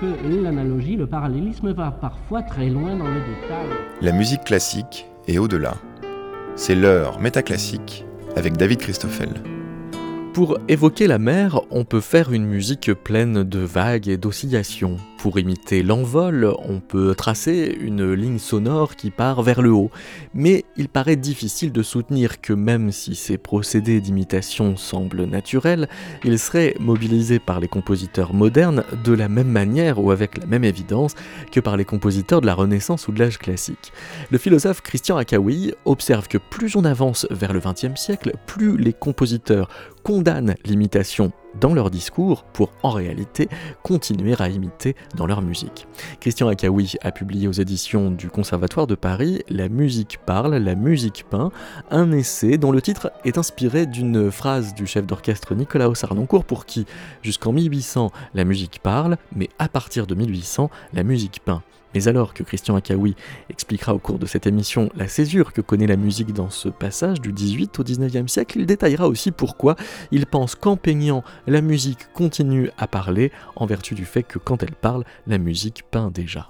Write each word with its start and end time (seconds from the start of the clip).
que 0.00 0.42
l'analogie, 0.42 0.96
le 0.96 1.06
parallélisme 1.06 1.72
va 1.72 1.90
parfois 1.90 2.42
très 2.42 2.68
loin 2.68 2.96
dans 2.96 3.08
le 3.08 3.20
détail. 3.20 3.68
La 4.00 4.12
musique 4.12 4.44
classique 4.44 5.06
est 5.26 5.38
au-delà. 5.38 5.74
C'est 6.56 6.74
l'heure 6.74 7.20
métaclassique 7.20 8.04
avec 8.36 8.56
David 8.56 8.78
Christoffel. 8.78 9.30
Pour 10.32 10.58
évoquer 10.68 11.06
la 11.06 11.18
mer, 11.18 11.60
on 11.70 11.84
peut 11.84 12.00
faire 12.00 12.32
une 12.32 12.44
musique 12.44 12.92
pleine 12.92 13.44
de 13.44 13.60
vagues 13.60 14.08
et 14.08 14.16
d'oscillations. 14.16 14.96
Pour 15.24 15.38
imiter 15.38 15.82
l'envol, 15.82 16.52
on 16.58 16.80
peut 16.80 17.14
tracer 17.14 17.74
une 17.80 18.12
ligne 18.12 18.38
sonore 18.38 18.94
qui 18.94 19.10
part 19.10 19.40
vers 19.40 19.62
le 19.62 19.72
haut, 19.72 19.90
mais 20.34 20.66
il 20.76 20.90
paraît 20.90 21.16
difficile 21.16 21.72
de 21.72 21.82
soutenir 21.82 22.42
que 22.42 22.52
même 22.52 22.92
si 22.92 23.14
ces 23.14 23.38
procédés 23.38 24.02
d'imitation 24.02 24.76
semblent 24.76 25.24
naturels, 25.24 25.88
ils 26.24 26.38
seraient 26.38 26.74
mobilisés 26.78 27.38
par 27.38 27.58
les 27.58 27.68
compositeurs 27.68 28.34
modernes 28.34 28.84
de 29.02 29.14
la 29.14 29.30
même 29.30 29.48
manière 29.48 29.98
ou 29.98 30.10
avec 30.10 30.36
la 30.36 30.44
même 30.44 30.62
évidence 30.62 31.14
que 31.50 31.60
par 31.60 31.78
les 31.78 31.86
compositeurs 31.86 32.42
de 32.42 32.46
la 32.46 32.54
Renaissance 32.54 33.08
ou 33.08 33.12
de 33.12 33.20
l'âge 33.20 33.38
classique. 33.38 33.94
Le 34.30 34.36
philosophe 34.36 34.82
Christian 34.82 35.16
Akawi 35.16 35.72
observe 35.86 36.28
que 36.28 36.36
plus 36.36 36.76
on 36.76 36.84
avance 36.84 37.26
vers 37.30 37.54
le 37.54 37.60
XXe 37.60 37.98
siècle, 37.98 38.34
plus 38.44 38.76
les 38.76 38.92
compositeurs 38.92 39.70
condamnent 40.02 40.56
l'imitation 40.66 41.32
dans 41.60 41.74
leur 41.74 41.90
discours 41.90 42.44
pour 42.52 42.70
en 42.82 42.90
réalité 42.90 43.48
continuer 43.82 44.34
à 44.38 44.48
imiter 44.48 44.96
dans 45.16 45.26
leur 45.26 45.42
musique. 45.42 45.86
Christian 46.20 46.48
Akawi 46.48 46.94
a 47.02 47.12
publié 47.12 47.48
aux 47.48 47.52
éditions 47.52 48.10
du 48.10 48.28
Conservatoire 48.28 48.86
de 48.86 48.94
Paris 48.94 49.42
La 49.48 49.68
musique 49.68 50.18
parle, 50.24 50.54
la 50.56 50.74
musique 50.74 51.24
peint, 51.28 51.50
un 51.90 52.12
essai 52.12 52.58
dont 52.58 52.72
le 52.72 52.82
titre 52.82 53.12
est 53.24 53.38
inspiré 53.38 53.86
d'une 53.86 54.30
phrase 54.30 54.74
du 54.74 54.86
chef 54.86 55.06
d'orchestre 55.06 55.54
Nicolas 55.54 55.94
Sarnoncourt 55.94 56.44
pour 56.44 56.66
qui, 56.66 56.86
jusqu'en 57.22 57.52
1800, 57.52 58.10
la 58.34 58.44
musique 58.44 58.80
parle, 58.82 59.16
mais 59.34 59.48
à 59.58 59.68
partir 59.68 60.06
de 60.06 60.14
1800, 60.14 60.70
la 60.92 61.02
musique 61.02 61.40
peint. 61.44 61.62
Mais 61.94 62.08
alors 62.08 62.34
que 62.34 62.42
Christian 62.42 62.76
Akawi 62.76 63.14
expliquera 63.50 63.94
au 63.94 63.98
cours 63.98 64.18
de 64.18 64.26
cette 64.26 64.46
émission 64.46 64.90
la 64.96 65.08
césure 65.08 65.52
que 65.52 65.60
connaît 65.60 65.86
la 65.86 65.96
musique 65.96 66.32
dans 66.32 66.50
ce 66.50 66.68
passage 66.68 67.20
du 67.20 67.32
18 67.32 67.78
au 67.78 67.84
19e 67.84 68.28
siècle, 68.28 68.58
il 68.58 68.66
détaillera 68.66 69.08
aussi 69.08 69.30
pourquoi 69.30 69.76
il 70.10 70.26
pense 70.26 70.54
qu'en 70.54 70.76
peignant, 70.76 71.22
la 71.46 71.60
musique 71.60 72.12
continue 72.12 72.70
à 72.78 72.86
parler, 72.86 73.32
en 73.56 73.66
vertu 73.66 73.94
du 73.94 74.04
fait 74.04 74.22
que 74.22 74.38
quand 74.38 74.62
elle 74.62 74.74
parle, 74.74 75.04
la 75.26 75.38
musique 75.38 75.84
peint 75.90 76.10
déjà. 76.10 76.48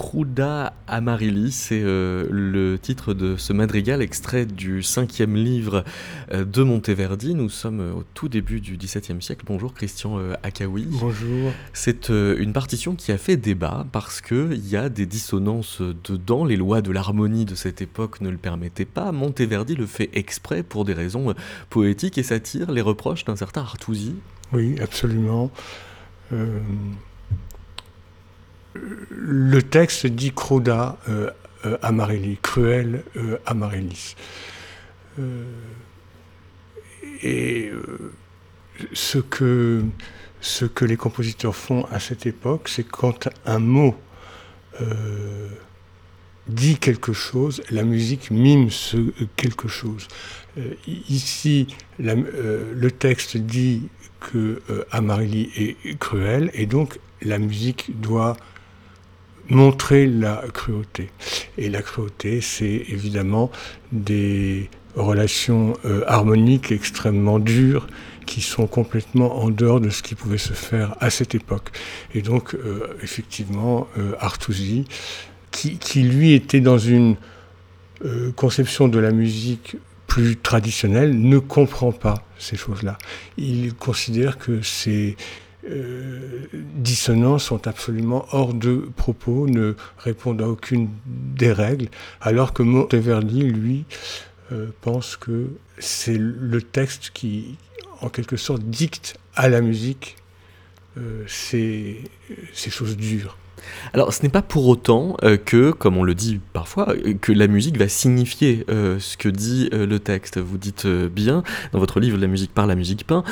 Cruda 0.00 0.72
Amarili, 0.88 1.52
c'est 1.52 1.82
euh, 1.82 2.26
le 2.30 2.78
titre 2.78 3.12
de 3.12 3.36
ce 3.36 3.52
madrigal 3.52 4.00
extrait 4.00 4.46
du 4.46 4.82
cinquième 4.82 5.36
livre 5.36 5.84
euh, 6.32 6.46
de 6.46 6.62
Monteverdi. 6.62 7.34
Nous 7.34 7.50
sommes 7.50 7.80
au 7.80 8.02
tout 8.14 8.30
début 8.30 8.62
du 8.62 8.78
XVIIe 8.78 9.20
siècle. 9.20 9.44
Bonjour 9.46 9.74
Christian 9.74 10.18
euh, 10.18 10.36
Akawi. 10.42 10.86
Bonjour. 10.88 11.52
C'est 11.74 12.08
une 12.08 12.54
partition 12.54 12.94
qui 12.94 13.12
a 13.12 13.18
fait 13.18 13.36
débat 13.36 13.86
parce 13.92 14.22
qu'il 14.22 14.66
y 14.66 14.74
a 14.74 14.88
des 14.88 15.04
dissonances 15.04 15.82
dedans. 15.82 16.46
Les 16.46 16.56
lois 16.56 16.80
de 16.80 16.92
l'harmonie 16.92 17.44
de 17.44 17.54
cette 17.54 17.82
époque 17.82 18.22
ne 18.22 18.30
le 18.30 18.38
permettaient 18.38 18.86
pas. 18.86 19.12
Monteverdi 19.12 19.74
le 19.74 19.84
fait 19.84 20.08
exprès 20.14 20.62
pour 20.62 20.86
des 20.86 20.94
raisons 20.94 21.34
poétiques 21.68 22.16
et 22.16 22.22
s'attire 22.22 22.72
les 22.72 22.80
reproches 22.80 23.26
d'un 23.26 23.36
certain 23.36 23.60
Artusi. 23.60 24.14
Oui, 24.54 24.76
absolument 24.80 25.50
le 28.74 29.62
texte 29.62 30.06
dit 30.06 30.32
Croda 30.32 30.98
euh, 31.08 31.30
euh 31.66 31.76
Amarelli, 31.82 32.38
cruel 32.40 33.02
euh. 33.16 33.38
Euh, 35.18 35.44
et 37.22 37.70
ce 38.94 39.18
que, 39.18 39.84
les 40.80 40.96
compositeurs 40.96 41.54
font 41.54 41.84
à 41.90 42.00
cette 42.00 42.26
époque, 42.26 42.68
c'est 42.68 42.86
quand 42.86 43.28
un 43.44 43.58
mot 43.58 43.94
dit 46.46 46.78
quelque 46.78 47.12
chose, 47.12 47.62
la 47.70 47.82
musique 47.82 48.30
mime 48.30 48.70
ce 48.70 48.96
quelque 49.36 49.68
chose. 49.68 50.08
ici, 50.86 51.66
le 51.98 52.88
texte 52.88 53.36
dit 53.36 53.88
que 54.20 54.62
Amarelli 54.90 55.50
est 55.56 55.98
cruel, 55.98 56.50
et 56.54 56.64
donc 56.64 56.98
la 57.20 57.38
musique 57.38 58.00
doit 58.00 58.36
montrer 59.50 60.06
la 60.06 60.42
cruauté. 60.52 61.10
Et 61.58 61.68
la 61.68 61.82
cruauté, 61.82 62.40
c'est 62.40 62.84
évidemment 62.88 63.50
des, 63.92 64.70
relations 64.96 65.74
harmoniques 66.08 66.72
extrêmement 66.72 67.38
dures 67.38 67.86
qui 68.26 68.40
sont 68.40 68.66
complètement 68.66 69.40
en 69.40 69.48
dehors 69.48 69.80
de 69.80 69.88
ce 69.88 70.02
qui 70.02 70.16
pouvait 70.16 70.36
se 70.36 70.52
faire 70.52 70.96
à 70.98 71.10
cette 71.10 71.36
époque. 71.36 71.70
Et 72.12 72.22
donc, 72.22 72.56
effectivement, 73.00 73.86
Artusi, 74.18 74.86
qui, 75.52 75.78
qui, 75.78 76.02
lui 76.02 76.32
était 76.32 76.60
dans 76.60 76.78
une 76.78 77.14
conception 78.34 78.88
de 78.88 78.98
la 78.98 79.12
musique 79.12 79.76
plus 80.10 80.36
traditionnelle, 80.36 81.20
ne 81.20 81.38
comprend 81.38 81.92
pas 81.92 82.24
ces 82.36 82.56
choses-là. 82.56 82.98
Il 83.36 83.74
considère 83.74 84.38
que 84.38 84.60
ces 84.60 85.16
euh, 85.68 87.38
sont 87.38 87.66
absolument 87.66 88.26
hors 88.32 88.54
de 88.54 88.88
propos, 88.96 89.46
ne 89.46 89.74
répondent 89.98 90.42
à 90.42 90.48
aucune 90.48 90.88
des 91.06 91.52
règles, 91.52 91.88
alors 92.20 92.52
que 92.52 92.62
Monteverdi, 92.62 93.42
lui, 93.42 93.84
euh, 94.52 94.68
pense 94.80 95.16
que 95.16 95.48
c'est 95.78 96.18
le 96.18 96.62
texte 96.62 97.10
qui, 97.12 97.56
en 98.00 98.08
quelque 98.08 98.36
sorte, 98.36 98.62
dicte 98.62 99.18
à 99.34 99.48
la 99.48 99.60
musique 99.60 100.16
euh, 100.98 101.24
ces 101.26 102.00
choses 102.54 102.96
dures. 102.96 103.36
Alors, 103.92 104.12
ce 104.12 104.22
n'est 104.22 104.28
pas 104.28 104.42
pour 104.42 104.68
autant 104.68 105.16
euh, 105.22 105.36
que, 105.36 105.70
comme 105.70 105.96
on 105.96 106.02
le 106.02 106.14
dit 106.14 106.40
parfois, 106.52 106.90
euh, 106.90 107.14
que 107.14 107.32
la 107.32 107.46
musique 107.46 107.76
va 107.76 107.88
signifier 107.88 108.64
euh, 108.70 108.98
ce 108.98 109.16
que 109.16 109.28
dit 109.28 109.68
le 109.72 109.98
texte. 109.98 110.38
Vous 110.38 110.58
dites 110.58 110.86
bien, 110.86 111.42
dans 111.72 111.78
votre 111.78 112.00
livre 112.00 112.18
La 112.18 112.26
musique 112.26 112.52
par 112.52 112.66
la 112.66 112.74
musique 112.74 113.06
peint, 113.06 113.24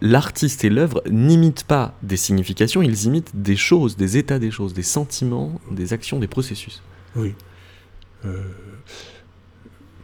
l'artiste 0.00 0.64
et 0.64 0.70
l'œuvre 0.70 1.02
n'imitent 1.10 1.64
pas 1.64 1.94
des 2.02 2.16
significations, 2.16 2.82
ils 2.82 3.04
imitent 3.04 3.30
des 3.34 3.56
choses, 3.56 3.96
des 3.96 4.16
états 4.16 4.38
des 4.38 4.50
choses, 4.50 4.74
des 4.74 4.82
sentiments, 4.82 5.60
des 5.70 5.92
actions, 5.92 6.18
des 6.18 6.26
processus. 6.26 6.82
Oui. 7.16 7.34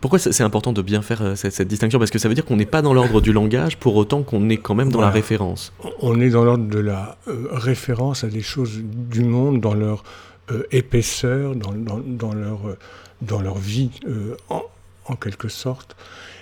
Pourquoi 0.01 0.19
c'est 0.19 0.43
important 0.43 0.73
de 0.73 0.81
bien 0.81 1.03
faire 1.03 1.23
euh, 1.23 1.35
cette, 1.35 1.69
distinction? 1.69 1.99
Parce 1.99 2.11
que 2.11 2.19
ça 2.19 2.29
veut 2.29 2.35
dire 2.35 2.45
qu'on 2.47 2.57
n'est 2.57 2.67
pas 2.67 2.81
dans 2.81 2.95
l'ordre 2.95 3.21
du 3.21 3.33
langage 3.33 3.77
pour 3.77 3.97
autant 3.97 4.23
qu'on 4.23 4.49
est 4.49 4.57
quand 4.57 4.75
même 4.75 4.91
dans 4.91 5.01
la 5.01 5.11
référence. 5.11 5.73
On 6.01 6.21
est 6.21 6.31
dans 6.31 6.45
l'ordre 6.45 6.67
de 6.69 6.79
la 6.79 7.19
euh, 7.29 7.49
référence 7.53 8.25
à 8.25 8.29
des 8.29 8.41
choses 8.41 8.81
du 8.83 9.23
monde 9.23 9.61
dans 9.61 9.75
leur 9.75 10.03
euh, 10.51 10.63
épaisseur, 10.71 11.55
dans, 11.55 11.73
leur, 11.73 12.77
dans 13.21 13.43
leur 13.43 13.59
vie, 13.59 13.91
en, 14.49 15.17
quelque 15.17 15.49
sorte. 15.49 15.97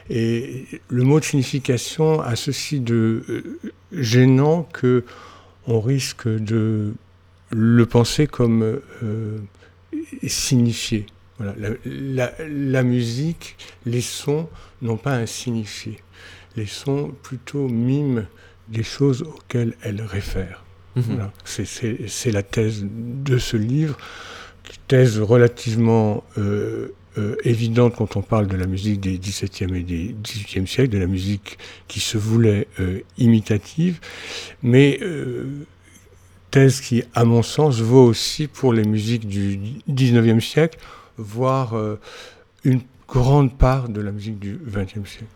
Et 0.08 0.66
le 0.88 1.02
mot 1.02 1.18
de 1.18 1.24
signification 1.24 2.20
a 2.20 2.36
ceci 2.36 2.80
de 2.80 3.58
gênant 3.92 4.62
que 4.72 5.04
on 5.66 5.80
risque 5.80 6.28
de 6.28 6.94
le 7.50 7.86
penser 7.86 8.26
comme 8.26 8.80
signifié. 10.26 11.06
Voilà, 11.38 11.54
la, 11.84 12.82
musique, 12.82 13.56
les 13.86 14.00
sons 14.00 14.48
n'ont 14.82 14.96
pas 14.96 15.14
un 15.14 15.26
signifié. 15.26 15.98
Les 16.56 16.66
sons 16.66 17.14
plutôt 17.22 17.68
miment 17.68 18.26
des 18.68 18.82
choses 18.82 19.22
auxquelles 19.22 19.74
elles 19.82 20.02
réfèrent. 20.02 20.64
Mhm. 20.96 21.30
C'est 21.44 22.32
la 22.32 22.42
thèse 22.42 22.84
de 22.84 23.38
ce 23.38 23.56
livre, 23.56 23.96
thèse 24.88 25.20
relativement 25.20 26.24
euh, 26.38 26.88
euh, 27.18 27.36
évidente 27.44 27.94
quand 27.96 28.16
on 28.16 28.22
parle 28.22 28.48
de 28.48 28.56
la 28.56 28.66
musique 28.66 29.00
des 29.00 29.18
XVIIe 29.18 29.76
et 29.76 29.82
des 29.82 30.16
XVIIIe 30.22 30.66
siècles, 30.66 30.90
de 30.90 30.98
la 30.98 31.06
musique 31.06 31.58
qui 31.86 32.00
se 32.00 32.18
voulait 32.18 32.66
euh, 32.80 33.00
imitative, 33.16 34.00
mais 34.62 34.98
thèse 36.50 36.80
qui, 36.80 37.04
à 37.14 37.24
mon 37.24 37.42
sens, 37.42 37.80
vaut 37.80 38.04
aussi 38.04 38.46
pour 38.48 38.72
les 38.72 38.84
musiques 38.84 39.28
du 39.28 39.60
XIXe 39.88 40.44
siècle, 40.44 40.78
voire 41.18 41.74
euh, 41.74 41.98
une 42.64 42.80
grande 43.08 43.56
part 43.56 43.88
de 43.88 44.00
la 44.00 44.12
musique 44.12 44.38
du 44.38 44.58
XXe 44.66 45.08
siècle. 45.08 45.26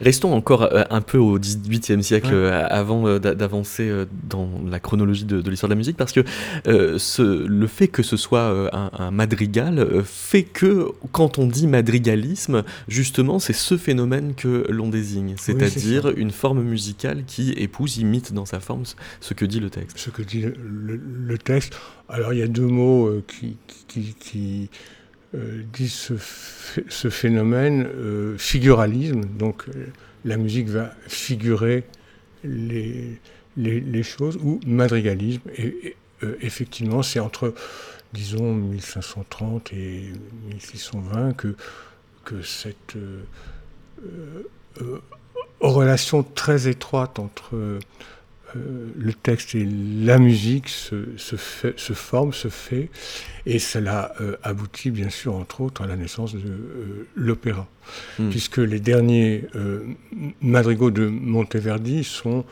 Restons 0.00 0.34
encore 0.34 0.62
euh, 0.62 0.82
un 0.90 1.00
peu 1.00 1.16
au 1.16 1.38
XVIIIe 1.38 2.02
siècle 2.02 2.32
euh, 2.32 2.66
avant 2.68 3.18
d'avancer 3.18 4.04
dans 4.28 4.50
la 4.68 4.80
chronologie 4.80 5.24
de, 5.24 5.48
l'histoire 5.48 5.68
de 5.68 5.74
la 5.74 5.78
musique, 5.78 5.96
parce 5.96 6.12
que 6.12 6.24
ce, 6.64 7.46
le 7.46 7.66
fait 7.68 7.86
que 7.86 8.02
ce 8.02 8.16
soit 8.16 8.70
un, 8.72 9.10
madrigal 9.12 10.02
fait 10.04 10.42
que 10.42 10.88
quand 11.12 11.38
on 11.38 11.46
dit 11.46 11.68
madrigalisme, 11.68 12.64
justement, 12.88 13.38
c'est 13.38 13.52
ce 13.52 13.76
phénomène 13.76 14.34
que 14.34 14.66
l'on 14.68 14.88
désigne, 14.88 15.34
c'est-à-dire 15.38 16.10
une 16.16 16.32
forme 16.32 16.62
musicale 16.62 17.22
qui 17.26 17.52
épouse, 17.52 17.98
imite 17.98 18.32
dans 18.32 18.46
sa 18.46 18.58
forme 18.58 18.82
ce 19.20 19.34
que 19.34 19.44
dit 19.44 19.60
le 19.60 19.70
texte. 19.70 19.98
Ce 19.98 20.10
que 20.10 20.22
dit 20.22 20.44
le, 20.44 21.38
texte. 21.38 21.76
Alors 22.08 22.32
il 22.32 22.40
y 22.40 22.42
a 22.42 22.48
deux 22.48 22.66
mots 22.66 23.22
qui, 23.28 23.56
qui, 23.86 24.14
qui 24.18 24.70
dit 25.32 25.88
ce, 25.88 26.14
ce 26.88 27.08
phénomène 27.08 27.86
euh, 27.86 28.36
figuralisme, 28.38 29.24
donc 29.24 29.64
euh, 29.68 29.86
la 30.24 30.36
musique 30.36 30.68
va 30.68 30.92
figurer 31.06 31.84
les, 32.42 33.20
les, 33.56 34.02
choses, 34.02 34.38
ou 34.42 34.60
madrigalisme. 34.66 35.42
Et, 35.56 35.96
effectivement, 36.42 37.02
c'est 37.02 37.20
entre, 37.20 37.54
disons, 38.12 38.54
1530 38.54 39.72
et 39.72 40.12
1620 40.48 41.32
que, 41.34 41.54
que 42.24 42.42
cette 42.42 42.96
relation 45.60 46.22
très 46.22 46.68
étroite 46.68 47.18
entre 47.18 47.78
euh, 48.56 48.90
le 48.96 49.12
texte 49.12 49.54
et 49.54 49.64
la 49.64 50.18
musique 50.18 50.68
se, 50.68 51.16
se, 51.16 51.36
se 51.76 51.92
forment, 51.92 52.32
se 52.32 52.48
fait, 52.48 52.90
et 53.46 53.58
cela 53.58 54.12
euh, 54.20 54.36
aboutit 54.42 54.90
bien 54.90 55.10
sûr, 55.10 55.34
entre 55.34 55.60
autres, 55.60 55.82
à 55.82 55.86
la 55.86 55.96
naissance 55.96 56.34
de 56.34 56.40
euh, 56.48 57.08
l'opéra, 57.14 57.68
hmm. 58.18 58.30
puisque 58.30 58.58
les 58.58 58.80
derniers 58.80 59.44
madrigaux 60.40 60.90
de 60.90 61.06
Monteverdi 61.06 62.04
sont, 62.04 62.44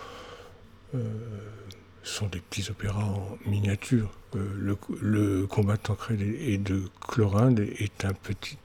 sont 2.03 2.27
des 2.27 2.41
petits 2.41 2.71
opéras 2.71 3.05
en 3.05 3.39
miniature. 3.47 4.11
Le, 4.35 4.77
le, 5.01 5.47
combat 5.47 5.77
de 5.77 5.81
Tancred 5.81 6.21
et 6.21 6.59
de 6.59 6.83
Chlorinde 7.01 7.61
est 7.61 8.05
un 8.05 8.13
petit 8.13 8.59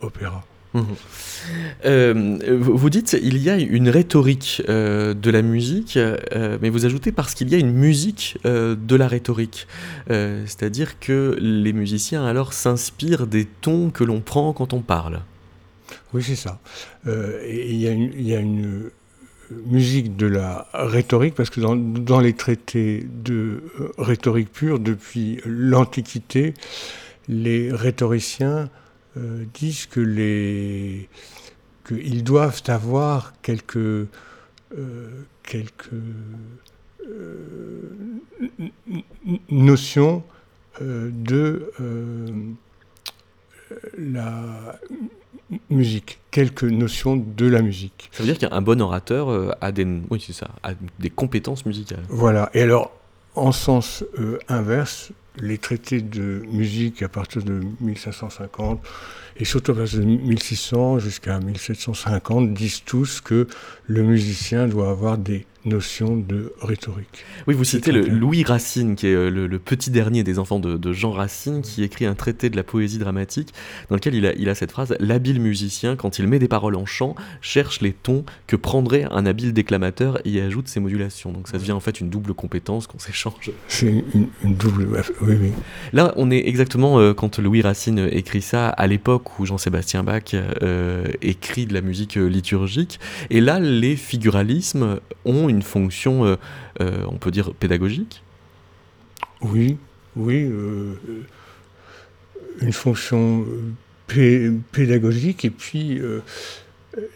opéra. 0.00 0.44
Euh, 1.84 2.38
vous 2.58 2.90
dites 2.90 3.16
il 3.20 3.38
y 3.38 3.50
a 3.50 3.56
une 3.56 3.88
rhétorique 3.88 4.62
euh, 4.68 5.14
de 5.14 5.30
la 5.30 5.42
musique, 5.42 5.96
euh, 5.96 6.58
mais 6.60 6.70
vous 6.70 6.86
ajoutez 6.86 7.12
parce 7.12 7.34
qu'il 7.34 7.48
y 7.48 7.54
a 7.54 7.58
une 7.58 7.72
musique 7.72 8.38
de 8.44 8.96
la 8.96 9.08
rhétorique. 9.08 9.66
C'est-à-dire 10.08 10.98
que 10.98 11.36
les 11.40 11.72
musiciens 11.72 12.24
alors 12.24 12.52
s'inspirent 12.52 13.26
des 13.26 13.44
tons 13.44 13.90
que 13.90 14.04
l'on 14.04 14.20
prend 14.20 14.52
quand 14.52 14.72
on 14.72 14.80
parle. 14.80 15.20
Oui, 16.12 16.22
c'est 16.22 16.36
ça. 16.36 16.60
Il 17.06 17.76
y, 17.76 18.34
a 18.34 18.40
une 18.40 18.90
musique 19.66 20.16
de 20.16 20.26
la 20.26 20.66
rhétorique, 20.72 21.34
parce 21.34 21.50
que 21.50 21.60
dans, 21.60 21.76
dans 21.76 22.20
les 22.20 22.32
traités 22.32 23.06
de 23.24 23.62
rhétorique 23.98 24.52
pure, 24.52 24.78
depuis 24.78 25.40
l'Antiquité, 25.44 26.54
les 27.28 27.72
rhétoriciens 27.72 28.70
euh, 29.16 29.44
disent 29.54 29.86
que 29.86 30.00
les 30.00 31.08
qu'ils 31.86 32.24
doivent 32.24 32.62
avoir 32.66 33.32
quelques 33.42 33.76
euh, 33.76 34.06
quelques 35.44 35.90
euh, 37.06 37.82
notions 39.50 40.24
de 40.80 41.70
la 43.96 44.80
musique, 45.70 46.18
quelques 46.32 46.64
notions 46.64 47.16
de 47.16 47.46
la 47.46 47.62
musique. 47.62 48.10
Ça 48.10 48.24
veut 48.24 48.32
dire 48.32 48.38
qu'un 48.38 48.60
bon 48.62 48.80
orateur 48.80 49.56
a 49.60 49.70
des, 49.70 49.86
oui, 50.10 50.20
ça, 50.32 50.48
a 50.64 50.72
des 50.98 51.10
compétences 51.10 51.64
musicales. 51.66 52.02
Voilà. 52.08 52.50
Et 52.54 52.62
alors, 52.62 52.90
en 53.36 53.52
sens 53.52 54.04
inverse, 54.48 55.12
les 55.38 55.58
traités 55.58 56.00
de 56.00 56.42
musique 56.50 57.02
à 57.02 57.08
partir 57.08 57.42
de 57.42 57.60
1550 57.80 58.80
et 59.36 59.44
surtout 59.44 59.72
à 59.72 59.76
partir 59.76 60.00
de 60.00 60.04
1600 60.04 61.00
jusqu'à 61.00 61.40
1750 61.40 62.54
disent 62.54 62.84
tous 62.84 63.20
que 63.20 63.48
le 63.86 64.02
musicien 64.02 64.68
doit 64.68 64.90
avoir 64.90 65.18
des 65.18 65.46
notion 65.64 66.16
de 66.16 66.52
rhétorique. 66.60 67.24
Oui, 67.46 67.54
vous 67.54 67.64
citez 67.64 67.92
le 67.92 68.02
Louis 68.02 68.44
Racine, 68.44 68.96
qui 68.96 69.06
est 69.06 69.14
euh, 69.14 69.30
le, 69.30 69.58
petit 69.58 69.90
dernier 69.90 70.22
des 70.22 70.38
enfants 70.38 70.58
de, 70.58 70.92
Jean 70.92 71.10
Racine, 71.10 71.62
qui 71.62 71.82
écrit 71.82 72.06
un 72.06 72.14
traité 72.14 72.50
de 72.50 72.56
la 72.56 72.62
poésie 72.62 72.98
dramatique, 72.98 73.52
dans 73.88 73.96
lequel 73.96 74.14
il 74.14 74.26
a, 74.26 74.34
il 74.34 74.48
a 74.48 74.54
cette 74.54 74.72
phrase 74.72 74.94
L'habile 75.00 75.40
musicien, 75.40 75.96
quand 75.96 76.18
il 76.18 76.28
met 76.28 76.38
des 76.38 76.48
paroles 76.48 76.76
en 76.76 76.86
chant, 76.86 77.14
cherche 77.40 77.80
les 77.80 77.92
tons 77.92 78.24
que 78.46 78.56
prendrait 78.56 79.06
un 79.10 79.26
habile 79.26 79.52
déclamateur 79.52 80.18
et 80.26 80.30
y 80.30 80.40
ajoute 80.40 80.68
ses 80.68 80.80
modulations. 80.80 81.32
Donc 81.32 81.48
ça 81.48 81.58
devient 81.58 81.72
en 81.72 81.80
fait 81.80 82.00
une 82.00 82.10
double 82.10 82.34
compétence 82.34 82.86
qu'on 82.86 82.98
s'échange. 82.98 83.50
C'est 83.68 84.04
une, 84.14 84.28
double. 84.42 85.02
Oui, 85.22 85.36
oui. 85.40 85.52
Là, 85.92 86.12
on 86.16 86.30
est 86.30 86.46
exactement 86.46 86.98
euh, 86.98 87.14
quand 87.14 87.38
Louis 87.38 87.62
Racine 87.62 88.08
écrit 88.10 88.42
ça, 88.42 88.68
à 88.68 88.86
l'époque 88.86 89.38
où 89.38 89.46
Jean-Sébastien 89.46 90.04
Bach 90.04 90.34
euh, 90.34 91.04
écrit 91.22 91.66
de 91.66 91.74
la 91.74 91.80
musique 91.80 92.16
liturgique. 92.16 93.00
Et 93.30 93.40
là, 93.40 93.60
les 93.60 93.96
figuralismes 93.96 95.00
ont 95.24 95.48
une 95.48 95.53
une 95.54 95.62
fonction, 95.62 96.24
euh, 96.24 96.36
euh, 96.80 97.04
on 97.08 97.16
peut 97.16 97.30
dire, 97.30 97.54
pédagogique? 97.54 98.22
Oui, 99.40 99.78
oui. 100.16 100.44
Euh, 100.44 100.94
une 102.60 102.72
fonction 102.72 103.44
pédagogique. 104.06 105.44
Et 105.44 105.50
puis, 105.50 106.00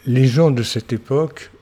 les 0.04 0.26
gens 0.26 0.50
de 0.50 0.64
cette 0.64 0.92
époque, 0.92 1.52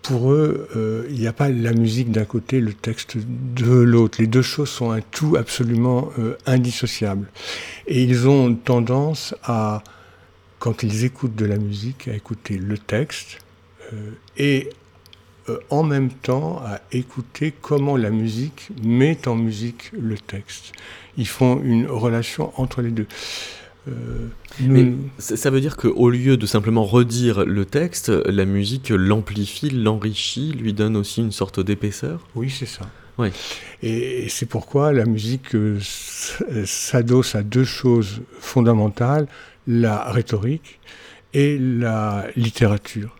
pour 0.00 0.32
eux, 0.32 1.06
il 1.10 1.18
n'y 1.18 1.26
a 1.26 1.34
pas 1.34 1.50
la 1.50 1.74
musique 1.74 2.10
d'un 2.10 2.24
côté, 2.24 2.60
le 2.60 2.72
texte 2.72 3.18
de 3.18 3.70
l'autre. 3.70 4.16
Les 4.18 4.26
deux 4.26 4.40
choses 4.40 4.70
sont 4.70 4.92
un 4.92 5.02
tout 5.02 5.36
absolument 5.36 6.10
indissociable. 6.46 7.28
Et 7.86 8.02
ils 8.02 8.26
ont 8.28 8.54
tendance 8.54 9.34
à, 9.42 9.84
quand 10.58 10.82
ils 10.82 11.04
écoutent 11.04 11.36
de 11.36 11.44
la 11.44 11.58
musique, 11.58 12.08
à 12.08 12.14
écouter 12.14 12.56
le 12.56 12.78
texte 12.78 13.43
et 14.36 14.70
euh, 15.50 15.58
en 15.68 15.82
même 15.82 16.10
temps 16.10 16.62
à 16.64 16.80
écouter 16.90 17.52
comment 17.60 17.98
la 17.98 18.08
musique 18.08 18.70
met 18.82 19.28
en 19.28 19.34
musique 19.34 19.90
le 19.92 20.16
texte. 20.16 20.72
Ils 21.18 21.26
font 21.26 21.60
une 21.62 21.86
relation 21.86 22.50
entre 22.58 22.80
les 22.80 22.90
deux. 22.90 23.06
Euh, 23.88 24.28
Mais 24.60 24.92
ça 25.18 25.50
veut 25.50 25.60
dire 25.60 25.76
qu'au 25.76 26.08
lieu 26.08 26.38
de 26.38 26.46
simplement 26.46 26.84
redire 26.84 27.44
le 27.44 27.66
texte, 27.66 28.08
la 28.08 28.46
musique 28.46 28.88
l'amplifie, 28.88 29.68
l'enrichit, 29.68 30.52
lui 30.52 30.72
donne 30.72 30.96
aussi 30.96 31.20
une 31.20 31.32
sorte 31.32 31.60
d'épaisseur? 31.60 32.26
Oui, 32.34 32.48
c'est 32.48 32.64
ça. 32.64 32.88
Oui. 33.18 33.28
Et, 33.82 34.30
c'est 34.30 34.46
pourquoi 34.46 34.94
la 34.94 35.04
musique 35.04 35.54
euh, 35.54 35.78
s'adosse 36.64 37.34
à 37.34 37.42
deux 37.42 37.64
choses 37.64 38.22
fondamentales, 38.38 39.26
la 39.66 40.10
rhétorique 40.10 40.80
et 41.34 41.58
la 41.58 42.26
littérature. 42.34 43.14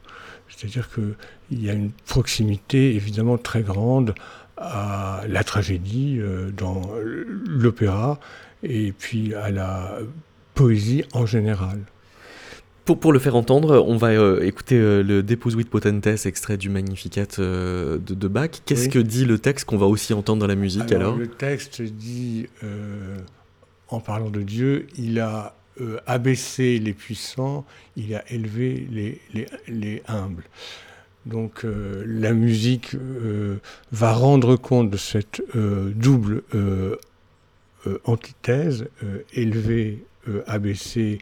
C'est-à-dire 0.56 0.90
que 0.90 1.14
il 1.50 1.64
y 1.64 1.70
a 1.70 1.72
une 1.72 1.90
proximité 2.06 2.94
évidemment 2.94 3.38
très 3.38 3.62
grande 3.62 4.14
à 4.56 5.22
la 5.28 5.44
tragédie 5.44 6.18
euh, 6.20 6.50
dans 6.50 6.82
l'opéra 7.46 8.20
et 8.62 8.92
puis 8.92 9.34
à 9.34 9.50
la 9.50 9.98
poésie 10.54 11.04
en 11.12 11.26
général. 11.26 11.80
Pour, 12.84 13.00
pour, 13.00 13.14
le 13.14 13.18
faire 13.18 13.34
entendre, 13.34 13.82
on 13.86 13.96
va 13.96 14.08
euh, 14.08 14.42
écouter 14.42 14.76
euh, 14.76 15.02
le 15.02 15.22
Deposuit 15.22 15.64
Potentes, 15.64 16.26
extrait 16.26 16.58
du 16.58 16.68
Magnificat 16.68 17.24
de, 17.38 17.98
de, 17.98 18.28
Bach. 18.28 18.50
Qu'est-ce 18.66 18.90
que 18.90 18.98
dit 18.98 19.24
le 19.24 19.38
texte 19.38 19.64
qu'on 19.64 19.78
va 19.78 19.86
aussi 19.86 20.12
entendre 20.12 20.40
dans 20.40 20.46
la 20.46 20.54
musique 20.54 20.92
alors, 20.92 21.16
Le 21.16 21.28
texte 21.28 21.80
dit, 21.80 22.46
en 23.88 24.00
parlant 24.00 24.28
de 24.28 24.42
Dieu, 24.42 24.86
il 24.98 25.18
a 25.18 25.56
abaissé 26.06 26.78
les 26.78 26.92
puissants, 26.92 27.64
il 27.96 28.14
a 28.14 28.24
élevé 28.32 28.86
les, 28.90 29.20
les, 29.32 29.46
les 29.66 30.02
humbles. 30.06 30.44
Donc 31.26 31.64
euh, 31.64 32.04
la 32.06 32.32
musique 32.32 32.94
euh, 32.94 33.56
va 33.92 34.12
rendre 34.12 34.56
compte 34.56 34.90
de 34.90 34.96
cette 34.96 35.42
euh, 35.56 35.90
double 35.94 36.42
antithèse, 38.04 38.88
élevé, 39.34 40.06
abaissé, 40.46 41.18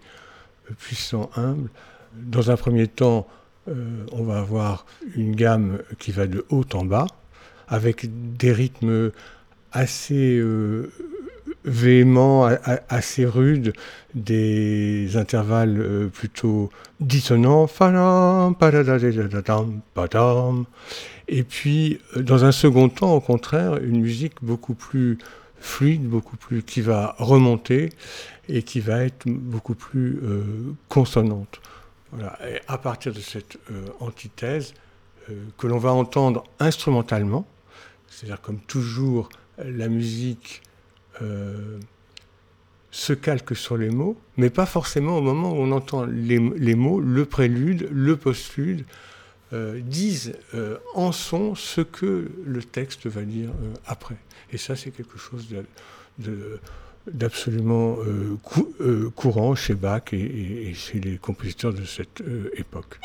puissant, 0.78 1.28
humble. 1.34 1.68
Dans 2.14 2.52
un 2.52 2.56
premier 2.56 2.86
temps, 2.86 3.26
on 3.66 4.22
va 4.22 4.38
avoir 4.38 4.86
une 5.16 5.34
gamme 5.34 5.80
qui 5.98 6.12
va 6.12 6.28
de 6.28 6.46
haut 6.50 6.64
en 6.74 6.84
bas, 6.84 7.08
avec 7.66 8.06
des 8.36 8.52
rythmes 8.52 9.10
assez 9.72 10.40
véhément, 11.64 12.48
assez 12.88 13.24
rude, 13.24 13.72
des 14.14 15.16
intervalles 15.16 15.80
euh, 15.80 16.08
plutôt 16.08 16.70
dissonants. 17.00 17.68
Et 21.28 21.42
puis, 21.44 22.00
euh, 22.16 22.22
dans 22.22 22.44
un 22.44 22.52
second 22.52 22.88
temps, 22.88 23.14
au 23.14 23.20
contraire, 23.20 23.76
une 23.78 24.00
musique 24.00 24.34
beaucoup 24.42 24.74
plus 24.74 25.18
fluide, 25.60 26.08
beaucoup 26.08 26.36
plus 26.36 26.62
qui 26.62 26.80
va 26.80 27.14
remonter 27.18 27.90
et 28.48 28.62
qui 28.62 28.80
va 28.80 29.04
être 29.04 29.26
beaucoup 29.26 29.74
plus 29.74 30.18
euh, 30.22 30.42
consonante. 30.88 31.60
Voilà. 32.10 32.38
Et 32.46 32.60
à 32.68 32.76
partir 32.76 33.12
de 33.12 33.20
cette 33.20 33.56
antithèse 34.00 34.74
que 35.56 35.66
l'on 35.66 35.78
va 35.78 35.92
entendre 35.92 36.44
instrumentalement, 36.58 37.46
c'est-à-dire 38.08 38.40
comme 38.42 38.58
toujours 38.58 39.30
la 39.56 39.88
musique 39.88 40.60
euh, 41.20 41.78
se 42.90 43.12
calque 43.14 43.56
sur 43.56 43.76
les 43.78 43.88
mots, 43.88 44.18
mais 44.36 44.50
pas 44.50 44.66
forcément 44.66 45.16
au 45.16 45.22
moment 45.22 45.52
où 45.52 45.56
on 45.56 45.72
entend 45.72 46.04
les, 46.04 46.38
mots, 46.38 47.00
le 47.00 47.24
prélude, 47.24 47.88
le 47.90 48.16
postlude, 48.16 48.84
euh, 49.54 49.80
disent 49.80 50.34
euh, 50.54 50.76
en 50.94 51.10
son 51.10 51.54
ce 51.54 51.80
que 51.80 52.30
le 52.44 52.62
texte 52.62 53.06
va 53.06 53.22
dire 53.22 53.50
après. 53.86 54.16
Et 54.52 54.58
ça, 54.58 54.76
c'est 54.76 54.90
quelque 54.90 55.18
chose 55.18 55.48
d'absolument 57.06 57.96
courant 59.16 59.54
chez 59.54 59.74
Bach 59.74 60.12
et, 60.12 60.74
chez 60.74 61.00
les 61.00 61.16
compositeurs 61.16 61.72
de 61.72 61.84
cette 61.84 62.22
époque. 62.54 62.98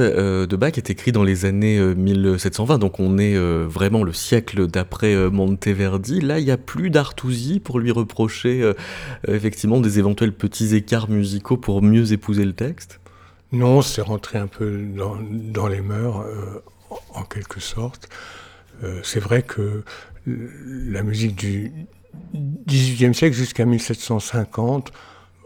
Euh, 0.00 0.46
de 0.46 0.56
Bach 0.56 0.72
est 0.76 0.90
écrit 0.90 1.12
dans 1.12 1.22
les 1.22 1.44
années 1.44 1.80
1720, 1.80 2.74
euh, 2.74 2.78
donc 2.78 3.00
on 3.00 3.18
est 3.18 3.36
euh, 3.36 3.66
vraiment 3.68 4.02
le 4.02 4.12
siècle 4.12 4.66
d'après 4.66 5.14
Monteverdi. 5.30 6.20
Là, 6.20 6.38
il 6.38 6.44
n'y 6.44 6.50
a 6.50 6.56
plus 6.56 6.90
d'Artusi 6.90 7.60
pour 7.60 7.78
lui 7.78 7.90
reprocher 7.90 8.72
effectivement 9.28 9.80
des 9.80 9.98
éventuels 9.98 10.32
petits 10.32 10.74
écarts 10.74 11.10
musicaux 11.10 11.56
pour 11.56 11.82
mieux 11.82 12.12
épouser 12.12 12.44
le 12.44 12.52
texte 12.52 13.00
Non, 13.52 13.82
c'est 13.82 14.02
rentré 14.02 14.38
un 14.38 14.46
peu 14.46 14.82
dans, 14.96 15.68
les 15.68 15.80
mœurs, 15.80 16.24
en, 17.14 17.22
quelque 17.24 17.60
sorte. 17.60 18.08
c'est 19.02 19.20
vrai 19.20 19.42
que 19.42 19.82
la 20.26 21.02
musique 21.02 21.36
du 21.36 21.72
XVIIIe 22.66 23.14
siècle 23.14 23.36
jusqu'à 23.36 23.64
1750 23.64 24.92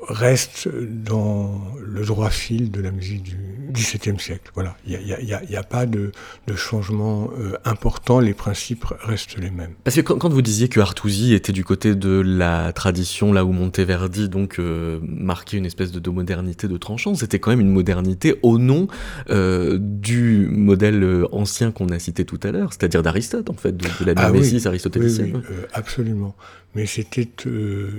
reste 0.06 0.68
dans 0.68 1.60
le 1.84 2.04
droit 2.04 2.30
fil 2.30 2.70
de 2.70 2.80
la 2.80 2.90
musique 2.90 3.22
du 3.24 3.36
XVIIe 3.72 4.18
siècle. 4.18 4.50
Voilà, 4.54 4.76
il 4.86 4.98
n'y 4.98 5.56
a, 5.56 5.62
pas 5.62 5.86
de, 5.86 6.12
changement 6.56 7.30
euh, 7.38 7.56
important, 7.64 8.20
les 8.20 8.34
principes 8.34 8.84
restent 9.00 9.36
les 9.36 9.50
mêmes. 9.50 9.72
Parce 9.84 9.96
que 9.96 10.00
quand, 10.00 10.28
vous 10.28 10.42
disiez 10.42 10.68
que 10.68 10.80
Artusi 10.80 11.34
était 11.34 11.52
du 11.52 11.64
côté 11.64 11.94
de 11.94 12.20
la 12.20 12.72
tradition, 12.72 13.32
là 13.32 13.44
où 13.44 13.52
Monteverdi 13.52 14.28
donc 14.28 14.58
euh, 14.58 14.98
marquait 15.02 15.56
une 15.56 15.66
espèce 15.66 15.92
de, 15.92 16.10
modernité 16.10 16.68
de 16.68 16.76
tranchant, 16.76 17.14
c'était 17.14 17.38
quand 17.38 17.50
même 17.50 17.60
une 17.60 17.72
modernité 17.72 18.38
au 18.42 18.58
nom 18.58 18.88
euh, 19.30 19.78
du 19.80 20.48
modèle 20.50 21.26
ancien 21.32 21.70
qu'on 21.70 21.88
a 21.88 21.98
cité 21.98 22.24
tout 22.24 22.40
à 22.42 22.50
l'heure, 22.50 22.72
c'est-à-dire 22.72 23.02
d'Aristote 23.02 23.50
en 23.50 23.54
fait, 23.54 23.76
de, 23.76 23.86
la 24.04 24.14
ah, 24.16 24.28
aristotélicienne. 24.28 25.42
absolument 25.74 26.34
mais 26.78 26.86
c'était 26.86 27.26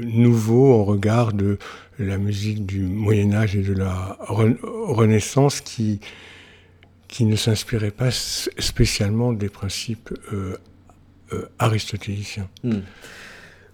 nouveau 0.05 0.74
en 0.74 0.86
regard 0.86 1.33
de 1.33 1.57
la 2.00 2.17
musique 2.17 2.65
du 2.65 2.83
Moyen 2.83 3.33
Âge 3.33 3.57
et 3.57 3.62
de 3.62 3.74
la 3.74 4.17
Renaissance 4.21 5.59
qui, 5.59 6.00
qui 7.09 7.25
ne 7.25 7.36
s'inspirait 7.36 7.91
pas 7.91 8.09
spécialement 8.09 9.33
des 9.33 9.50
principes 9.50 10.13
euh, 10.31 10.55
euh, 11.33 11.50
aristotéliciens. 11.59 12.48
Hmm. 12.63 12.79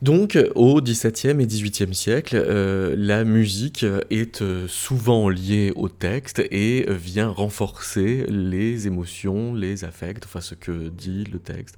Donc, 0.01 0.39
au 0.55 0.81
XVIIe 0.81 1.39
et 1.39 1.45
XVIIIe 1.45 1.93
siècle, 1.93 2.35
euh, 2.35 2.95
la 2.97 3.25
musique 3.25 3.85
est 4.09 4.43
souvent 4.67 5.29
liée 5.29 5.71
au 5.75 5.87
texte 5.87 6.41
et 6.49 6.87
vient 6.89 7.29
renforcer 7.29 8.25
les 8.27 8.87
émotions, 8.87 9.53
les 9.53 9.85
affects, 9.85 10.25
enfin 10.25 10.41
ce 10.41 10.55
que 10.55 10.89
dit 10.89 11.25
le 11.25 11.37
texte. 11.37 11.77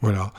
Voilà. 0.00 0.32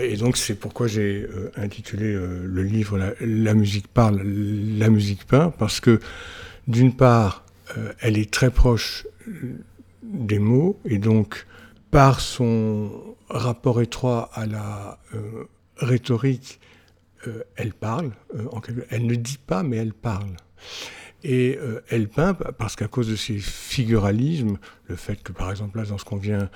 Et 0.00 0.16
donc 0.16 0.36
c'est 0.36 0.54
pourquoi 0.54 0.86
j'ai 0.86 1.22
euh, 1.22 1.50
intitulé 1.56 2.14
euh, 2.14 2.46
le 2.46 2.62
livre 2.62 2.98
la, 3.20 3.54
musique 3.54 3.88
parle, 3.88 4.22
la 4.22 4.88
musique 4.88 5.26
peint, 5.26 5.50
parce 5.50 5.80
que 5.80 6.00
d'une 6.66 6.96
part, 6.96 7.44
euh, 7.76 7.92
elle 8.00 8.16
est 8.16 8.30
très 8.30 8.50
proche 8.50 9.06
des 10.02 10.38
mots, 10.38 10.80
et 10.84 10.98
donc 10.98 11.46
par 11.90 12.20
son 12.20 12.90
rapport 13.28 13.82
étroit 13.82 14.30
à 14.32 14.46
la 14.46 14.98
rhétorique, 15.76 16.58
elle 17.56 17.72
parle. 17.72 18.12
elle 18.90 19.06
ne 19.06 19.14
dit 19.14 19.38
pas, 19.38 19.62
mais 19.62 19.76
elle 19.76 19.92
parle. 19.92 20.36
Et 21.22 21.58
elle 21.88 22.08
peint 22.08 22.34
parce 22.34 22.76
qu'à 22.76 22.88
cause 22.88 23.08
de 23.08 23.16
ses 23.16 23.38
figuralismes, 23.38 24.58
le 24.88 24.96
fait 24.96 25.22
que 25.22 25.32
par 25.32 25.50
exemple 25.50 25.78
là, 25.78 25.84
dans 25.84 25.98
ce 25.98 26.04
qu'on 26.04 26.16
vient 26.16 26.50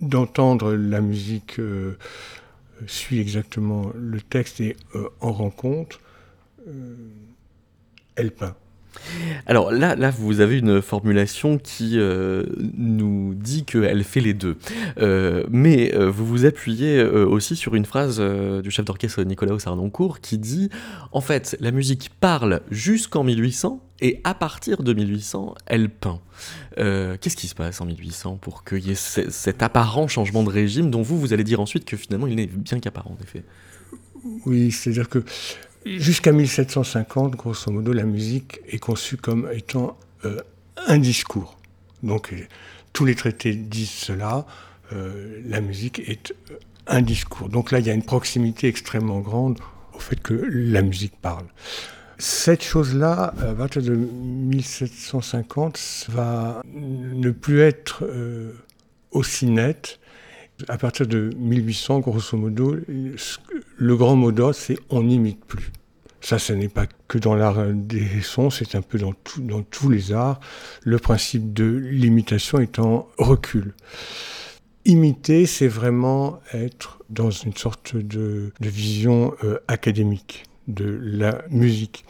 d'entendre 0.00 0.72
la 0.72 1.00
musique 1.00 1.58
euh, 1.58 1.96
suit 2.86 3.20
exactement 3.20 3.90
le 3.94 4.20
texte 4.20 4.60
et 4.60 4.76
euh, 4.94 5.08
en 5.20 5.32
rend 5.32 5.50
compte, 5.50 6.00
euh, 6.68 6.94
elle 8.16 8.32
peint. 8.32 8.56
Alors 9.46 9.72
là, 9.72 9.96
là, 9.96 10.10
vous 10.10 10.40
avez 10.40 10.58
une 10.58 10.82
formulation 10.82 11.58
qui 11.58 11.98
nous 12.76 13.34
dit 13.34 13.64
qu'elle 13.64 14.04
fait 14.04 14.20
les 14.20 14.34
deux. 14.34 14.56
mais 15.50 15.92
vous 15.96 16.26
vous 16.26 16.44
appuyez 16.44 17.02
aussi 17.02 17.56
sur 17.56 17.74
une 17.74 17.84
phrase 17.84 18.20
du 18.20 18.70
chef 18.70 18.84
d'orchestre 18.84 19.22
Nicolas 19.22 19.58
Sarnoncourt 19.58 20.20
qui 20.20 20.38
dit 20.38 20.70
En 21.12 21.20
fait, 21.20 21.56
la 21.60 21.70
musique 21.70 22.10
parle 22.20 22.60
jusqu'en 22.70 23.24
1800 23.24 23.80
et 24.00 24.20
à 24.24 24.34
partir 24.34 24.82
de 24.82 24.92
1800, 24.92 25.54
elle 25.66 25.90
peint. 25.90 26.20
Euh, 26.78 27.16
qu'est-ce 27.20 27.36
qui 27.36 27.48
se 27.48 27.54
passe 27.54 27.80
en 27.80 27.86
1800 27.86 28.36
pour 28.36 28.64
qu'il 28.64 28.86
y 28.86 28.92
ait 28.92 28.94
cet 28.94 29.62
apparent 29.62 30.08
changement 30.08 30.42
de 30.42 30.48
régime 30.48 30.90
dont 30.90 31.02
vous, 31.02 31.20
vous 31.20 31.32
allez 31.32 31.44
dire 31.44 31.60
ensuite 31.60 31.84
que 31.84 31.96
finalement 31.96 32.26
il 32.26 32.36
n'est 32.36 32.46
bien 32.46 32.80
qu'apparent 32.80 33.16
en 33.18 33.22
effet? 33.22 33.44
Oui, 34.46 34.70
c'est-à-dire 34.70 35.08
que 35.08 35.24
jusqu'à 35.84 36.32
1750, 36.32 37.36
grosso 37.36 37.70
modo, 37.70 37.92
la 37.92 38.04
musique 38.04 38.60
est 38.68 38.78
conçue 38.78 39.16
comme 39.16 39.48
étant 39.52 39.98
euh, 40.24 40.40
un 40.86 40.98
discours. 40.98 41.58
Donc 42.02 42.32
euh, 42.32 42.46
tous 42.92 43.04
les 43.04 43.14
traités 43.14 43.54
disent 43.54 43.90
cela, 43.90 44.46
la 45.46 45.60
musique 45.60 46.00
est 46.00 46.34
un 46.88 47.00
discours. 47.00 47.48
Donc 47.48 47.70
là, 47.70 47.78
il 47.78 47.86
y 47.86 47.90
a 47.90 47.94
une 47.94 48.02
proximité 48.02 48.66
extrêmement 48.66 49.20
grande 49.20 49.60
au 49.94 50.00
fait 50.00 50.20
que 50.20 50.34
la 50.34 50.82
musique 50.82 51.14
parle. 51.22 51.46
Cette 52.18 52.62
chose-là, 52.62 53.32
à 53.40 53.54
partir 53.54 53.82
de 53.82 53.94
1750, 53.94 56.06
va 56.10 56.60
ne 56.74 57.30
plus 57.30 57.60
être 57.60 58.04
euh, 58.04 58.52
aussi 59.10 59.46
nette. 59.46 59.99
À 60.68 60.78
partir 60.78 61.06
de 61.06 61.30
1800, 61.36 62.00
grosso 62.00 62.36
modo, 62.36 62.76
le 63.76 63.96
grand 63.96 64.16
mot 64.16 64.32
d'ordre, 64.32 64.54
c'est 64.54 64.78
on 64.88 65.02
n'imite 65.02 65.44
plus. 65.44 65.70
Ça, 66.20 66.38
ce 66.38 66.52
n'est 66.52 66.68
pas 66.68 66.86
que 67.08 67.18
dans 67.18 67.34
l'art 67.34 67.66
des 67.72 68.20
sons, 68.22 68.50
c'est 68.50 68.74
un 68.74 68.82
peu 68.82 68.98
dans, 68.98 69.62
tous 69.62 69.88
les 69.88 70.12
arts. 70.12 70.38
Le 70.82 70.98
principe 70.98 71.52
de 71.52 71.64
l'imitation 71.64 72.58
en 72.78 73.06
recul. 73.16 73.74
Imiter, 74.84 75.46
c'est 75.46 75.68
vraiment 75.68 76.40
être 76.52 76.98
dans 77.08 77.30
une 77.30 77.54
sorte 77.54 77.96
de, 77.96 78.52
vision 78.60 79.34
euh, 79.44 79.58
académique 79.68 80.44
de 80.68 80.98
la 81.02 81.42
musique. 81.50 82.04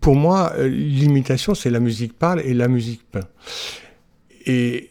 Pour 0.00 0.14
moi, 0.14 0.52
euh, 0.56 0.68
l'imitation, 0.68 1.54
c'est 1.54 1.70
la 1.70 1.80
musique 1.80 2.12
parle 2.12 2.40
et 2.40 2.54
la 2.54 2.68
musique 2.68 3.02
peint. 3.10 3.28
Et 4.46 4.90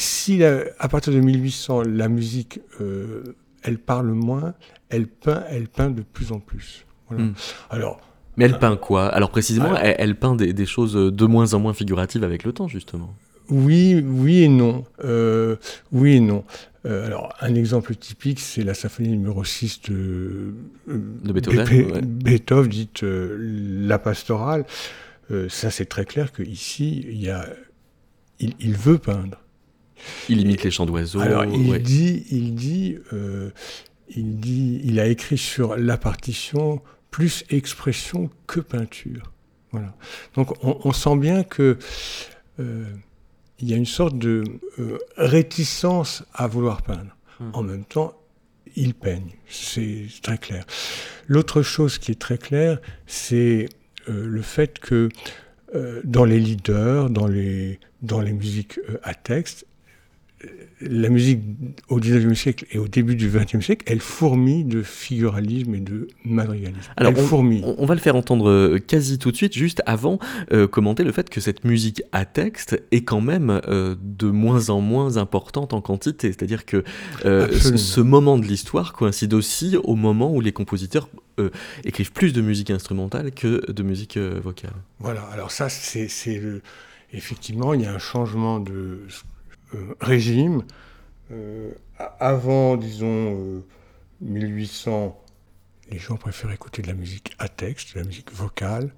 si 0.00 0.42
à 0.44 0.88
partir 0.88 1.12
de 1.12 1.20
1800, 1.20 1.82
la 1.82 2.08
musique, 2.08 2.60
euh, 2.80 3.22
elle 3.62 3.78
parle 3.78 4.10
moins, 4.12 4.54
elle 4.88 5.06
peint, 5.06 5.44
elle 5.48 5.68
peint 5.68 5.90
de 5.90 6.02
plus 6.02 6.32
en 6.32 6.40
plus. 6.40 6.86
Hmm. 7.10 7.32
Alors, 7.70 8.00
mais 8.36 8.44
elle 8.44 8.58
peint 8.58 8.76
quoi? 8.76 9.06
Alors 9.08 9.30
précisément, 9.30 9.76
elle, 9.76 10.14
peint 10.16 10.36
des, 10.36 10.66
choses 10.66 10.94
de 10.94 11.26
moins 11.26 11.52
en 11.54 11.58
moins 11.58 11.74
figuratives 11.74 12.24
avec 12.24 12.44
le 12.44 12.52
temps, 12.52 12.68
justement. 12.68 13.14
Oui, 13.48 14.02
oui 14.06 14.44
et 14.44 14.48
non. 14.48 14.84
Euh, 15.04 15.56
oui 15.92 16.16
et 16.16 16.20
non. 16.20 16.44
Euh, 16.86 17.06
alors, 17.06 17.34
un 17.40 17.54
exemple 17.54 17.94
typique, 17.96 18.40
c'est 18.40 18.62
la 18.62 18.74
symphonie 18.74 19.10
numéro 19.10 19.44
6 19.44 19.82
de, 19.90 20.54
de 20.86 21.32
Beethoven, 21.32 22.00
Beethoven 22.00 22.70
dite 22.70 23.02
la 23.02 23.98
pastorale. 23.98 24.64
ça, 25.48 25.70
c'est 25.70 25.86
très 25.86 26.04
clair 26.04 26.32
qu'ici, 26.32 27.04
il, 27.08 27.20
y 27.20 27.28
a, 27.28 27.44
il, 28.40 28.76
veut 28.76 28.98
peindre. 28.98 29.38
Il 30.28 30.40
imite 30.40 30.62
les 30.64 30.70
chants 30.70 30.86
d'oiseaux. 30.86 31.20
Alors, 31.20 31.44
il, 31.44 31.82
dit, 31.82 32.24
il, 32.30 32.54
dit, 32.54 32.96
il 34.08 34.40
dit, 34.40 34.80
il 34.84 35.00
a 35.00 35.06
écrit 35.06 35.38
sur 35.38 35.76
la 35.76 35.96
partition 35.96 36.80
plus 37.10 37.44
expression 37.50 38.30
que 38.46 38.60
peinture. 38.60 39.32
Voilà. 39.72 39.94
Donc, 40.34 40.52
on, 40.64 40.78
on 40.84 40.92
sent 40.92 41.16
bien 41.16 41.42
que 41.42 41.78
il 43.60 43.70
y 43.70 43.74
a 43.74 43.76
une 43.76 43.86
sorte 43.86 44.18
de 44.18 44.44
euh, 44.78 44.98
réticence 45.16 46.24
à 46.34 46.46
vouloir 46.46 46.82
peindre. 46.82 47.16
Hum. 47.40 47.50
En 47.54 47.62
même 47.62 47.84
temps, 47.84 48.14
il 48.76 48.94
peigne, 48.94 49.32
c'est 49.48 50.06
très 50.22 50.38
clair. 50.38 50.64
L'autre 51.26 51.62
chose 51.62 51.98
qui 51.98 52.12
est 52.12 52.20
très 52.20 52.38
claire, 52.38 52.80
c'est 53.06 53.68
euh, 54.08 54.26
le 54.26 54.42
fait 54.42 54.78
que 54.78 55.08
euh, 55.74 56.00
dans 56.04 56.24
les 56.24 56.38
leaders, 56.38 57.10
dans 57.10 57.26
les, 57.26 57.80
dans 58.02 58.20
les 58.20 58.32
musiques 58.32 58.78
à 59.02 59.14
texte, 59.14 59.66
la 60.80 61.10
musique 61.10 61.40
au 61.88 62.00
XIXe 62.00 62.38
siècle 62.38 62.64
et 62.70 62.78
au 62.78 62.88
début 62.88 63.14
du 63.14 63.28
XXe 63.28 63.64
siècle, 63.64 63.84
elle 63.86 64.00
fourmille 64.00 64.64
de 64.64 64.82
figuralisme 64.82 65.74
et 65.74 65.80
de 65.80 66.08
madrigalisme. 66.24 66.90
Alors, 66.96 67.12
on, 67.16 67.74
on, 67.78 67.86
va 67.86 67.94
le 67.94 68.00
faire 68.00 68.16
entendre 68.16 68.48
euh, 68.48 68.78
quasi 68.78 69.18
tout 69.18 69.30
de 69.30 69.36
suite, 69.36 69.52
juste 69.52 69.82
avant 69.84 70.18
euh, 70.52 70.66
commenter 70.66 71.04
le 71.04 71.12
fait 71.12 71.28
que 71.28 71.40
cette 71.40 71.64
musique 71.64 72.02
à 72.12 72.24
texte 72.24 72.82
est 72.90 73.02
quand 73.02 73.20
même 73.20 73.60
euh, 73.68 73.94
de 74.00 74.30
moins 74.30 74.70
en 74.70 74.80
moins 74.80 75.18
importante 75.18 75.74
en 75.74 75.82
quantité. 75.82 76.28
C'est-à-dire 76.28 76.64
que 76.64 76.84
ce 77.22 78.00
moment 78.00 78.38
de 78.38 78.46
l'histoire 78.46 78.92
coïncide 78.94 79.34
aussi 79.34 79.76
au 79.84 79.96
moment 79.96 80.32
où 80.32 80.40
les 80.40 80.52
compositeurs 80.52 81.08
écrivent 81.84 82.12
plus 82.12 82.34
de 82.34 82.42
musique 82.42 82.70
instrumentale 82.70 83.32
que 83.32 83.70
de 83.70 83.82
musique 83.82 84.18
vocale. 84.18 84.72
Voilà, 84.98 85.22
alors 85.32 85.50
ça, 85.50 85.70
c'est 85.70 86.08
effectivement, 87.12 87.74
il 87.74 87.82
y 87.82 87.86
a 87.86 87.92
un 87.92 87.98
changement 87.98 88.60
de 88.60 88.72
euh, 88.72 89.08
régime. 90.00 90.62
Euh, 91.32 91.72
avant, 92.18 92.76
disons, 92.76 93.62
1800, 94.20 95.16
euh, 95.16 95.92
les 95.92 95.98
gens 95.98 96.16
préfèrent 96.16 96.52
écouter 96.52 96.82
de 96.82 96.88
la 96.88 96.94
musique 96.94 97.34
à 97.38 97.48
texte, 97.48 97.94
de 97.94 98.00
la 98.00 98.06
musique 98.06 98.32
vocale. 98.32 98.92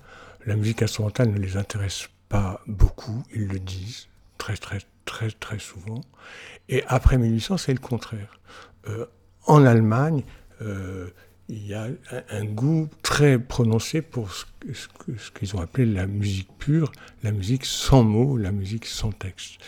La 0.47 0.57
musique 0.57 0.83
instrumentale 0.83 1.31
ne 1.31 1.39
les 1.39 1.57
intéresse 1.57 2.09
pas 2.29 2.61
beaucoup, 2.67 3.23
ils 3.35 3.47
le 3.47 3.59
disent 3.59 4.09
très 4.39 4.57
très 4.57 4.79
très 5.05 5.31
très 5.31 5.59
souvent. 5.59 6.01
Et 6.69 6.83
après 6.89 7.19
1800, 7.19 7.59
c'est 7.59 7.73
le 7.73 7.79
contraire. 7.79 8.41
en 9.47 9.65
Allemagne, 9.65 10.25
il 11.49 11.67
y 11.67 11.75
a 11.75 11.89
un, 12.31 12.45
goût 12.45 12.89
très 13.03 13.39
prononcé 13.39 14.01
pour 14.01 14.33
ce, 14.33 14.47
qu'ils 15.35 15.55
ont 15.55 15.61
appelé 15.61 15.85
la 15.85 16.07
musique 16.07 16.49
pure, 16.59 16.91
la 17.23 17.31
musique 17.31 17.67
sans 17.67 18.03
mots, 18.03 18.37
la 18.37 18.53
musique 18.53 18.87
sans 18.87 19.13
texte. 19.13 19.61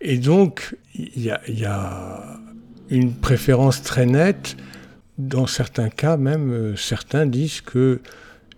Et 0.00 0.18
donc, 0.18 0.76
il 0.94 1.22
y 1.22 1.64
a, 1.64 2.38
une 2.90 3.14
préférence 3.14 3.82
très 3.82 4.06
nette. 4.06 4.56
Dans 5.16 5.46
certains 5.46 5.88
cas, 5.88 6.16
même, 6.16 6.52
euh, 6.52 6.76
certains 6.76 7.24
disent 7.24 7.60
que 7.60 8.00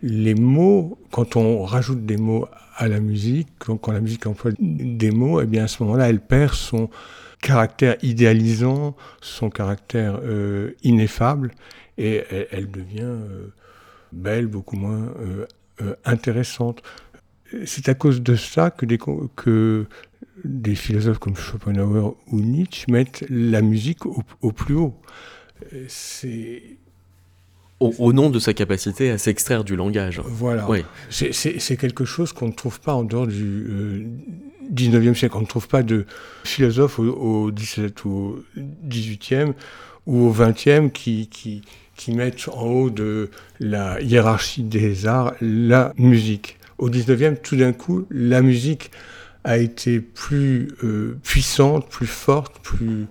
les 0.03 0.35
mots, 0.35 0.99
quand 1.11 1.37
on 1.37 1.63
rajoute 1.63 2.05
des 2.05 2.17
mots 2.17 2.49
à 2.77 2.89
la 2.89 2.99
musique, 2.99 3.49
quand, 3.59 3.89
la 3.89 4.01
musique 4.01 4.27
emploie 4.27 4.51
des 4.59 5.11
mots, 5.11 5.41
eh 5.41 5.47
bien 5.47 5.65
à 5.65 5.69
ce 5.69 5.83
moment-là, 5.85 6.09
elle 6.09 6.21
perd 6.21 6.55
son 6.55 6.91
caractère 7.41 7.97
idéalisant, 8.03 8.97
son 9.21 9.51
caractère 9.51 10.19
euh, 10.25 10.73
ineffable, 10.83 11.53
et 11.99 12.25
elle, 12.51 12.71
devient 12.71 13.01
euh, 13.03 13.53
belle, 14.13 14.47
beaucoup 14.47 14.77
moins 14.77 15.15
intéressante. 16.05 16.83
C'est 17.65 17.89
à 17.89 17.95
cause 17.95 18.23
de 18.23 18.35
ça 18.35 18.71
que 18.71 19.87
des 20.45 20.75
philosophes 20.75 21.19
comme 21.19 21.37
Schopenhauer 21.37 22.17
ou 22.29 22.41
Nietzsche 22.41 22.91
mettent 22.91 23.25
la 23.31 23.63
musique 23.63 24.07
au 24.07 24.53
plus 24.53 24.75
haut. 24.75 24.95
C'est 25.89 26.63
au, 27.81 28.13
nom 28.13 28.31
de 28.31 28.39
sa 28.39 28.55
capacité 28.55 29.11
à 29.11 29.19
s'extraire 29.19 29.65
du 29.65 29.77
langage. 29.77 30.21
Voilà. 30.25 30.69
Oui. 30.69 30.85
C'est 31.11 31.77
quelque 31.77 32.05
chose 32.05 32.33
qu'on 32.33 32.49
ne 32.49 32.53
trouve 32.53 32.81
pas 32.81 32.95
en 32.95 33.05
dehors 33.05 33.27
du 33.27 34.07
19e 34.73 35.09
euh, 35.09 35.15
siècle. 35.15 35.37
On 35.37 35.43
ne 35.43 35.47
trouve 35.47 35.69
pas 35.69 35.83
de 35.83 36.07
philosophe 36.45 36.99
au, 36.99 37.51
17 37.51 38.05
ou 38.05 38.11
au 38.11 38.61
18e 38.89 39.53
ou 40.07 40.29
au 40.29 40.33
20e 40.33 40.91
qui, 40.91 41.29
qui, 41.29 41.63
qui 41.97 42.13
mettent 42.13 42.49
en 42.49 42.67
haut 42.67 42.91
de 42.91 43.31
la 43.61 44.01
hiérarchie 44.01 44.63
des 44.63 45.07
arts 45.07 45.35
la 45.41 45.93
musique. 45.99 46.59
Au 46.79 46.89
19e, 46.89 47.41
tout 47.41 47.57
d'un 47.57 47.73
coup, 47.73 48.07
la 48.11 48.43
musique 48.43 48.91
a 49.47 49.59
été 49.59 50.01
plus 50.01 50.69
euh, 50.83 51.19
puissante, 51.23 51.89
plus 51.89 52.09
forte, 52.09 52.59
plus, 52.63 53.07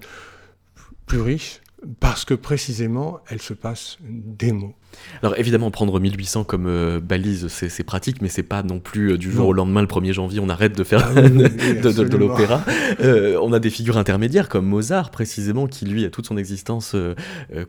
plus 1.05 1.21
riche 1.21 1.61
parce 1.99 2.25
que 2.25 2.33
précisément, 2.33 3.19
elle 3.29 3.41
se 3.41 3.53
passe 3.53 3.97
des 4.01 4.51
mots. 4.51 4.73
Alors 5.21 5.37
évidemment, 5.37 5.71
prendre 5.71 5.99
1800 5.99 6.43
comme 6.43 6.67
euh, 6.67 6.99
balise, 6.99 7.47
c'est 7.47 7.83
pratique, 7.83 8.21
mais 8.21 8.29
c'est 8.29 8.43
pas 8.43 8.63
non 8.63 8.79
plus 8.79 9.11
euh, 9.11 9.17
du 9.17 9.31
jour 9.31 9.47
au 9.47 9.53
lendemain, 9.53 9.81
le 9.81 9.87
1er 9.87 10.13
janvier, 10.13 10.39
on 10.39 10.49
arrête 10.49 10.75
de 10.75 10.83
faire 10.83 11.05
ah 11.15 11.21
de, 11.21 12.17
l'opéra. 12.17 12.61
Euh, 13.01 13.37
on 13.41 13.53
a 13.53 13.59
des 13.59 13.69
figures 13.69 13.97
intermédiaires 13.97 14.49
comme 14.49 14.65
Mozart, 14.65 15.11
précisément, 15.11 15.67
qui 15.67 15.85
lui 15.85 16.05
a 16.05 16.09
toute 16.09 16.25
son 16.25 16.37
existence 16.37 16.95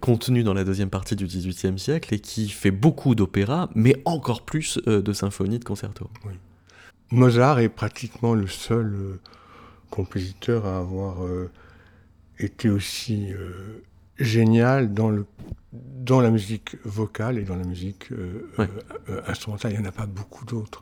contenue 0.01 0.45
dans 0.45 0.55
la 0.55 0.65
deuxième 0.65 0.91
partie 0.91 1.17
du 1.17 1.27
XVIIIe 1.27 1.79
siècle 1.79 2.15
et 2.15 2.21
qui 2.21 2.49
fait 2.49 2.71
beaucoup 2.71 3.15
d'opéra, 3.15 3.71
mais 3.75 4.01
encore 4.05 4.43
plus 4.43 4.79
de 4.87 5.13
symphonies, 5.13 5.59
de 5.59 5.65
concertos. 5.65 6.09
Mozart 7.11 7.61
est 7.61 7.69
pratiquement 7.69 8.35
le 8.35 8.47
seul 8.47 9.19
compositeur 9.91 10.67
à 10.67 10.79
avoir 10.79 11.19
été 12.39 12.69
aussi 12.69 13.33
génial 14.19 14.93
dans, 14.95 15.11
le, 15.11 15.27
dans 15.73 16.21
la 16.21 16.31
musique 16.31 16.77
vocale 16.85 17.39
et 17.39 17.43
dans 17.43 17.57
la 17.57 17.65
musique 17.65 18.13
euh, 18.13 18.49
euh, 18.59 19.21
instrumentale. 19.27 19.73
Il 19.73 19.81
n'y 19.81 19.87
en 19.87 19.89
a 19.89 19.93
pas 19.93 20.07
beaucoup 20.07 20.45
d'autres. 20.45 20.81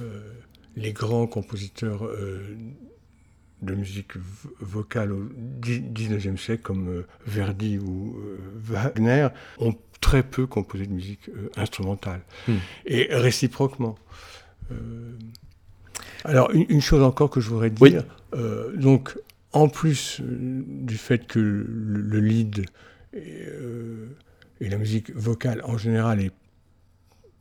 Euh, 0.00 0.32
les 0.76 0.92
grands 0.92 1.26
compositeurs 1.26 2.08
de 3.60 3.74
musique 3.74 4.12
vocale 4.60 5.10
au 5.10 5.28
XIXe 5.60 6.40
siècle, 6.40 6.62
comme 6.62 7.04
Verdi 7.26 7.76
ou 7.76 8.16
Wagner, 8.54 9.28
ont 9.58 9.74
très 10.00 10.22
peu 10.22 10.46
composé 10.46 10.86
de 10.86 10.92
musique 10.92 11.28
instrumentale. 11.56 12.22
Hmm. 12.46 12.58
Et 12.86 13.08
réciproquement. 13.10 13.98
Alors, 16.24 16.50
une, 16.52 16.80
chose 16.80 17.02
encore 17.02 17.30
que 17.30 17.40
je 17.40 17.48
voudrais 17.48 17.70
dire. 17.70 18.04
donc, 18.76 19.16
en 19.52 19.68
plus 19.68 20.20
euh, 20.20 20.64
du 20.66 20.96
fait 20.96 21.26
que 21.26 21.38
le, 21.38 22.20
lead 22.20 22.66
euh, 23.14 24.06
et, 24.60 24.68
la 24.68 24.78
musique 24.78 25.14
vocale 25.14 25.62
en 25.64 25.76
général 25.76 26.20
est 26.20 26.32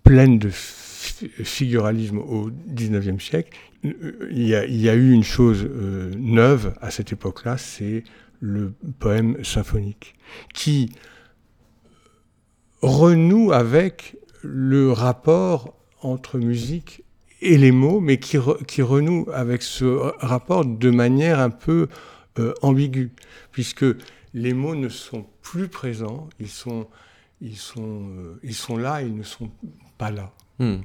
pleine 0.04 0.40
de 0.40 0.50
figuralisme 0.50 2.18
au 2.18 2.50
XIXe 2.68 3.24
siècle, 3.24 3.58
euh, 3.86 4.28
il 4.32 4.48
y, 4.48 4.90
a, 4.90 4.96
eu 4.96 5.12
une 5.12 5.24
chose 5.24 5.70
neuve 6.18 6.74
à 6.82 6.90
cette 6.90 7.14
époque-là, 7.14 7.58
c'est 7.58 8.04
le 8.40 8.74
poème 9.00 9.44
symphonique, 9.44 10.16
qui 10.54 10.92
renoue 12.82 13.52
avec 13.52 14.18
le 14.42 14.92
rapport 14.92 15.78
entre 16.02 16.40
musique 16.40 17.04
et 17.42 17.58
les 17.58 17.72
mots, 17.72 18.00
mais 18.00 18.18
qui, 18.18 18.38
qui 18.68 18.82
renoue 18.82 19.28
avec 19.34 19.62
ce 19.64 19.86
rapport 19.86 20.66
de 20.66 20.90
manière 20.90 21.40
un 21.40 21.50
peu 21.50 21.88
euh, 22.38 22.54
ambiguë, 22.62 23.12
puisque 23.52 23.86
les 24.34 24.54
mots 24.54 24.76
ne 24.76 24.90
sont 24.90 25.26
plus 25.42 25.68
présents, 25.68 26.30
ils 26.40 26.50
sont, 26.50 26.88
ils 27.42 27.58
sont, 27.58 28.10
euh, 28.10 28.40
ils 28.44 28.56
sont 28.56 28.78
là, 28.78 29.02
ils 29.02 29.16
ne 29.16 29.24
sont 29.24 29.50
pas 29.98 30.12
là. 30.12 30.32
Hmm. 30.60 30.80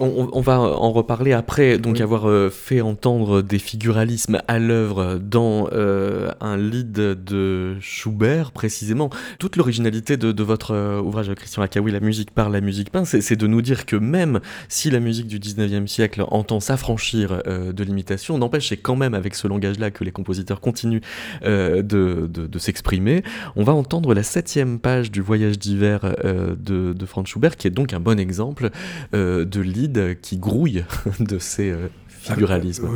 On, 0.00 0.40
va 0.40 0.60
en 0.60 0.92
reparler 0.92 1.32
après, 1.32 1.76
donc 1.78 2.00
avoir 2.00 2.28
euh, 2.28 2.50
fait 2.50 2.80
entendre 2.80 3.42
des 3.42 3.58
figuralismes 3.58 4.40
à 4.46 4.60
l'œuvre 4.60 5.18
dans 5.20 5.68
euh, 5.72 6.30
un 6.40 6.56
lead 6.56 6.92
de 6.92 7.76
Schubert, 7.80 8.52
précisément. 8.52 9.10
Toute 9.40 9.56
l'originalité 9.56 10.16
de, 10.16 10.42
votre 10.42 10.72
euh, 10.72 11.00
ouvrage, 11.00 11.34
Christian 11.34 11.62
Akawi, 11.62 11.90
La 11.90 11.98
musique 11.98 12.30
par 12.30 12.48
la 12.48 12.60
musique 12.60 12.90
peint, 12.90 13.04
c'est 13.04 13.34
de 13.34 13.46
nous 13.48 13.60
dire 13.60 13.86
que 13.86 13.96
même 13.96 14.40
si 14.68 14.88
la 14.90 15.00
musique 15.00 15.26
du 15.26 15.40
19e 15.40 15.88
siècle 15.88 16.24
entend 16.28 16.60
s'affranchir 16.60 17.42
de 17.46 17.84
l'imitation, 17.84 18.38
n'empêche, 18.38 18.68
c'est 18.68 18.76
quand 18.76 18.96
même 18.96 19.14
avec 19.14 19.34
ce 19.34 19.48
langage-là 19.48 19.90
que 19.90 20.04
les 20.04 20.12
compositeurs 20.12 20.60
continuent 20.60 21.00
de, 21.42 21.82
de, 21.82 22.58
s'exprimer. 22.58 23.22
On 23.56 23.64
va 23.64 23.72
entendre 23.72 24.14
la 24.14 24.22
septième 24.22 24.78
page 24.78 25.10
du 25.10 25.20
Voyage 25.20 25.58
d'hiver 25.58 26.14
de 26.24 27.06
Franz 27.06 27.28
Schubert, 27.28 27.56
qui 27.56 27.66
est 27.66 27.72
donc 27.72 27.92
un 27.92 28.00
bon 28.00 28.18
exemple 28.18 28.70
euh, 29.14 29.44
de 29.44 29.60
lead 29.60 30.20
qui 30.20 30.36
grouille 30.36 30.84
de 31.20 31.38
ces 31.38 31.70
euh, 31.70 31.88
figuralismes. 32.08 32.88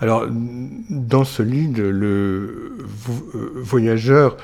Alors, 0.00 0.26
dans 0.28 1.24
ce 1.24 1.42
lead, 1.42 1.78
le 1.78 2.76
euh, 3.34 3.52
voyageur 3.56 4.36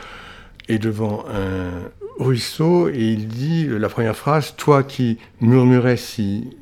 est 0.68 0.78
devant 0.78 1.24
un 1.32 1.90
ruisseau 2.18 2.88
et 2.88 2.98
il 2.98 3.28
dit 3.28 3.66
la 3.68 3.88
première 3.88 4.16
phrase 4.16 4.54
Toi 4.56 4.82
qui 4.82 5.18
murmurais 5.40 5.96
si 5.96 6.56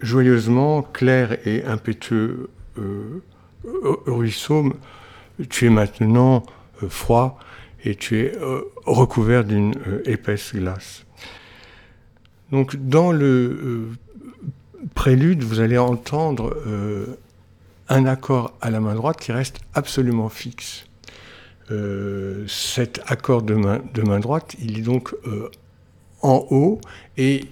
joyeusement, 0.00 0.82
clair 0.82 1.38
et 1.46 1.64
impétueux 1.64 2.48
ruisseau, 4.06 4.72
tu 5.48 5.66
es 5.66 5.70
maintenant 5.70 6.44
froid 6.88 7.38
et 7.84 7.94
tu 7.94 8.20
es 8.20 8.32
recouvert 8.84 9.44
d'une 9.44 9.74
épaisse 10.04 10.54
glace. 10.54 11.03
Donc 12.54 12.76
dans 12.76 13.10
le 13.10 13.26
euh, 13.26 13.88
prélude, 14.94 15.42
vous 15.42 15.58
allez 15.58 15.76
entendre 15.76 16.56
euh, 16.68 17.04
un 17.88 18.06
accord 18.06 18.56
à 18.60 18.70
la 18.70 18.78
main 18.78 18.94
droite 18.94 19.18
qui 19.18 19.32
reste 19.32 19.58
absolument 19.74 20.28
fixe. 20.28 20.86
Euh, 21.72 22.44
cet 22.46 23.00
accord 23.08 23.42
de 23.42 23.54
main, 23.54 23.80
de 23.92 24.02
main, 24.02 24.20
droite, 24.20 24.54
il 24.62 24.78
est 24.78 24.82
donc 24.82 25.16
en 26.22 26.46
haut 26.48 26.80
et 27.16 27.46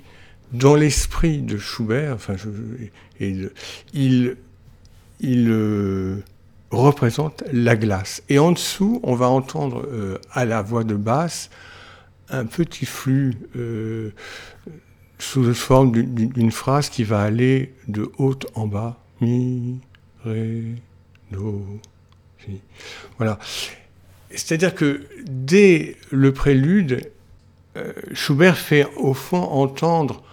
dans 0.53 0.77
l'esprit 0.77 1.38
de 1.38 1.59
Schubert, 1.59 2.15
enfin, 2.15 2.37
il, 3.19 4.37
il 5.21 6.23
représente 6.71 7.43
la 7.53 7.75
glace. 7.75 8.23
Et 8.29 8.38
en 8.38 8.53
dessous, 8.53 9.01
on 9.03 9.17
va 9.17 9.27
entendre 9.27 9.85
à 10.31 10.45
la 10.45 10.62
voix 10.62 10.85
de 10.85 10.95
basse 10.95 11.51
un 12.29 12.47
petit 12.47 12.87
flux 12.87 13.35
sous 15.23 15.55
forme 15.55 15.93
d'une 15.93 16.51
phrase 16.51 16.91
qui 16.91 17.05
va 17.05 17.23
aller 17.23 17.73
de 17.87 18.11
haut 18.19 18.39
en 18.55 18.67
bas. 18.67 18.99
Mi, 19.21 19.81
ré, 20.25 20.65
do, 21.31 21.65
si. 22.45 22.61
Voilà. 23.19 23.39
C'est-à-dire 24.31 24.75
que 24.75 25.07
dès 25.25 25.97
le 26.11 26.33
prélude, 26.33 27.13
euh, 27.77 27.93
Schubert 28.13 28.59
fait 28.59 28.85
au 28.97 29.15
fond 29.15 29.43
entendre 29.43 30.25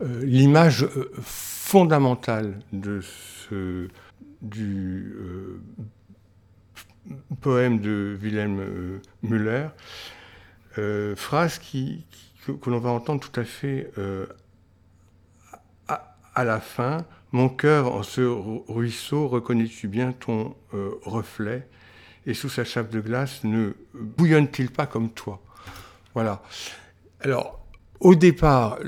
euh, 0.00 0.24
l'image 0.24 0.84
euh, 0.84 1.10
fondamentale 1.20 2.58
de 2.72 3.00
ce, 3.02 3.88
du 4.40 5.14
poème 7.42 7.80
de 7.80 8.18
Wilhelm 8.22 9.00
Müller, 9.22 9.68
phrase 11.16 11.58
qui, 11.58 12.04
que, 12.46 12.70
l'on 12.70 12.78
va 12.78 12.90
entendre 12.90 13.20
tout 13.20 13.40
à 13.40 13.44
fait 13.44 13.90
euh, 13.98 14.26
à, 15.88 16.44
la 16.44 16.60
fin. 16.60 17.04
Mon 17.32 17.48
cœur, 17.48 17.94
en 17.94 18.02
ce 18.02 18.20
ruisseau, 18.20 19.28
reconnais-tu 19.28 19.88
bien 19.88 20.12
ton 20.12 20.54
euh, 20.74 20.90
reflet? 21.02 21.68
Et 22.26 22.34
sous 22.34 22.48
sa 22.48 22.64
chape 22.64 22.90
de 22.90 23.00
glace, 23.00 23.42
ne 23.44 23.72
bouillonne-t-il 23.94 24.70
pas 24.70 24.86
comme 24.86 25.10
toi? 25.10 25.42
Voilà. 26.14 26.42
Alors, 27.20 27.64
au 28.00 28.14
départ, 28.14 28.78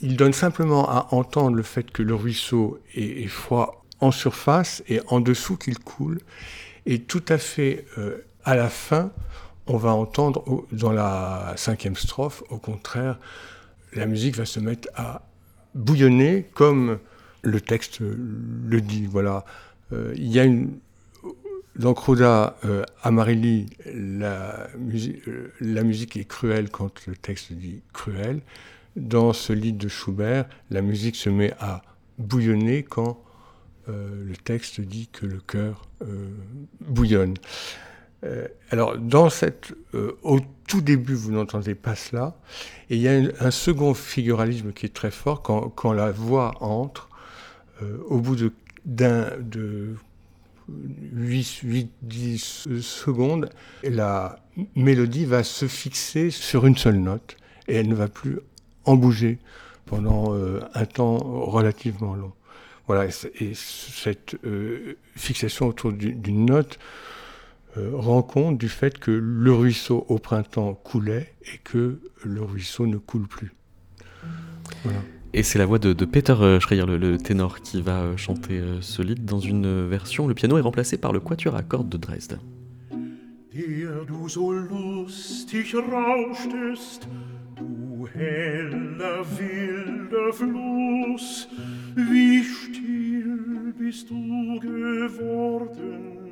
il 0.00 0.16
donne 0.16 0.32
simplement 0.32 0.88
à 0.88 1.08
entendre 1.10 1.56
le 1.56 1.62
fait 1.62 1.90
que 1.90 2.02
le 2.02 2.14
ruisseau 2.14 2.80
est, 2.94 3.26
froid 3.26 3.84
en 4.00 4.10
surface 4.10 4.82
et 4.88 5.00
en 5.08 5.20
dessous 5.20 5.56
qu'il 5.56 5.78
coule. 5.78 6.20
Et 6.86 7.02
tout 7.02 7.24
à 7.28 7.38
fait 7.38 7.84
euh, 7.98 8.18
à 8.44 8.54
la 8.54 8.68
fin, 8.68 9.10
on 9.68 9.76
va 9.76 9.92
entendre 9.92 10.66
dans 10.72 10.92
la 10.92 11.54
cinquième 11.56 11.96
strophe, 11.96 12.42
au 12.50 12.58
contraire, 12.58 13.18
la 13.94 14.06
musique 14.06 14.36
va 14.36 14.44
se 14.44 14.60
mettre 14.60 14.88
à 14.94 15.22
bouillonner 15.74 16.46
comme 16.54 16.98
le 17.42 17.60
texte 17.60 18.00
le 18.00 18.80
dit. 18.80 19.06
Voilà. 19.06 19.44
Euh, 19.92 20.12
il 20.16 20.34
y 20.34 20.68
dans 21.76 21.94
Croda, 21.94 22.56
euh, 22.64 22.84
Amarelli, 23.02 23.70
la, 23.86 24.68
la 25.60 25.82
musique 25.84 26.16
est 26.16 26.24
cruelle 26.24 26.70
quand 26.70 27.06
le 27.06 27.14
texte 27.14 27.52
dit 27.52 27.82
cruel 27.92 28.40
dans 28.98 29.32
ce 29.32 29.52
lit 29.52 29.72
de 29.72 29.88
Schubert, 29.88 30.46
la 30.70 30.82
musique 30.82 31.16
se 31.16 31.30
met 31.30 31.54
à 31.60 31.82
bouillonner 32.18 32.82
quand 32.82 33.22
euh, 33.88 34.24
le 34.24 34.36
texte 34.36 34.80
dit 34.80 35.08
que 35.08 35.24
le 35.24 35.38
cœur 35.38 35.88
euh, 36.02 36.28
bouillonne. 36.80 37.34
Euh, 38.24 38.48
alors, 38.70 38.98
dans 38.98 39.30
cette, 39.30 39.74
au 40.22 40.40
tout 40.66 40.80
début, 40.80 41.14
vous 41.14 41.32
n'entendez 41.32 41.74
pas 41.74 41.94
cela, 41.94 42.36
et 42.90 42.96
il 42.96 43.02
y 43.02 43.08
a 43.08 43.12
un, 43.40 43.50
second 43.50 43.94
figuralisme 43.94 44.72
qui 44.72 44.86
est 44.86 44.94
très 44.94 45.10
fort 45.10 45.42
quand, 45.42 45.92
la 45.92 46.10
voix 46.10 46.54
entre. 46.60 47.08
au 48.08 48.18
bout 48.18 48.36
de, 48.36 48.52
d'un, 48.84 49.30
de 49.38 49.94
8-10 51.16 52.80
secondes, 52.80 53.48
la 53.82 54.38
mélodie 54.74 55.24
va 55.24 55.42
se 55.42 55.66
fixer 55.66 56.30
sur 56.30 56.66
une 56.66 56.76
seule 56.76 56.98
note 56.98 57.36
et 57.68 57.76
elle 57.76 57.88
ne 57.88 57.94
va 57.94 58.08
plus 58.08 58.38
en 58.84 58.96
bouger 58.96 59.38
pendant 59.86 60.34
euh, 60.34 60.60
un 60.74 60.84
temps 60.84 61.18
relativement 61.18 62.14
long. 62.14 62.32
Voilà, 62.86 63.06
et, 63.06 63.52
cette 63.54 64.36
euh, 64.44 64.96
fixation 65.14 65.68
autour 65.68 65.92
d'une 65.92 66.46
note 66.46 66.78
euh, 66.78 66.82
rend 67.92 68.22
compte 68.22 68.58
du 68.58 68.68
fait 68.68 68.98
que 68.98 69.10
le 69.10 69.52
ruisseau 69.52 70.04
au 70.08 70.18
printemps 70.18 70.74
coulait 70.74 71.34
et 71.42 71.58
que 71.64 72.00
le 72.24 72.42
ruisseau 72.42 72.86
ne 72.86 72.96
coule 72.96 73.26
plus. 73.26 73.52
Et 75.34 75.42
c'est 75.42 75.58
la 75.58 75.66
voix 75.66 75.78
de, 75.78 75.92
Peter 76.04 76.58
Schreier, 76.60 76.86
le, 76.86 77.18
ténor, 77.18 77.60
qui 77.60 77.82
va 77.82 78.16
chanter 78.16 78.62
ce 78.80 79.02
lied 79.02 79.24
dans 79.24 79.40
une 79.40 79.86
version. 79.86 80.26
Le 80.26 80.34
piano 80.34 80.56
est 80.58 80.62
remplacé 80.62 80.96
par 80.96 81.12
le 81.12 81.20
quatuor 81.20 81.54
à 81.54 81.62
cordes 81.62 81.88
de 81.88 81.98
Dresde. 81.98 82.38
heller 88.14 89.24
wilder 89.38 90.32
Fluss, 90.32 91.48
wie 91.96 92.42
still 92.44 93.72
bist 93.78 94.08
du 94.08 94.58
geworden, 94.60 96.27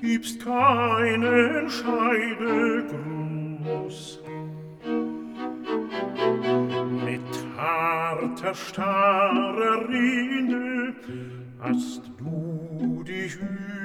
gibst 0.00 0.44
keinen 0.44 1.68
Scheidegruß. 1.68 2.98
Mit 7.04 7.20
harter, 7.56 8.54
starrer 8.54 9.88
Rinde 9.88 10.94
hast 11.60 12.02
du 12.18 13.02
dich 13.02 13.36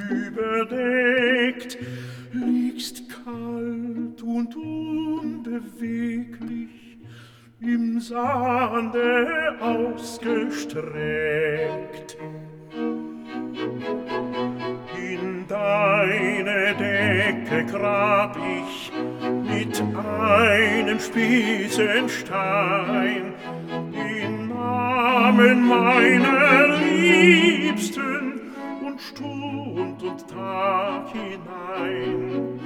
überdeckt, 0.09 1.79
liegst 2.31 3.09
kalt 3.09 4.21
und 4.21 4.55
unbeweglich, 4.55 6.99
im 7.59 7.99
Sande 7.99 9.55
ausgestreckt. 9.59 12.17
In 15.63 16.43
deine 16.45 16.75
Decke 16.75 17.63
grab 17.71 18.35
ich 18.37 18.91
mit 19.49 19.81
einem 19.81 20.99
Spitzenstein 20.99 23.33
den 23.93 24.49
Namen 24.49 25.65
meiner 25.65 26.79
Liebsten 26.79 28.41
und 28.85 28.99
Stund 28.99 30.03
und 30.03 30.27
Tag 30.27 31.07
hinein. 31.13 32.59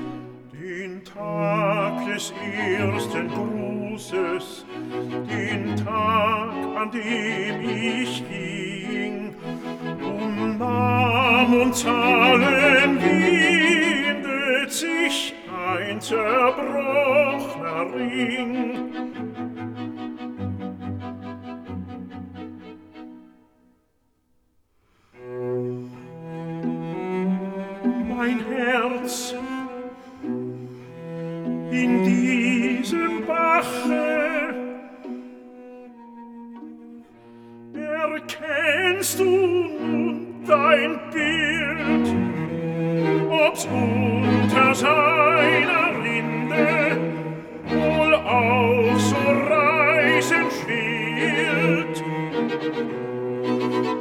Den 0.51 1.03
Tag 1.03 2.03
des 2.07 2.33
ersten 2.41 3.27
Grußes, 3.27 4.65
den 5.29 5.75
Tag, 5.75 6.51
an 6.75 6.89
dem 6.91 7.62
ich 7.62 8.27
ging, 8.27 9.16
um 10.01 10.57
Namen 10.57 11.62
und 11.62 11.75
Zahlen 11.75 12.99
windet 13.01 14.71
sich 14.71 15.33
ein 15.67 16.01
zerbrochener 16.01 17.93
Ring. 17.95 18.91
Mein 28.10 28.39
Herz 28.49 29.36
in 31.71 32.03
diesem 32.03 33.25
Bache 33.25 34.46
erkennst 38.13 39.19
du 39.19 39.23
nun 39.23 40.43
dein 40.47 40.99
Bild, 41.11 42.07
ob's 43.29 43.65
unter 43.65 44.73
seiner 44.73 46.03
Rinde 46.03 46.97
wohl 47.65 48.13
auch 48.15 48.97
so 48.97 49.15
reißend 49.49 50.51
schwillt, 50.61 52.03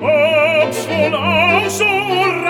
ob's 0.01 0.89
wohl 0.89 1.15
auch 1.15 1.69
so 1.69 1.85
reißend 1.85 2.46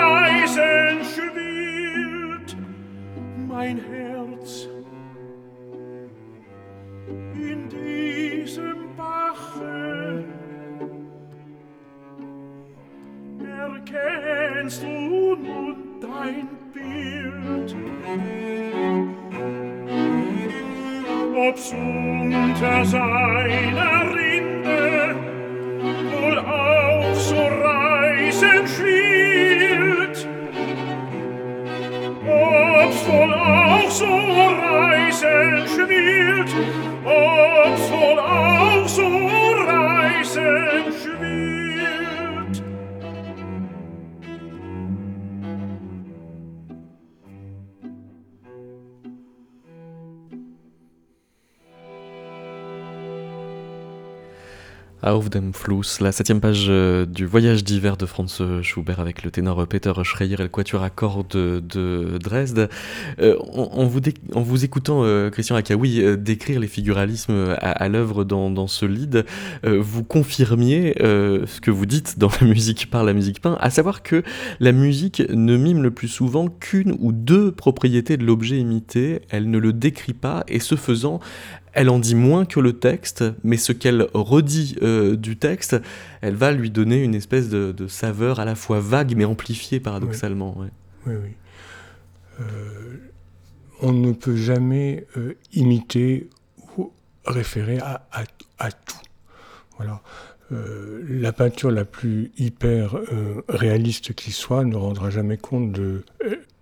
Auf 55.07 55.29
dem 55.29 55.53
Fluss, 55.53 56.01
la 56.01 56.11
septième 56.11 56.41
page 56.41 56.65
euh, 56.67 57.05
du 57.05 57.25
Voyage 57.25 57.63
d'hiver 57.63 57.95
de 57.95 58.05
Franz 58.05 58.43
Schubert 58.61 58.99
avec 58.99 59.23
le 59.23 59.31
ténor 59.31 59.65
Peter 59.65 59.93
Schreier 60.03 60.33
et 60.33 60.43
le 60.43 60.49
quatuor 60.49 60.83
à 60.83 60.89
cordes 60.89 61.29
de, 61.29 62.17
Dresde. 62.21 62.69
Euh, 63.21 63.37
en, 63.39 63.85
vous 63.85 64.65
écoutant, 64.65 65.05
euh, 65.05 65.29
Christian 65.29 65.55
Akaoui, 65.55 66.03
décrire 66.17 66.59
les 66.59 66.67
figuralismes 66.67 67.55
à, 67.61 67.87
l'œuvre 67.87 68.25
dans, 68.25 68.49
dans, 68.49 68.67
ce 68.67 68.85
lead, 68.85 69.25
vous 69.63 70.03
confirmiez 70.03 70.93
ce 70.99 71.61
que 71.61 71.71
vous 71.71 71.85
dites 71.85 72.19
dans 72.19 72.29
la 72.41 72.45
musique 72.45 72.89
par 72.89 73.05
la 73.05 73.13
musique 73.13 73.39
peint, 73.39 73.57
à 73.61 73.69
savoir 73.69 74.03
que 74.03 74.23
la 74.59 74.73
musique 74.73 75.23
ne 75.29 75.55
mime 75.55 75.83
le 75.83 75.91
plus 75.91 76.09
souvent 76.09 76.49
qu'une 76.49 76.97
ou 76.99 77.13
deux 77.13 77.53
propriétés 77.53 78.17
de 78.17 78.25
l'objet 78.25 78.57
imité, 78.57 79.21
elle 79.29 79.49
ne 79.49 79.57
le 79.57 79.71
décrit 79.71 80.13
pas, 80.13 80.43
et 80.49 80.59
ce 80.59 80.75
faisant, 80.75 81.21
elle 81.73 81.89
en 81.89 81.99
dit 81.99 82.15
moins 82.15 82.45
que 82.45 82.59
le 82.59 82.73
texte, 82.73 83.23
mais 83.43 83.57
ce 83.57 83.71
qu'elle 83.71 84.07
redit 84.13 84.75
euh, 84.81 85.15
du 85.15 85.37
texte, 85.37 85.77
elle 86.21 86.35
va 86.35 86.51
lui 86.51 86.71
donner 86.71 87.03
une 87.03 87.15
espèce 87.15 87.49
de, 87.49 87.87
saveur 87.87 88.39
à 88.39 88.45
la 88.45 88.55
fois 88.55 88.79
vague 88.79 89.15
mais 89.15 89.25
amplifiée 89.25 89.79
paradoxalement. 89.79 90.55
Oui, 90.57 90.67
oui. 91.05 91.29
Euh, 92.39 92.97
on 93.81 93.93
ne 93.93 94.11
peut 94.11 94.35
jamais 94.35 95.05
euh, 95.17 95.33
imiter 95.53 96.29
référer 97.25 97.79
à, 97.79 98.07
à, 98.57 98.71
tout. 98.71 98.95
Voilà. 99.77 100.01
la 100.49 101.33
peinture 101.33 101.69
la 101.71 101.83
plus 101.83 102.31
hyper 102.37 102.95
réaliste 103.49 104.13
qui 104.13 104.31
soit 104.31 104.63
ne 104.63 104.75
rendra 104.75 105.09
jamais 105.09 105.37
compte 105.37 105.71
de 105.73 106.03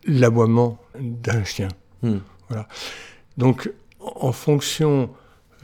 l'aboiement 0.08 0.80
d'un 1.00 1.44
chien. 1.44 1.68
Hmm. 2.02 2.18
Voilà. 2.50 2.68
Donc, 3.38 3.72
en 4.16 4.32
fonction 4.32 5.10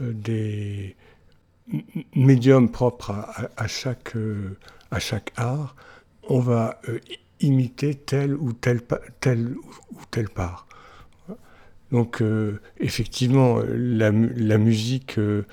des 0.00 0.96
médiums 2.14 2.70
propres 2.70 3.12
à, 3.56 3.66
chaque, 3.66 4.14
à 4.90 4.98
chaque 4.98 5.32
art, 5.36 5.76
on 6.28 6.40
va 6.40 6.80
imiter 7.40 7.94
telle 7.94 8.34
ou 8.34 8.52
telle, 8.52 8.80
telle 9.20 9.54
ou 9.92 10.00
telle 10.10 10.28
part. 10.28 10.66
Donc 11.92 12.22
euh, 12.22 12.58
effectivement, 12.78 13.60
la, 13.68 14.10
musique 14.10 15.18
euh, 15.18 15.44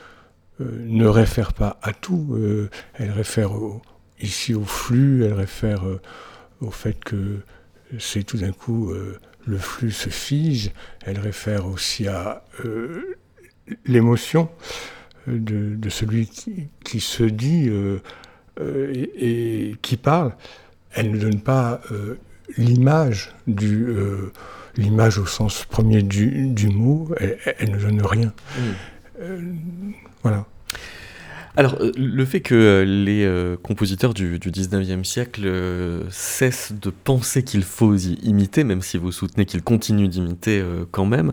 euh, 0.62 0.82
ne 0.86 1.06
réfère 1.06 1.54
pas 1.54 1.78
à 1.82 1.92
tout, 1.94 2.38
elle 2.94 3.12
réfère 3.12 3.52
ici 4.22 4.54
au 4.54 4.64
flux, 4.64 5.26
elle 5.26 5.34
réfère 5.34 5.84
au 6.62 6.72
fait 6.72 6.98
que 7.04 7.40
c'est 8.00 8.24
tout 8.24 8.38
d'un 8.38 8.54
coup 8.54 8.94
le 9.46 9.58
flux 9.58 9.92
se 9.92 10.10
fige, 10.10 10.72
elle 11.06 11.20
réfère 11.20 11.66
aussi 11.66 12.08
à 12.08 12.44
l'émotion 13.86 14.50
de, 15.28 15.90
celui 15.90 16.28
qui, 16.84 17.00
se 17.00 17.24
dit 17.24 17.70
et, 18.60 19.76
qui 19.82 19.98
parle 19.98 20.34
elle 20.92 21.12
ne 21.12 21.18
donne 21.18 21.42
pas 21.42 21.82
euh, 21.92 22.18
l'image 22.58 23.34
du 23.48 23.86
euh, 23.88 24.32
l'image 24.76 25.18
au 25.18 25.26
sens 25.26 25.66
premier 25.66 26.02
du, 26.02 26.70
mot, 26.70 27.10
elle, 27.20 27.72
ne 27.72 27.78
donne 27.78 28.02
rien. 28.02 28.28
Mm. 28.28 28.62
Euh, 29.22 29.42
voilà. 30.24 30.46
Alors, 31.58 31.76
euh, 31.82 31.92
le 31.98 32.26
fait 32.26 32.42
que 32.42 32.56
euh, 32.56 32.86
les 32.86 33.24
euh, 33.24 33.58
compositeurs 33.58 34.14
du, 34.14 34.38
19e 34.38 35.04
siècle 35.04 35.50
cessent 36.10 36.74
de 36.74 36.90
penser 36.90 37.44
qu'il 37.44 37.64
faut 37.64 37.96
imiter, 37.96 38.64
même 38.64 38.82
si 38.82 38.98
vous 38.98 39.12
soutenez 39.12 39.46
qu'ils 39.46 39.62
continuent 39.62 40.08
d'imiter 40.08 40.64
quand 40.92 41.06
même, 41.06 41.32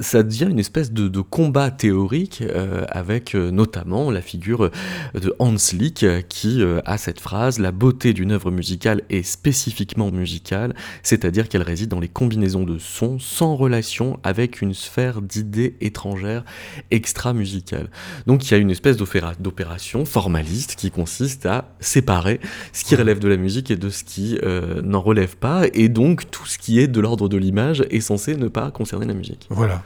ça 0.00 0.22
devient 0.22 0.46
une 0.50 0.58
espèce 0.58 0.92
de, 0.92 1.20
combat 1.20 1.70
théorique 1.70 2.42
avec 2.88 3.34
notamment 3.34 4.10
la 4.10 4.20
figure 4.20 4.70
de 5.14 5.34
Hans 5.38 5.56
Lick 5.72 6.06
qui 6.28 6.62
a 6.84 6.98
cette 6.98 7.20
phrase 7.20 7.58
La 7.58 7.72
beauté 7.72 8.12
d'une 8.12 8.32
œuvre 8.32 8.50
musicale 8.50 9.02
est 9.10 9.22
spécifiquement 9.22 10.10
musicale, 10.10 10.74
c'est-à-dire 11.02 11.48
qu'elle 11.48 11.62
réside 11.62 11.88
dans 11.88 12.00
les 12.00 12.08
combinaisons 12.08 12.64
de 12.64 12.78
sons 12.78 13.18
sans 13.18 13.56
relation 13.56 14.18
avec 14.22 14.60
une 14.62 14.74
sphère 14.74 15.22
d'idées 15.22 15.76
étrangères 15.80 16.44
extra-musicales. 16.90 17.88
Donc 18.26 18.46
il 18.46 18.52
y 18.52 18.54
a 18.54 18.58
une 18.58 18.70
espèce 18.70 18.96
d'opération 19.38 20.04
formaliste 20.04 20.74
qui 20.76 20.90
consiste 20.90 21.46
à 21.46 21.68
séparer 21.80 22.40
ce 22.72 22.84
qui 22.84 22.96
relève 22.96 23.18
de 23.18 23.28
la 23.28 23.36
musique 23.36 23.70
et 23.70 23.76
de 23.76 23.88
ce 23.88 24.04
qui 24.04 24.38
euh, 24.42 24.82
n'en 24.82 25.00
relève 25.00 25.36
pas, 25.36 25.64
et 25.72 25.88
donc 25.88 26.30
tout 26.30 26.46
ce 26.46 26.58
qui 26.58 26.78
est 26.80 26.88
de 26.88 27.00
l'ordre 27.00 27.28
de 27.28 27.36
l'image 27.36 27.84
est 27.90 28.00
censé 28.00 28.36
ne 28.36 28.48
pas 28.48 28.70
concerner 28.70 29.06
la 29.06 29.14
musique. 29.14 29.46
Voilà. 29.50 29.82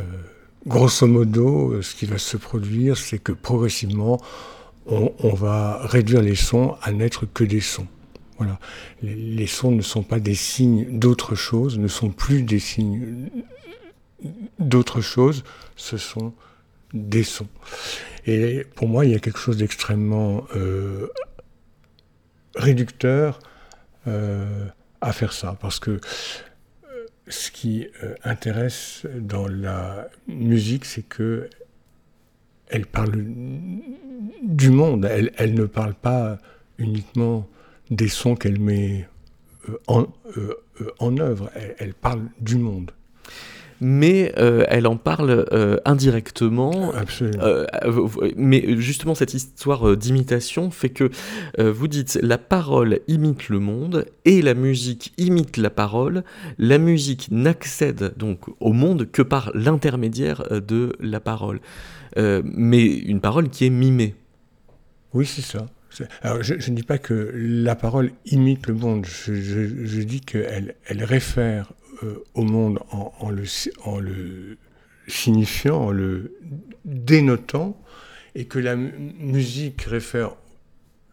Euh, 0.00 0.04
grosso 0.66 1.06
modo, 1.06 1.72
euh, 1.72 1.82
ce 1.82 1.94
qui 1.94 2.06
va 2.06 2.18
se 2.18 2.36
produire, 2.36 2.96
c'est 2.96 3.18
que 3.18 3.32
progressivement, 3.32 4.20
on, 4.86 5.32
va 5.32 5.80
réduire 5.86 6.20
les 6.20 6.34
sons 6.34 6.76
à 6.82 6.92
n'être 6.92 7.24
que 7.24 7.42
des 7.42 7.60
sons. 7.60 7.86
Voilà. 8.36 8.58
Les, 9.02 9.14
les 9.14 9.46
sons 9.46 9.70
ne 9.70 9.80
sont 9.80 10.02
pas 10.02 10.20
des 10.20 10.34
signes 10.34 10.98
d'autre 10.98 11.34
chose, 11.34 11.78
ne 11.78 11.88
sont 11.88 12.10
plus 12.10 12.42
des 12.42 12.58
signes 12.58 13.30
d'autre 14.58 15.00
chose, 15.00 15.42
ce 15.76 15.96
sont 15.96 16.34
des 16.94 17.24
sons. 17.24 17.48
Et 18.26 18.64
pour 18.76 18.88
moi, 18.88 19.04
il 19.04 19.12
y 19.12 19.14
a 19.14 19.18
quelque 19.18 19.38
chose 19.38 19.58
d'extrêmement 19.58 20.46
euh, 20.56 21.08
réducteur 22.54 23.40
euh, 24.06 24.66
à 25.00 25.12
faire 25.12 25.32
ça, 25.32 25.58
parce 25.60 25.78
que 25.78 25.90
euh, 25.90 25.98
ce 27.28 27.50
qui 27.50 27.86
intéresse 28.22 29.06
dans 29.18 29.46
la 29.46 30.08
musique, 30.26 30.84
c'est 30.86 31.02
que 31.02 31.50
elle 32.68 32.86
parle 32.86 33.12
du 34.42 34.70
monde. 34.70 35.04
Elle, 35.04 35.54
ne 35.54 35.66
parle 35.66 35.94
pas 35.94 36.38
uniquement 36.78 37.46
des 37.90 38.08
sons 38.08 38.36
qu'elle 38.36 38.58
met 38.58 39.06
en, 39.86 40.06
œuvre. 41.18 41.50
elle, 41.78 41.94
parle 41.94 42.22
du 42.40 42.56
monde 42.56 42.90
mais 43.84 44.32
euh, 44.38 44.64
elle 44.68 44.86
en 44.86 44.96
parle 44.96 45.46
euh, 45.52 45.76
indirectement. 45.84 46.90
Absolument. 46.94 47.44
Euh, 47.44 47.66
mais 48.34 48.80
justement, 48.80 49.14
cette 49.14 49.34
histoire 49.34 49.94
d'imitation 49.96 50.70
fait 50.70 50.88
que 50.88 51.10
vous 51.58 51.86
dites 51.86 52.18
la 52.22 52.38
parole 52.38 53.00
imite 53.08 53.50
le 53.50 53.58
monde 53.58 54.06
et 54.24 54.40
la 54.40 54.54
musique 54.54 55.12
imite 55.18 55.58
la 55.58 55.68
parole. 55.68 56.24
La 56.56 56.78
musique 56.78 57.28
n'accède 57.30 58.14
donc 58.16 58.40
au 58.58 58.72
monde 58.72 59.10
que 59.10 59.20
par 59.20 59.50
l'intermédiaire 59.54 60.44
de 60.50 60.94
la 60.98 61.20
parole. 61.20 61.60
mais 62.16 62.86
une 62.86 63.20
parole 63.20 63.50
qui 63.50 63.66
est 63.66 63.70
mimée. 63.70 64.14
Oui, 65.12 65.26
c'est 65.26 65.42
ça. 65.42 65.66
Alors, 66.22 66.42
je, 66.42 66.54
ne 66.54 66.76
dis 66.76 66.82
pas 66.82 66.98
que 66.98 67.30
la 67.34 67.76
parole 67.76 68.10
imite 68.26 68.66
le 68.66 68.74
monde, 68.74 69.06
je, 69.06 69.34
je 69.34 70.02
dis 70.02 70.20
qu'elle 70.22 70.74
elle 70.86 71.04
réfère 71.04 71.72
au 72.34 72.42
monde 72.42 72.80
en, 72.90 73.30
le, 73.30 73.44
en, 73.84 73.98
le, 73.98 74.58
signifiant, 75.06 75.86
en 75.86 75.90
le 75.90 76.36
dénotant, 76.84 77.80
et 78.34 78.46
que 78.46 78.58
la 78.58 78.76
musique 78.76 79.82
réfère 79.82 80.36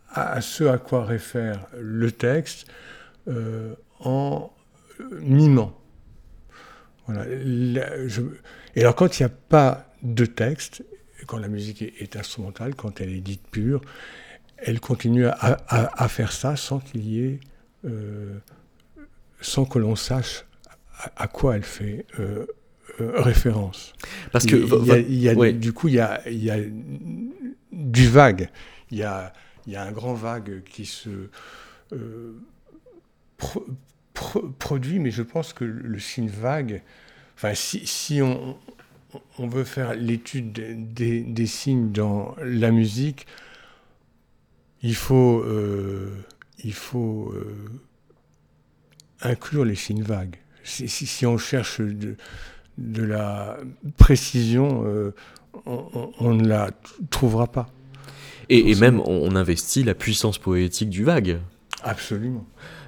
à, 0.09 0.41
ce 0.41 0.65
à 0.65 0.77
quoi 0.77 1.05
réfère 1.05 1.67
le 1.79 2.11
texte 2.11 2.67
euh, 3.27 3.75
en 3.99 4.51
mimant. 5.21 5.77
Voilà. 7.07 7.25
et 7.27 8.81
alors 8.81 8.95
quand 8.95 9.19
il 9.19 9.23
n'y 9.23 9.25
a 9.25 9.35
pas 9.49 9.91
de 10.03 10.25
texte, 10.25 10.83
quand 11.27 11.37
la 11.37 11.47
musique 11.47 11.81
est, 11.81 12.15
instrumentale, 12.15 12.75
quand 12.75 13.01
elle 13.01 13.09
est 13.09 13.21
dite 13.21 13.47
pure, 13.47 13.81
elle 14.57 14.79
continue 14.79 15.25
à, 15.27 16.07
faire 16.07 16.31
ça 16.31 16.55
sans 16.55 16.79
qu'il 16.79 17.07
y 17.07 17.23
ait, 17.23 17.39
euh, 17.85 18.37
sans 19.41 19.65
que 19.65 19.79
l'on 19.79 19.95
sache 19.95 20.45
à, 21.15 21.27
quoi 21.27 21.55
elle 21.55 21.63
fait 21.63 22.05
euh, 22.19 22.45
euh, 22.99 23.21
référence. 23.21 23.93
Parce 24.31 24.45
que 24.45 24.55
il 25.07 25.19
y 25.19 25.29
a, 25.29 25.51
du 25.51 25.73
coup, 25.73 25.87
il 25.87 25.95
y 25.95 25.99
a, 25.99 26.21
il 26.29 26.43
y 26.43 26.51
a 26.51 26.57
du 27.71 28.07
vague. 28.07 28.49
Il 28.91 28.97
y 28.97 29.03
a, 29.03 29.33
il 29.65 29.73
y 29.73 29.75
a 29.75 29.83
un 29.83 29.91
grand 29.91 30.13
vague 30.13 30.63
qui 30.63 30.85
se 30.85 31.29
euh, 31.93 32.33
produit, 34.59 34.99
mais 34.99 35.11
je 35.11 35.23
pense 35.23 35.53
que 35.53 35.63
le 35.63 35.99
signe 35.99 36.29
vague, 36.29 36.81
enfin, 37.35 37.53
si, 37.55 37.85
si 37.87 38.21
on, 38.21 38.57
on, 39.39 39.47
veut 39.47 39.63
faire 39.63 39.93
l'étude 39.93 40.51
des, 40.51 41.21
des, 41.21 41.45
signes 41.47 41.91
dans 41.91 42.35
la 42.43 42.71
musique, 42.71 43.25
il 44.83 44.95
faut, 44.95 45.45
il 46.63 46.73
faut 46.73 47.33
inclure 49.21 49.65
les 49.65 49.75
signes 49.75 50.03
vagues 50.03 50.37
si, 50.63 51.25
on 51.25 51.37
cherche 51.37 51.81
de, 51.81 52.15
la 53.03 53.57
précision, 53.97 54.83
euh, 54.85 55.13
on, 55.65 56.33
ne 56.33 56.47
la 56.47 56.71
trouvera 57.09 57.47
pas. 57.47 57.67
Et, 58.49 58.75
même, 58.75 59.01
on 59.05 59.35
investit 59.35 59.83
la 59.83 59.95
puissance 59.95 60.37
poétique 60.37 60.89
du 60.89 61.03
vague. 61.03 61.39
Absolument. 61.83 62.45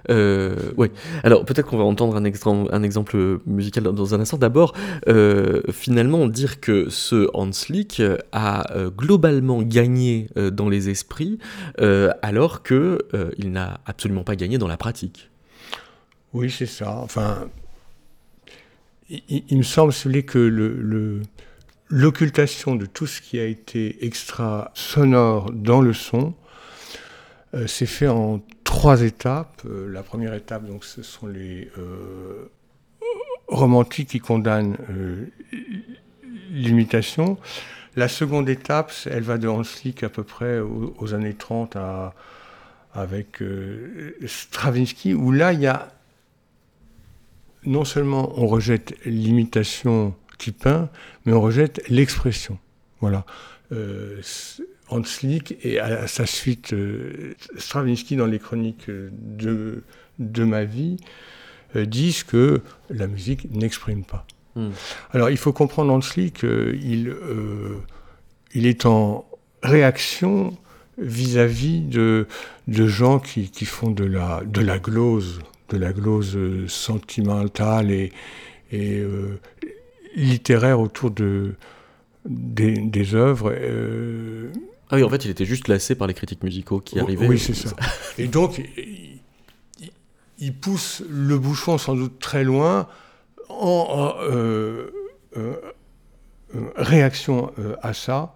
Euh, 0.09 0.73
oui. 0.75 0.89
Alors 1.23 1.45
peut-être 1.45 1.65
qu'on 1.69 1.77
va 1.77 1.86
entendre 1.86 2.17
un, 2.17 2.25
un, 2.25 2.83
exemple 2.83 3.39
musical 3.45 3.83
dans, 3.83 4.13
un 4.13 4.19
instant. 4.19 4.38
D'abord, 4.38 4.73
euh, 5.07 5.62
finalement, 5.71 6.27
dire 6.27 6.59
que 6.59 6.89
ce 6.89 7.29
Hans 7.33 7.49
Lick 7.69 8.01
a 8.33 8.65
globalement 8.95 9.62
gagné 9.62 10.27
dans 10.36 10.67
les 10.67 10.89
esprits, 10.89 11.39
alors 12.21 12.61
que 12.61 12.99
il 13.38 13.51
n'a 13.51 13.80
absolument 13.86 14.24
pas 14.24 14.36
gagné 14.36 14.57
dans 14.57 14.67
la 14.67 14.78
pratique. 14.78 15.30
Oui, 16.34 16.49
c'est 16.49 16.65
ça. 16.65 16.97
Enfin, 16.97 17.47
il, 19.30 19.57
me 19.57 19.64
semble, 19.64 19.93
que 20.24 20.39
l'occultation 21.89 22.76
de 22.76 22.86
tout 22.86 23.07
ce 23.07 23.22
qui 23.22 23.39
a 23.39 23.45
été 23.45 24.05
extra 24.05 24.72
sonore 24.74 25.51
dans 25.51 25.82
le 25.82 25.93
son 25.93 26.34
euh, 27.53 27.68
s'est 27.68 27.86
fait 27.86 28.07
en 28.07 28.41
trois 28.64 29.03
étapes. 29.03 29.61
Euh, 29.66 29.88
la 29.91 30.01
première 30.01 30.34
étape, 30.34 30.66
donc, 30.66 30.84
ce 30.86 31.03
sont 31.03 31.28
les 31.28 31.70
euh, 31.78 32.49
romantiques 33.47 34.09
qui 34.09 34.20
condamnent 34.20 34.78
l'imitation. 36.49 37.38
La 37.95 38.07
seconde 38.07 38.49
étape, 38.49 38.91
elle 39.05 39.24
va 39.24 39.38
de 39.38 39.47
Hanslick 39.47 40.01
à 40.03 40.09
peu 40.09 40.24
près 40.24 40.59
aux, 40.59 41.14
années 41.14 41.36
30 41.36 41.78
avec 42.95 43.43
Stravinsky, 44.26 45.14
où 45.14 45.32
là, 45.32 45.53
il 45.53 45.59
y 45.59 45.68
a 45.68 45.89
non 47.66 47.86
seulement 47.86 48.34
on 48.38 48.47
rejette 48.47 48.95
l'imitation 49.05 50.16
qui 50.38 50.51
peint, 50.51 50.89
mais 51.26 51.34
on 51.34 51.41
rejette 51.41 51.82
l'expression. 51.89 52.57
Voilà. 52.99 53.26
Euh, 53.72 54.22
Hanslick 54.89 55.55
et 55.64 55.80
à, 55.80 56.07
sa 56.07 56.26
suite 56.26 56.74
euh, 56.74 57.34
Stravinsky 57.57 58.16
dans 58.16 58.26
les 58.26 58.39
chroniques 58.39 58.89
de, 58.89 59.84
de 60.20 60.43
ma 60.43 60.64
vie 60.64 60.97
euh, 61.76 61.86
disent 61.86 62.24
que 62.24 62.61
la 62.89 63.07
musique 63.07 63.49
n'exprime 63.51 64.03
pas. 64.03 64.28
Hmm. 64.55 64.70
Alors 65.11 65.32
il 65.32 65.38
faut 65.38 65.53
comprendre 65.53 65.91
Hanslick 65.91 66.39
qu'il 66.39 67.09
euh, 67.09 67.80
il 68.53 68.68
est 68.68 68.86
en 68.86 69.26
réaction 69.64 70.55
vis-à-vis 70.99 71.82
de, 71.82 72.28
de 72.68 72.88
gens 72.88 73.18
qui, 73.18 73.49
qui, 73.49 73.66
font 73.66 73.89
de 73.89 74.03
la, 74.03 74.43
de 74.45 74.61
la 74.61 74.78
glose, 74.78 75.39
de 75.74 75.80
la 75.80 75.91
glose 75.91 76.38
sentimentale 76.67 77.91
et, 77.91 78.11
et 78.71 78.99
euh, 78.99 79.39
littéraire 80.15 80.80
autour 80.80 81.11
de, 81.11 81.55
des, 82.26 82.74
des 82.74 83.15
œuvres. 83.15 83.51
Euh, 83.53 84.51
ah 84.89 84.95
oui, 84.95 85.03
en 85.03 85.09
fait, 85.09 85.26
il 85.26 85.32
était 85.32 85.45
juste 85.45 85.67
lassé 85.67 85.95
par 85.95 86.07
les 86.07 86.13
critiques 86.13 86.43
musicaux 86.43 86.80
qui 86.80 86.99
arrivaient. 86.99 87.28
Oui, 87.28 87.39
c'est 87.39 87.55
ça. 87.55 87.76
Et 88.17 88.28
donc, 88.28 88.61
il, 88.78 89.19
il, 90.38 90.53
pousse 90.53 91.01
le 91.09 91.38
bouchon 91.39 91.78
sans 91.78 91.95
doute 91.95 92.19
très 92.19 92.43
loin 92.43 92.88
en 93.49 94.13
euh, 94.21 94.91
réaction 96.76 97.51
à 97.82 97.93
ça 97.93 98.34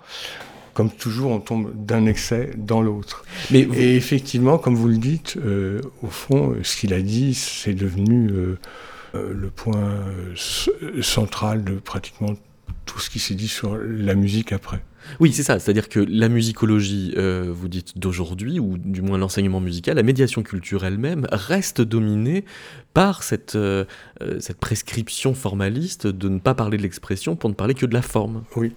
comme 0.78 0.92
toujours, 0.92 1.32
on 1.32 1.40
tombe 1.40 1.72
d'un 1.74 2.06
excès 2.06 2.52
dans 2.56 2.84
l'autre. 2.84 3.26
Et 3.52 3.96
effectivement, 3.96 4.60
comme 4.60 4.76
vous 4.76 4.88
le 4.88 5.00
dites, 5.00 5.36
euh, 5.38 5.82
au 6.04 6.08
fond, 6.08 6.56
ce 6.62 6.78
qu'il 6.78 6.94
a 6.94 7.02
dit, 7.02 7.34
c'est 7.34 7.74
devenu 7.74 8.30
euh, 8.30 8.60
euh, 9.16 9.34
le 9.34 9.50
point 9.50 9.90
central 11.02 11.64
de 11.64 11.80
pratiquement 11.80 12.36
tout 12.86 13.00
ce 13.00 13.10
qui 13.10 13.18
s'est 13.18 13.34
dit 13.34 13.48
sur 13.48 13.76
la 13.76 14.14
musique 14.14 14.52
après. 14.52 14.84
Oui, 15.20 15.32
c'est 15.32 15.44
ça. 15.44 15.60
C'est-à-dire 15.60 15.90
que 15.90 16.00
la 16.00 16.30
musicologie, 16.30 17.14
euh, 17.18 17.52
vous 17.52 17.68
dites 17.68 17.98
d'aujourd'hui, 17.98 18.60
ou 18.60 18.78
du 18.78 19.02
moins 19.02 19.18
l'enseignement 19.18 19.60
musical, 19.60 19.96
la 19.96 20.04
médiation 20.04 20.44
culturelle 20.44 20.98
même, 20.98 21.28
reste 21.32 21.82
dominée 21.82 22.46
par 22.94 23.22
cette, 23.24 23.56
euh, 23.56 23.86
euh, 24.22 24.40
cette 24.40 24.58
prescription 24.58 25.34
formaliste 25.34 26.08
de 26.08 26.30
ne 26.30 26.40
pas 26.40 26.56
parler 26.56 26.78
de 26.78 26.82
l'expression 26.82 27.36
pour 27.36 27.50
ne 27.50 27.56
parler 27.56 27.74
que 27.74 27.86
de 27.86 27.94
la 27.94 28.02
forme. 28.02 28.44
Oui. 28.56 28.74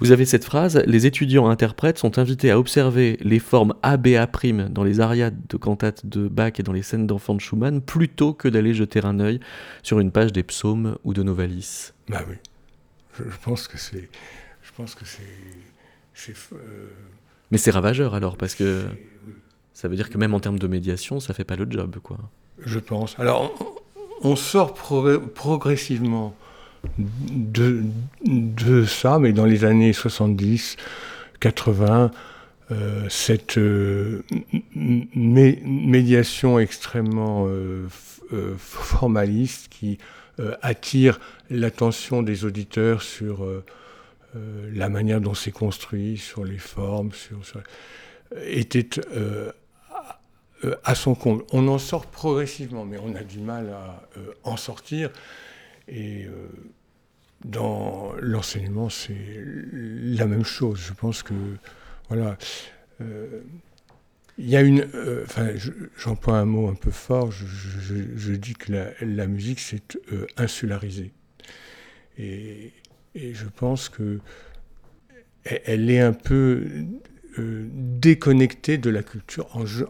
Vous 0.00 0.10
avez 0.10 0.24
cette 0.24 0.44
phrase 0.44 0.82
Les 0.86 1.06
étudiants 1.06 1.48
interprètes 1.48 1.98
sont 1.98 2.18
invités 2.18 2.50
à 2.50 2.58
observer 2.58 3.18
les 3.20 3.38
formes 3.38 3.74
ABA' 3.82 4.26
dans 4.70 4.84
les 4.84 5.00
ariades 5.00 5.36
de 5.48 5.56
cantates 5.56 6.06
de 6.06 6.28
Bach 6.28 6.52
et 6.58 6.62
dans 6.62 6.72
les 6.72 6.82
scènes 6.82 7.06
d'enfants 7.06 7.34
de 7.34 7.40
Schumann 7.40 7.80
plutôt 7.82 8.32
que 8.32 8.48
d'aller 8.48 8.72
jeter 8.72 9.04
un 9.04 9.20
œil 9.20 9.40
sur 9.82 10.00
une 10.00 10.10
page 10.10 10.32
des 10.32 10.42
psaumes 10.42 10.96
ou 11.04 11.12
de 11.12 11.22
Novalis. 11.22 11.92
Bah 12.08 12.22
oui. 12.28 12.36
Je, 13.18 13.24
pense 13.44 13.68
que 13.68 13.78
c'est. 13.78 14.08
Je 14.72 14.76
pense 14.78 14.94
que 14.94 15.04
c'est. 15.04 16.32
Euh, 16.52 16.56
Mais 17.50 17.58
c'est 17.58 17.70
ravageur 17.70 18.14
alors, 18.14 18.36
parce 18.38 18.54
que 18.54 18.84
ça 19.74 19.88
veut 19.88 19.96
dire 19.96 20.08
que 20.08 20.16
même 20.16 20.32
en 20.32 20.40
termes 20.40 20.58
de 20.58 20.66
médiation, 20.66 21.20
ça 21.20 21.34
fait 21.34 21.44
pas 21.44 21.56
le 21.56 21.66
job, 21.70 21.96
quoi. 22.02 22.18
Je 22.64 22.78
pense. 22.78 23.18
Alors, 23.18 23.52
on, 24.22 24.34
sort 24.36 24.72
progressivement 24.74 26.34
de, 26.98 27.82
de, 28.24 28.84
ça, 28.84 29.18
mais 29.18 29.32
dans 29.32 29.44
les 29.44 29.64
années 29.64 29.92
70, 29.92 30.76
80, 31.40 32.10
euh, 32.70 33.06
cette 33.10 33.58
euh, 33.58 34.22
médiation 34.74 36.58
extrêmement 36.58 37.46
formaliste 38.56 39.68
qui 39.68 39.98
attire 40.62 41.20
l'attention 41.50 42.22
des 42.22 42.46
auditeurs 42.46 43.02
sur 43.02 43.46
euh, 44.34 44.38
euh, 44.38 44.70
la 44.72 44.88
manière 44.88 45.20
dont 45.20 45.34
c'est 45.34 45.50
construit, 45.50 46.16
sur 46.16 46.44
les 46.44 46.58
formes, 46.58 47.10
sur, 47.12 47.40
était 48.44 48.88
à 50.84 50.94
son 50.94 51.14
compte. 51.14 51.44
On 51.52 51.68
en 51.68 51.78
sort 51.78 52.06
progressivement, 52.06 52.84
mais 52.84 52.98
on 52.98 53.14
a 53.14 53.22
du 53.22 53.40
mal 53.40 53.70
à 53.70 54.08
en 54.44 54.56
sortir. 54.56 55.10
Et 55.88 56.26
dans 57.44 58.12
l'enseignement, 58.20 58.88
c'est 58.88 59.16
la 59.72 60.26
même 60.26 60.44
chose. 60.44 60.80
Je 60.80 60.92
pense 60.92 61.22
que, 61.22 61.34
voilà, 62.08 62.38
il 64.38 64.48
y 64.48 64.56
a 64.56 64.62
une. 64.62 64.88
Euh, 64.94 65.24
enfin, 65.24 65.50
j'emploie 65.96 66.38
un 66.38 66.44
mot 66.44 66.68
un 66.68 66.74
peu 66.74 66.90
fort. 66.90 67.30
Je, 67.30 68.32
dis 68.32 68.54
que 68.54 68.72
la, 69.00 69.26
musique, 69.26 69.60
c'est 69.60 69.96
euh, 70.12 70.26
insularisé. 70.36 71.12
Et, 72.18 72.72
je 73.14 73.46
pense 73.46 73.88
que 73.88 74.20
elle 75.44 75.90
est 75.90 76.00
un 76.00 76.12
peu 76.12 76.66
euh, 77.38 77.68
déconnectée 77.72 78.78
de 78.78 78.90
la 78.90 79.02
culture 79.02 79.48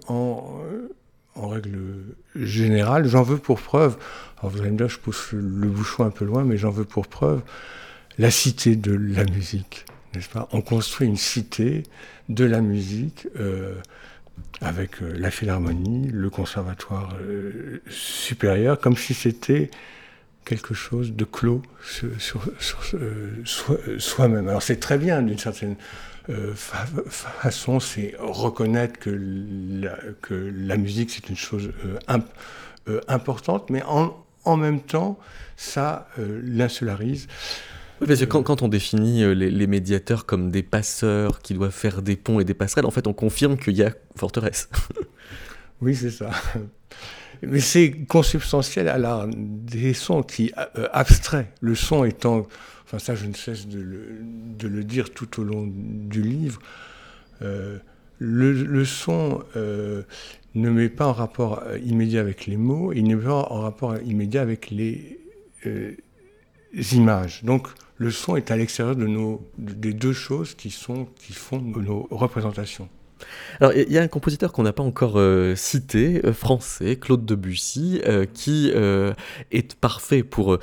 en, 0.08 0.60
règle 1.36 1.78
générale. 2.34 3.06
J'en 3.06 3.22
veux 3.22 3.36
pour 3.38 3.60
preuve. 3.60 3.98
Alors 4.38 4.50
vous 4.50 4.60
allez 4.60 4.70
me 4.70 4.78
dire, 4.78 4.88
je 4.88 4.98
pousse 4.98 5.32
le 5.32 5.68
bouchon 5.68 6.04
un 6.04 6.10
peu 6.10 6.24
loin, 6.24 6.44
mais 6.44 6.56
j'en 6.56 6.70
veux 6.70 6.84
pour 6.84 7.06
preuve 7.06 7.42
la 8.18 8.30
cité 8.30 8.76
de 8.76 8.92
la 8.92 9.24
musique, 9.24 9.86
n'est-ce 10.14 10.28
pas? 10.28 10.48
On 10.52 10.60
construit 10.60 11.06
une 11.06 11.16
cité 11.16 11.84
de 12.28 12.44
la 12.44 12.60
musique 12.60 13.26
avec 14.60 15.02
euh, 15.02 15.12
la 15.16 15.30
Philharmonie, 15.30 16.08
le 16.08 16.30
Conservatoire 16.30 17.16
euh, 17.20 17.82
supérieur, 17.88 18.78
comme 18.78 18.96
si 18.96 19.14
c'était 19.14 19.70
quelque 20.44 20.74
chose 20.74 21.12
de 21.12 21.24
clos 21.24 21.62
sur, 22.18 22.42
euh, 22.94 23.42
soi-même. 23.98 24.48
Alors 24.48 24.62
c'est 24.62 24.80
très 24.80 24.98
bien 24.98 25.22
d'une 25.22 25.38
certaine 25.38 25.76
façon, 26.54 27.80
c'est 27.80 28.14
reconnaître 28.20 29.00
que 29.00 29.10
la, 29.10 29.96
que 30.20 30.34
la 30.34 30.76
musique 30.76 31.10
c'est 31.10 31.28
une 31.28 31.36
chose 31.36 31.72
importante, 33.08 33.70
mais 33.70 33.82
en, 33.82 34.16
en, 34.44 34.56
même 34.56 34.80
temps, 34.80 35.18
ça 35.56 36.08
l'insularise 36.16 37.26
parce 38.06 38.20
que 38.20 38.24
quand, 38.24 38.62
on 38.62 38.68
définit 38.68 39.22
euh, 39.22 39.32
les, 39.32 39.66
médiateurs 39.66 40.26
comme 40.26 40.50
des 40.50 40.62
passeurs 40.62 41.40
qui 41.40 41.54
doivent 41.54 41.70
faire 41.70 42.02
des 42.02 42.16
ponts 42.16 42.40
et 42.40 42.44
des 42.44 42.54
passerelles, 42.54 42.86
en 42.86 42.90
fait, 42.90 43.06
on 43.06 43.12
confirme 43.12 43.56
qu'il 43.56 43.74
y 43.74 43.82
a 43.82 43.92
forteresse. 44.16 44.68
oui, 45.80 45.94
c'est 45.94 46.10
ça. 46.10 46.30
Mais 47.42 47.60
c'est 47.60 47.90
consubstantiel 48.06 48.88
à 48.88 48.98
l'art 48.98 49.26
des 49.28 49.94
sons 49.94 50.22
qui 50.22 50.52
euh, 50.56 50.88
abstrait. 50.92 51.52
Le 51.60 51.74
son 51.74 52.04
étant, 52.04 52.46
enfin 52.84 52.98
ça, 52.98 53.14
je 53.14 53.26
ne 53.26 53.34
cesse 53.34 53.66
de 53.66 53.80
le, 53.80 54.84
dire 54.84 55.12
tout 55.12 55.40
au 55.40 55.44
long 55.44 55.66
du 55.66 56.22
livre. 56.22 56.60
Euh, 57.42 57.78
le, 58.18 58.84
son 58.84 59.42
ne 59.56 60.70
met 60.70 60.88
pas 60.88 61.06
en 61.06 61.12
rapport 61.12 61.64
immédiat 61.84 62.20
avec 62.20 62.46
les 62.46 62.56
mots, 62.56 62.92
il 62.92 63.02
ne 63.04 63.16
met 63.16 63.24
pas 63.24 63.48
en 63.50 63.60
rapport 63.60 63.96
immédiat 63.98 64.42
avec 64.42 64.70
les 64.70 65.18
images. 66.92 67.42
Donc 67.42 67.68
le 68.02 68.10
son 68.10 68.36
est 68.36 68.50
à 68.50 68.56
l'extérieur 68.56 68.96
de 68.96 69.06
nos, 69.06 69.48
des 69.58 69.92
deux 69.92 70.12
choses 70.12 70.54
qui, 70.54 70.70
sont, 70.70 71.06
qui 71.16 71.32
font 71.32 71.60
nos 71.60 72.08
représentations. 72.10 72.88
Alors, 73.60 73.72
il 73.74 73.92
y 73.92 73.98
a 73.98 74.02
un 74.02 74.08
compositeur 74.08 74.52
qu'on 74.52 74.62
n'a 74.62 74.72
pas 74.72 74.82
encore 74.82 75.18
euh, 75.18 75.54
cité, 75.54 76.20
euh, 76.24 76.32
français, 76.32 76.96
Claude 76.96 77.24
Debussy, 77.24 78.00
euh, 78.06 78.26
qui 78.32 78.72
est 79.50 79.74
parfait 79.74 80.22
pour 80.22 80.58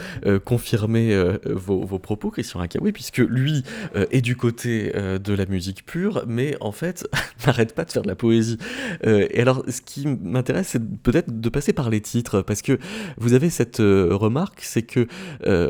confirmer 0.46 1.16
vos, 1.46 2.00
propos, 2.00 2.32
Christian 2.32 2.60
Rakawi, 2.60 2.92
puisque 2.92 3.18
lui 3.18 3.64
est 3.96 4.22
du 4.22 4.36
côté 4.36 4.92
de 4.94 5.34
la 5.34 5.46
musique 5.46 5.86
pure, 5.86 6.24
mais 6.28 6.56
en 6.62 6.72
fait 6.72 7.08
n'arrête 7.46 7.74
pas 7.74 7.86
de 7.86 7.92
faire 7.92 8.02
de 8.02 8.08
la 8.08 8.16
poésie. 8.16 8.58
et 9.04 9.42
alors, 9.42 9.64
ce 9.68 9.82
qui 9.82 10.08
m'intéresse, 10.08 10.70
c'est 10.70 11.02
peut-être 11.02 11.40
de 11.40 11.50
passer 11.50 11.74
par 11.74 11.90
les 11.90 12.02
titres, 12.02 12.42
parce 12.42 12.62
que 12.62 12.80
vous 13.18 13.34
avez 13.34 13.50
cette 13.50 13.78
remarque, 13.80 14.62
c'est 14.62 14.84
que 14.84 15.08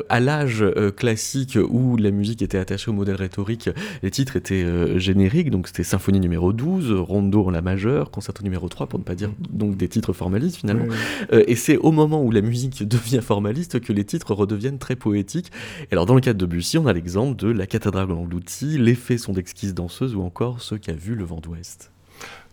à 0.10 0.20
l'âge 0.20 0.64
classique 0.96 1.58
où 1.70 1.98
la 1.98 2.12
musique 2.12 2.42
était 2.42 2.58
attachée 2.58 2.90
au 2.90 2.94
modèle 2.94 3.16
rhétorique, 3.16 3.70
les 4.04 4.12
titres 4.12 4.36
étaient 4.36 5.00
génériques, 5.00 5.52
donc 5.52 5.68
c'était 5.68 5.84
symphonie 5.84 6.20
numéro 6.20 6.54
12, 6.54 6.79
Rondo 6.88 7.46
en 7.46 7.50
la 7.50 7.62
majeure, 7.62 8.12
concerto 8.12 8.44
numéro 8.44 8.68
3, 8.70 8.88
pour 8.88 9.00
ne 9.00 9.04
pas 9.04 9.16
dire 9.16 9.32
donc 9.50 9.78
des 9.78 9.88
titres 9.88 10.14
formalistes 10.14 10.58
finalement. 10.58 10.86
Euh, 11.34 11.44
et 11.48 11.56
c'est 11.56 11.78
au 11.78 11.92
moment 11.92 12.24
où 12.24 12.32
la 12.32 12.42
musique 12.42 12.84
devient 12.88 13.22
formaliste 13.22 13.80
que 13.80 13.94
les 13.94 14.06
titres 14.06 14.34
redeviennent 14.34 14.80
très 14.80 14.96
poétiques. 14.96 15.52
Et 15.90 15.94
alors 15.94 16.06
dans 16.06 16.16
le 16.16 16.22
cas 16.22 16.34
de 16.34 16.38
Debussy, 16.38 16.78
on 16.78 16.88
a 16.88 16.94
l'exemple 16.94 17.36
de 17.36 17.50
La 17.50 17.68
cathédrale 17.68 18.12
engloutie, 18.12 18.78
Les 18.78 18.96
faits 18.96 19.20
sont 19.20 19.34
d'exquises 19.34 19.74
danseuses 19.74 20.16
ou 20.16 20.22
encore 20.22 20.62
Ce 20.62 20.76
qu'a 20.76 20.94
vu 20.94 21.16
le 21.16 21.24
vent 21.24 21.40
d'ouest. 21.40 21.92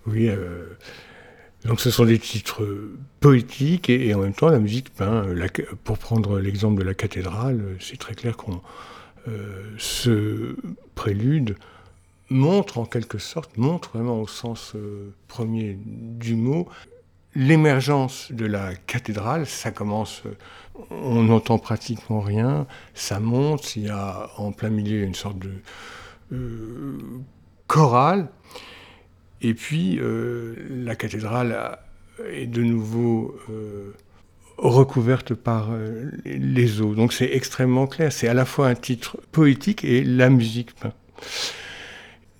Oui, 0.06 0.28
euh, 0.28 0.64
donc 1.64 1.80
ce 1.80 1.90
sont 1.90 2.04
des 2.04 2.18
titres 2.18 2.66
poétiques 3.20 3.90
et, 3.90 4.14
en 4.14 4.20
même 4.20 4.34
temps 4.34 4.48
la 4.48 4.60
musique 4.60 4.90
peint. 4.94 5.24
pour 5.84 5.98
prendre 5.98 6.38
l'exemple 6.38 6.78
de 6.78 6.84
la 6.84 6.94
cathédrale, 6.94 7.60
c'est 7.80 7.98
très 7.98 8.14
clair 8.14 8.36
qu'on 8.36 8.60
ce 9.76 10.54
prélude 10.94 11.56
montre 12.28 12.78
en 12.78 12.84
quelque 12.84 13.18
sorte, 13.18 13.56
montre 13.56 13.90
vraiment 13.96 14.20
au 14.20 14.26
sens 14.26 14.72
euh, 14.74 15.14
premier 15.28 15.78
du 15.84 16.34
mot, 16.34 16.68
l'émergence 17.36 18.32
de 18.32 18.46
la 18.46 18.74
cathédrale, 18.74 19.46
ça 19.46 19.70
commence, 19.70 20.22
on 20.90 21.22
n'entend 21.22 21.58
pratiquement 21.58 22.20
rien, 22.20 22.66
ça 22.94 23.20
monte, 23.20 23.76
il 23.76 23.84
y 23.84 23.90
a 23.90 24.30
en 24.38 24.52
plein 24.52 24.70
milieu 24.70 25.02
une 25.02 25.14
sorte 25.14 25.38
de 25.38 25.52
euh, 26.32 26.98
chorale, 27.66 28.28
et 29.42 29.52
puis 29.52 29.98
euh, 30.00 30.54
la 30.70 30.96
cathédrale 30.96 31.78
est 32.32 32.46
de 32.46 32.62
nouveau 32.62 33.36
euh, 33.50 33.94
recouverte 34.56 35.34
par 35.34 35.68
les 36.24 36.80
eaux. 36.80 36.94
Donc 36.94 37.12
c'est 37.12 37.30
extrêmement 37.34 37.86
clair, 37.86 38.10
c'est 38.10 38.28
à 38.28 38.34
la 38.34 38.46
fois 38.46 38.68
un 38.68 38.74
titre 38.74 39.18
poétique 39.30 39.84
et 39.84 40.02
la 40.02 40.30
musique. 40.30 40.70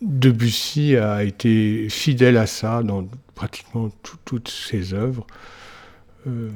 Debussy 0.03 0.97
a 0.97 1.25
été 1.25 1.89
fidèle 1.89 2.37
à 2.37 2.47
ça 2.47 2.83
dans 2.83 3.09
pratiquement 3.35 3.91
toutes 4.25 4.49
ses 4.49 4.95
œuvres. 4.95 5.27
Euh, 6.27 6.51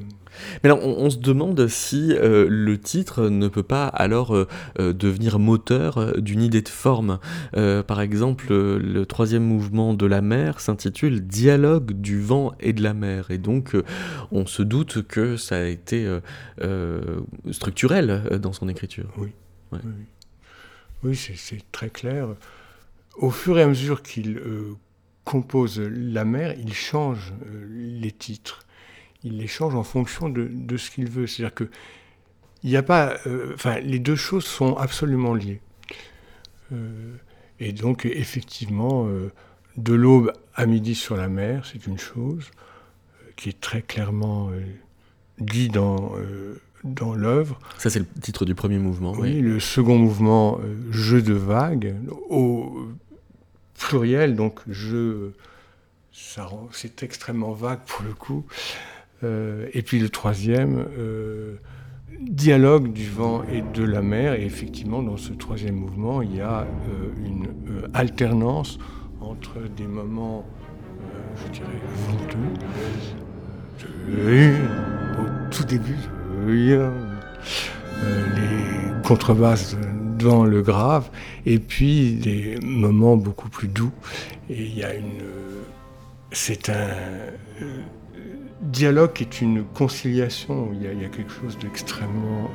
Mais 0.65 0.71
on, 0.71 1.11
se 1.11 1.19
demande 1.19 1.69
si 1.69 2.13
euh, 2.13 2.47
le 2.49 2.79
titre 2.79 3.29
ne 3.29 3.49
peut 3.49 3.63
pas 3.63 3.87
alors 3.87 4.35
euh, 4.35 4.47
devenir 4.79 5.39
moteur 5.39 6.21
d'une 6.21 6.43
idée 6.43 6.63
de 6.63 6.69
forme. 6.69 7.19
par 7.53 8.01
exemple, 8.01 8.49
le 8.49 9.05
troisième 9.05 9.45
mouvement 9.45 9.95
de 9.95 10.07
la 10.07 10.21
mer 10.21 10.61
s'intitule 10.61 11.21
Dialogue 11.27 11.93
du 11.93 12.21
vent 12.21 12.53
et 12.61 12.73
de 12.73 12.83
la 12.83 12.95
mer. 12.95 13.31
Et 13.31 13.39
donc, 13.39 13.77
on 14.33 14.47
se 14.47 14.63
doute 14.63 15.07
que 15.07 15.37
ça 15.37 15.57
a 15.57 15.65
été 15.65 16.09
structurel 17.51 18.39
dans 18.41 18.53
son 18.53 18.69
écriture. 18.69 19.13
Oui, 19.19 19.33
oui, 19.73 19.79
oui 21.05 21.17
c'est 21.17 21.63
très 21.71 21.91
clair. 21.91 22.29
Au 23.17 23.31
fur 23.31 23.59
et 23.59 23.63
à 23.63 23.67
mesure 23.67 24.03
qu'il 24.03 24.41
compose 25.25 25.81
la 25.81 26.25
mer, 26.25 26.55
il 26.59 26.73
change 26.73 27.35
les 27.71 28.13
titres 28.13 28.67
il 29.25 29.39
les 29.39 29.47
change 29.47 29.75
en 29.75 29.83
fonction 29.83 30.29
de, 30.29 30.77
ce 30.77 30.91
qu'il 30.91 31.09
veut. 31.09 31.27
C'est-à-dire 31.27 31.55
que 31.55 31.71
il 32.63 32.71
n'y 32.71 32.77
a 32.77 32.83
pas, 32.83 33.17
euh, 33.27 33.57
les 33.83 33.99
deux 33.99 34.17
choses 34.17 34.45
sont 34.45 34.77
absolument 34.77 35.33
liées. 35.33 35.63
Euh, 36.73 37.15
et 37.59 37.73
donc, 37.73 38.05
effectivement, 38.05 39.07
euh, 39.07 39.33
de 39.79 39.95
l'aube 39.95 40.33
à 40.55 40.67
midi 40.67 40.95
sur 40.95 41.17
la 41.17 41.29
mer, 41.29 41.65
c'est 41.65 41.87
une 41.87 41.99
chose 41.99 42.51
qui 43.37 43.49
est 43.49 43.61
très 43.61 43.81
clairement 43.81 44.51
dit 45.39 45.71
dans 45.71 46.13
dans 46.85 47.15
l'œuvre. 47.15 47.59
Ça, 47.79 47.91
c'est 47.91 47.99
le 47.99 48.07
titre 48.21 48.45
du 48.45 48.55
premier 48.55 48.79
mouvement. 48.79 49.13
Oui, 49.13 49.41
le 49.41 49.61
second 49.61 49.99
mouvement, 49.99 50.59
jeu 50.91 51.23
de 51.23 51.35
vagues, 51.35 51.95
au 52.29 52.89
pluriel, 53.79 54.37
donc 54.37 54.61
jeu, 54.69 55.35
c'est 56.73 57.03
extrêmement 57.03 57.53
vague 57.53 57.81
pour 57.87 58.05
le 58.05 58.13
coup. 58.13 58.45
Euh, 59.23 59.69
et 59.73 59.83
puis 59.83 59.99
le 59.99 60.09
troisième, 60.09 60.87
euh, 60.99 61.57
dialogue 62.21 62.93
du 62.93 63.09
vent 63.09 63.43
et 63.45 63.63
de 63.63 63.85
la 63.85 64.03
mer. 64.03 64.35
Et 64.35 64.45
effectivement, 64.45 65.03
dans 65.03 65.17
ce 65.17 65.33
troisième 65.33 65.77
mouvement, 65.77 66.23
il 66.23 66.37
y 66.37 66.41
a 66.41 66.61
euh, 66.61 67.11
une 67.25 67.49
alternance 67.95 68.79
entre 69.21 69.59
des 69.77 69.87
moments, 69.87 70.47
je 71.37 71.53
dirais, 71.53 71.67
venteux, 72.09 72.39
au 75.19 75.51
tout 75.51 75.65
début, 75.65 75.99
les 76.47 76.79
contrebasses 79.05 79.77
dans 80.19 80.45
le 80.45 80.63
grave, 80.63 81.11
et 81.47 81.59
puis 81.59 82.15
des 82.15 82.59
moments 82.63 83.17
beaucoup 83.17 83.49
plus 83.49 83.69
doux. 83.69 83.93
Et 84.49 84.63
il 84.63 84.79
y 84.79 84.85
a 84.85 84.95
une. 84.95 85.23
C'est 86.33 86.69
un 86.69 86.91
dialogue 88.61 89.13
est 89.25 89.41
une 89.41 89.65
conciliation, 89.65 90.71
il 90.73 90.83
il 90.93 91.03
y 91.03 91.05
a 91.05 91.09
quelque 91.09 91.33
chose 91.33 91.59
d'extrêmement 91.59 92.51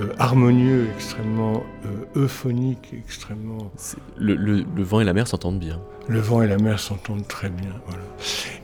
euh, 0.00 0.04
euh, 0.04 0.12
harmonieux, 0.18 0.88
extrêmement 0.94 1.64
euh, 1.84 2.24
euphonique, 2.24 2.92
extrêmement... 2.92 3.70
Le, 4.16 4.34
le, 4.34 4.64
le, 4.76 4.82
vent 4.82 5.00
et 5.00 5.04
la 5.04 5.12
mer 5.12 5.26
s'entendent 5.26 5.58
bien. 5.58 5.80
Le 6.08 6.20
vent 6.20 6.42
et 6.42 6.46
la 6.46 6.58
mer 6.58 6.78
s'entendent 6.78 7.26
très 7.26 7.50
bien, 7.50 7.70
voilà. 7.86 8.02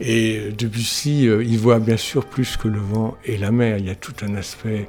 Et 0.01 0.53
Debussy, 0.53 1.24
il 1.24 1.59
voit 1.59 1.78
bien 1.78 1.97
sûr 1.97 2.24
plus 2.24 2.57
que 2.57 2.68
le 2.68 2.78
vent 2.78 3.16
et 3.24 3.37
la 3.37 3.51
mer, 3.51 3.78
il 3.78 3.87
y 3.87 3.91
a 3.91 3.95
tout 3.95 4.14
un 4.22 4.35
aspect... 4.35 4.89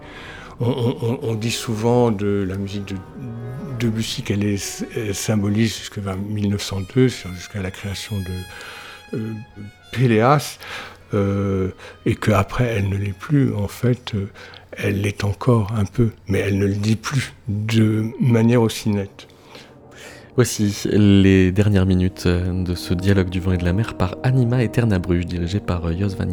On, 0.59 0.67
on, 1.01 1.19
on 1.23 1.33
dit 1.33 1.51
souvent 1.51 2.11
de 2.11 2.45
la 2.47 2.57
musique 2.57 2.85
de 2.85 2.95
Debussy 3.79 4.21
qu'elle 4.21 4.45
est 4.45 5.13
symbolise 5.13 5.75
jusqu'à 5.75 6.01
1902, 6.15 7.07
jusqu'à 7.07 7.61
la 7.61 7.71
création 7.71 8.15
de 8.19 9.19
Péléas. 9.91 10.59
Euh, 11.13 11.69
et 12.05 12.15
qu'après 12.15 12.65
elle 12.65 12.89
ne 12.89 12.97
l'est 12.97 13.17
plus, 13.17 13.53
en 13.53 13.67
fait, 13.67 14.15
euh, 14.15 14.29
elle 14.77 15.01
l'est 15.01 15.23
encore 15.23 15.71
un 15.75 15.85
peu, 15.85 16.11
mais 16.27 16.39
elle 16.39 16.57
ne 16.57 16.65
le 16.65 16.75
dit 16.75 16.95
plus 16.95 17.33
de 17.47 18.05
manière 18.19 18.61
aussi 18.61 18.89
nette. 18.89 19.27
Voici 20.35 20.87
les 20.91 21.51
dernières 21.51 21.85
minutes 21.85 22.27
de 22.27 22.73
ce 22.73 22.93
dialogue 22.93 23.29
du 23.29 23.39
vent 23.39 23.51
et 23.51 23.57
de 23.57 23.65
la 23.65 23.73
mer 23.73 23.95
par 23.95 24.15
Anima 24.23 24.63
Eterna 24.63 24.97
Bruges, 24.97 25.27
dirigé 25.27 25.59
par 25.59 25.95
Jos 25.95 26.15
van 26.17 26.25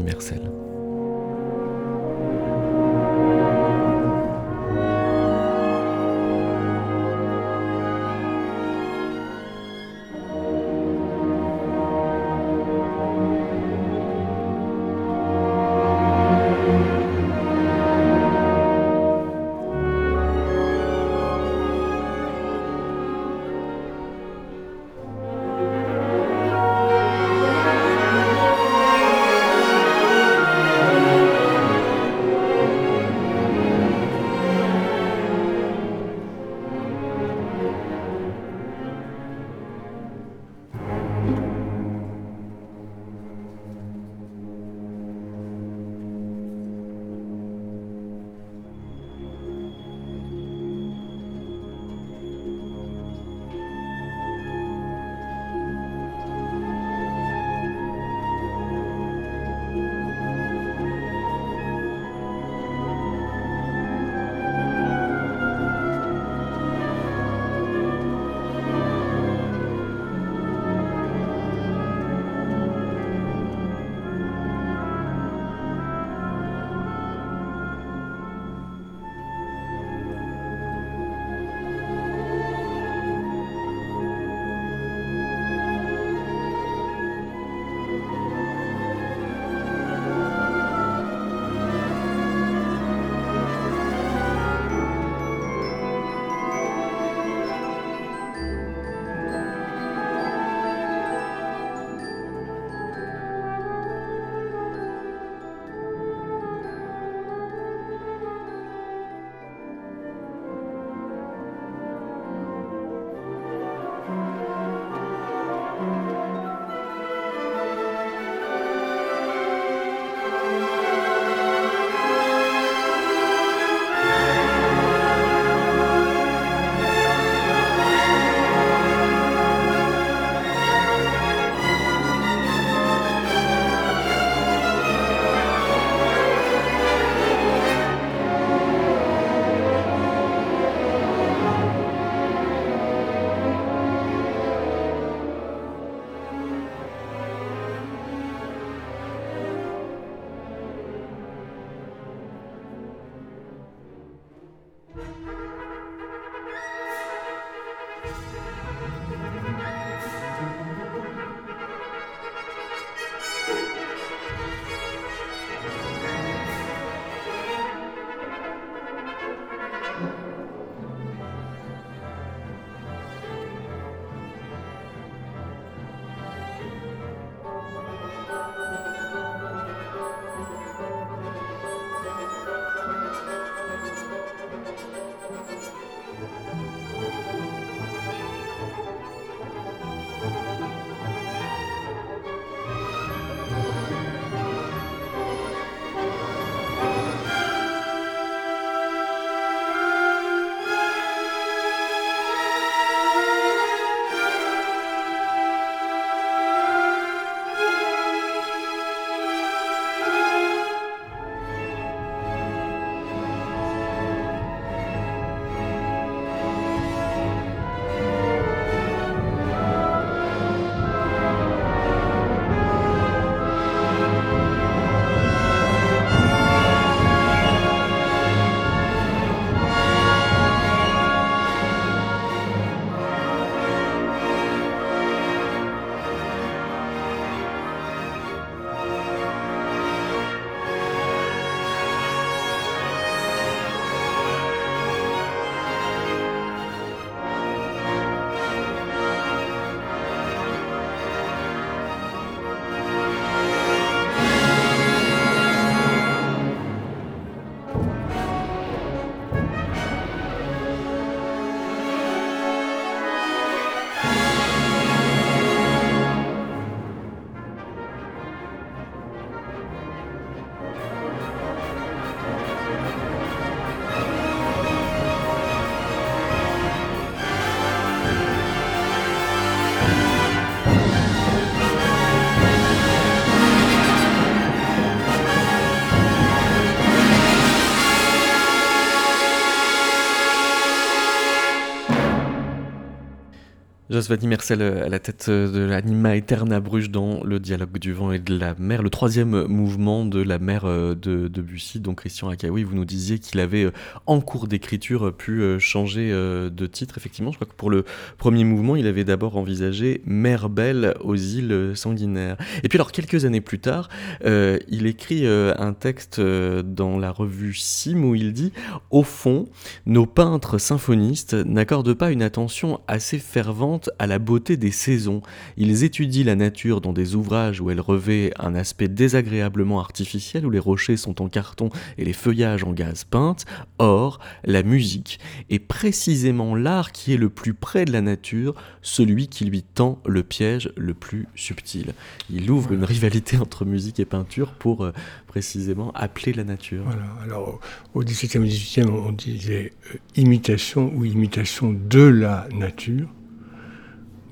Immersel. 294.00 294.10
Josvani 294.10 294.26
Mercel 294.28 294.62
à 294.62 294.88
la 294.88 294.98
tête 294.98 295.28
de 295.28 295.60
l'anima 295.60 296.16
Eterna 296.16 296.60
Bruges 296.60 296.90
dans 296.90 297.22
le 297.22 297.38
dialogue 297.38 297.78
du 297.78 297.92
vent 297.92 298.12
et 298.12 298.18
de 298.18 298.38
la 298.38 298.54
mer, 298.58 298.82
le 298.82 298.88
troisième 298.88 299.46
mouvement 299.46 300.06
de 300.06 300.22
la 300.22 300.38
mer 300.38 300.64
euh, 300.64 300.94
de, 300.94 301.28
de 301.28 301.42
Bussy. 301.42 301.80
Donc 301.80 301.98
Christian 301.98 302.30
Akaoui, 302.30 302.62
vous 302.62 302.74
nous 302.74 302.86
disiez 302.86 303.18
qu'il 303.18 303.40
avait 303.40 303.64
euh, 303.64 303.72
en 304.06 304.20
cours 304.20 304.48
d'écriture 304.48 305.14
pu 305.14 305.42
euh, 305.42 305.58
changer 305.58 306.10
de 306.10 306.66
titre. 306.66 306.96
Effectivement, 306.96 307.30
je 307.30 307.36
crois 307.36 307.46
que 307.46 307.54
pour 307.54 307.68
le 307.68 307.84
premier 308.16 308.44
mouvement, 308.44 308.74
il 308.74 308.86
avait 308.86 309.04
d'abord 309.04 309.36
envisagé 309.36 310.00
Mer 310.06 310.48
belle 310.48 310.94
aux 311.00 311.16
îles 311.16 311.72
sanguinaires. 311.74 312.38
Et 312.62 312.68
puis 312.68 312.78
alors 312.78 312.92
quelques 312.92 313.26
années 313.26 313.40
plus 313.42 313.58
tard, 313.58 313.90
il 314.24 314.86
écrit 314.86 315.26
un 315.26 315.72
texte 315.72 316.20
dans 316.20 316.98
la 316.98 317.10
revue 317.10 317.54
Sim 317.54 318.04
où 318.04 318.14
il 318.14 318.32
dit 318.32 318.52
Au 318.90 319.02
fond, 319.02 319.46
nos 319.84 320.06
peintres 320.06 320.58
symphonistes 320.58 321.34
n'accordent 321.34 321.94
pas 321.94 322.10
une 322.10 322.22
attention 322.22 322.80
assez 322.88 323.18
fervente 323.18 323.89
à 323.98 324.06
la 324.06 324.18
beauté 324.18 324.56
des 324.56 324.70
saisons. 324.70 325.22
Ils 325.56 325.84
étudient 325.84 326.24
la 326.24 326.36
nature 326.36 326.80
dans 326.80 326.92
des 326.92 327.14
ouvrages 327.14 327.60
où 327.60 327.70
elle 327.70 327.80
revêt 327.80 328.32
un 328.38 328.54
aspect 328.54 328.88
désagréablement 328.88 329.80
artificiel, 329.80 330.46
où 330.46 330.50
les 330.50 330.58
rochers 330.58 330.96
sont 330.96 331.22
en 331.22 331.28
carton 331.28 331.70
et 331.98 332.04
les 332.04 332.12
feuillages 332.12 332.64
en 332.64 332.72
gaz 332.72 333.04
peinte. 333.04 333.44
Or, 333.78 334.20
la 334.44 334.62
musique 334.62 335.18
est 335.48 335.58
précisément 335.58 336.54
l'art 336.54 336.92
qui 336.92 337.12
est 337.12 337.16
le 337.16 337.28
plus 337.28 337.54
près 337.54 337.84
de 337.84 337.92
la 337.92 338.00
nature, 338.00 338.54
celui 338.82 339.28
qui 339.28 339.44
lui 339.44 339.62
tend 339.62 340.00
le 340.06 340.22
piège 340.22 340.72
le 340.76 340.94
plus 340.94 341.26
subtil. 341.34 341.94
Il 342.30 342.50
ouvre 342.50 342.72
une 342.72 342.84
rivalité 342.84 343.36
entre 343.38 343.64
musique 343.64 344.00
et 344.00 344.04
peinture 344.04 344.52
pour 344.52 344.84
euh, 344.84 344.92
précisément 345.26 345.92
appeler 345.92 346.32
la 346.32 346.44
nature. 346.44 346.84
Voilà. 346.84 347.06
Alors, 347.22 347.60
au 347.94 348.02
XVIIe 348.02 348.44
et 348.44 348.48
XVIIIe, 348.48 348.88
on 348.88 349.12
disait 349.12 349.72
euh, 349.94 349.98
imitation 350.16 350.92
ou 350.94 351.04
imitation 351.04 351.72
de 351.72 352.02
la 352.02 352.48
nature. 352.52 353.08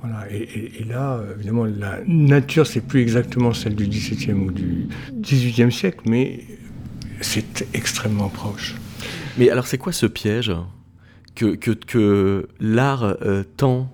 Voilà, 0.00 0.30
et, 0.30 0.84
là, 0.88 1.20
évidemment, 1.34 1.64
la 1.64 1.98
nature, 2.06 2.66
c'est 2.66 2.80
plus 2.80 3.00
exactement 3.00 3.52
celle 3.52 3.74
du 3.74 3.86
XVIIe 3.88 4.32
ou 4.32 4.52
du 4.52 4.88
XVIIIe 5.20 5.72
siècle, 5.72 6.00
mais 6.06 6.44
c'est 7.20 7.66
extrêmement 7.74 8.28
proche. 8.28 8.76
Mais 9.38 9.50
alors, 9.50 9.66
c'est 9.66 9.78
quoi 9.78 9.92
ce 9.92 10.06
piège 10.06 10.52
que, 11.34 11.56
que, 11.56 11.72
que 11.72 12.48
l'art 12.60 13.16
euh, 13.22 13.42
tend? 13.56 13.92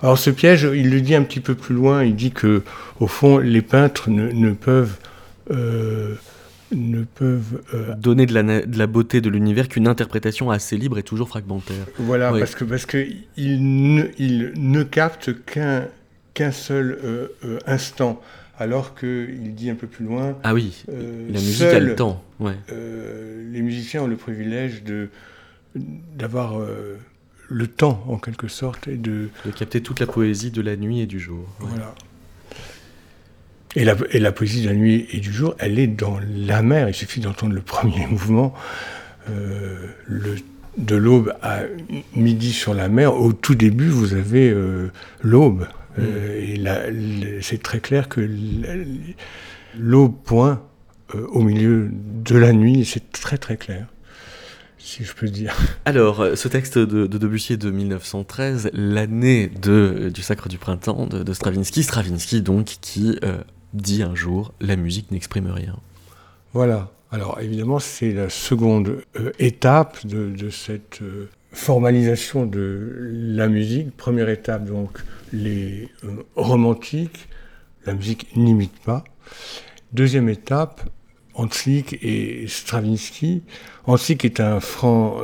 Alors, 0.00 0.18
ce 0.18 0.30
piège, 0.30 0.68
il 0.74 0.90
le 0.90 1.00
dit 1.00 1.14
un 1.14 1.22
petit 1.22 1.40
peu 1.40 1.54
plus 1.54 1.74
loin. 1.74 2.02
Il 2.02 2.14
dit 2.14 2.30
que, 2.30 2.62
au 2.98 3.06
fond, 3.06 3.38
les 3.38 3.62
peintres 3.62 4.10
ne, 4.10 4.30
ne 4.32 4.52
peuvent 4.52 4.96
euh, 5.50 6.14
ne 6.72 7.04
peuvent 7.04 7.62
euh, 7.74 7.94
donner 7.94 8.26
de 8.26 8.34
la, 8.34 8.42
de 8.42 8.78
la, 8.78 8.86
beauté 8.86 9.20
de 9.20 9.28
l'univers 9.28 9.68
qu'une 9.68 9.88
interprétation 9.88 10.50
assez 10.50 10.76
libre 10.76 10.98
et 10.98 11.02
toujours 11.02 11.28
fragmentaire. 11.28 11.86
Voilà, 11.98 12.30
parce 12.30 12.54
que 12.54 12.64
parce 12.64 12.86
que 12.86 13.06
il 13.36 13.94
ne, 13.94 14.04
il 14.18 14.52
ne 14.56 14.82
capte 14.82 15.44
qu'un 15.44 15.86
qu'un 16.32 16.50
seul 16.50 16.98
euh, 17.04 17.28
euh, 17.44 17.58
instant, 17.66 18.20
alors 18.58 18.94
qu'il 18.96 19.54
dit 19.54 19.70
un 19.70 19.76
peu 19.76 19.86
plus 19.86 20.04
loin. 20.04 20.36
Ah 20.42 20.54
oui, 20.54 20.84
la 20.88 21.40
musique 21.40 21.62
a 21.62 21.78
le 21.78 21.94
temps. 21.94 22.22
Ouais. 22.40 22.56
les 22.68 23.62
musiciens 23.62 24.02
ont 24.02 24.08
le 24.08 24.16
privilège 24.16 24.82
de 24.82 25.08
d'avoir 25.74 26.54
le 27.48 27.66
temps 27.66 28.04
en 28.08 28.18
quelque 28.18 28.48
sorte 28.48 28.88
et 28.88 28.96
de 28.96 29.28
de 29.44 29.50
capter 29.50 29.80
toute 29.80 30.00
la 30.00 30.06
poésie 30.06 30.50
de 30.50 30.62
la 30.62 30.76
nuit 30.76 31.00
et 31.00 31.06
du 31.06 31.20
jour. 31.20 31.46
Voilà. 31.60 31.94
Et 33.76 33.84
la, 33.84 33.96
et 34.10 34.20
la, 34.20 34.30
poésie 34.30 34.62
de 34.62 34.68
la 34.68 34.74
nuit 34.74 35.06
et 35.10 35.18
du 35.18 35.32
jour, 35.32 35.56
elle 35.58 35.78
est 35.78 35.88
dans 35.88 36.18
la 36.36 36.62
mer. 36.62 36.88
Il 36.88 36.94
suffit 36.94 37.20
d'entendre 37.20 37.54
le 37.54 37.60
premier 37.60 38.06
mouvement, 38.10 38.54
euh, 39.28 39.88
le, 40.06 40.36
de 40.78 40.96
l'aube 40.96 41.34
à 41.42 41.60
midi 42.14 42.52
sur 42.52 42.74
la 42.74 42.88
mer. 42.88 43.14
Au 43.14 43.32
tout 43.32 43.54
début, 43.54 43.88
vous 43.88 44.14
avez 44.14 44.50
euh, 44.50 44.90
l'aube. 45.22 45.66
Euh, 45.98 46.58
mm. 46.58 47.22
et 47.22 47.38
c'est 47.40 47.62
très 47.62 47.80
clair 47.80 48.08
que 48.08 48.28
l'aube 49.78 50.14
point 50.24 50.62
euh, 51.14 51.26
au 51.28 51.42
milieu 51.42 51.90
de 51.92 52.36
la 52.36 52.52
nuit, 52.52 52.84
c'est 52.84 53.12
très 53.12 53.38
très 53.38 53.56
clair. 53.56 53.86
Si 54.78 55.02
je 55.02 55.14
peux 55.14 55.28
dire. 55.28 55.56
Alors, 55.86 56.26
ce 56.34 56.46
texte 56.46 56.76
de, 56.76 57.06
de 57.06 57.18
Debussy 57.18 57.56
de 57.56 57.70
1913, 57.70 58.70
l'année 58.74 59.48
du 59.48 60.20
Sacre 60.20 60.48
du 60.50 60.58
Printemps 60.58 61.06
de, 61.06 61.22
de, 61.22 61.32
Stravinsky, 61.32 61.82
Stravinsky 61.82 62.42
donc 62.42 62.66
qui 62.82 63.18
dit 63.74 64.02
un 64.02 64.14
jour 64.14 64.54
la 64.60 64.76
musique 64.76 65.10
n'exprime 65.10 65.48
rien. 65.48 65.76
Voilà. 66.52 66.90
Alors 67.10 67.38
évidemment, 67.40 67.78
c'est 67.78 68.12
la 68.12 68.28
seconde 68.28 69.02
euh, 69.16 69.32
étape 69.38 70.04
de, 70.06 70.50
cette 70.50 71.00
euh, 71.02 71.28
formalisation 71.52 72.44
de 72.46 72.90
la 73.12 73.48
musique. 73.48 73.96
Première 73.96 74.28
étape, 74.28 74.64
donc, 74.64 74.98
les 75.32 75.88
euh, 76.04 76.24
romantiques. 76.34 77.28
La 77.86 77.94
musique 77.94 78.34
n'imite 78.34 78.76
pas. 78.80 79.04
Deuxième 79.92 80.28
étape, 80.28 80.88
Hanslick 81.34 81.98
et 82.02 82.46
Stravinsky. 82.48 83.42
Hanslick 83.86 84.24
est 84.24 84.40
un 84.40 84.58
franc 84.58 85.18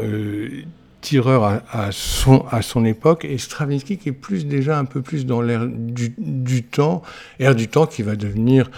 tireur 1.00 1.62
à, 1.70 1.92
son, 1.92 2.44
à 2.50 2.62
son 2.62 2.84
époque, 2.84 3.24
et 3.24 3.38
Stravinsky 3.38 3.98
qui 3.98 4.10
est 4.10 4.12
plus 4.12 4.46
déjà 4.46 4.78
un 4.78 4.84
peu 4.84 5.02
plus 5.02 5.26
dans 5.26 5.40
l'ère 5.40 5.66
du, 5.66 6.62
temps, 6.62 7.02
ère 7.38 7.54
du 7.54 7.68
temps 7.68 7.86
qui 7.86 8.02
va 8.02 8.16
devenir, 8.16 8.70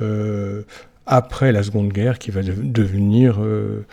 euh, 0.00 0.62
après 1.06 1.52
la 1.52 1.62
Seconde 1.62 1.92
Guerre, 1.92 2.18
qui 2.18 2.30
va 2.30 2.42
devenir 2.42 3.38
euh, 3.40 3.84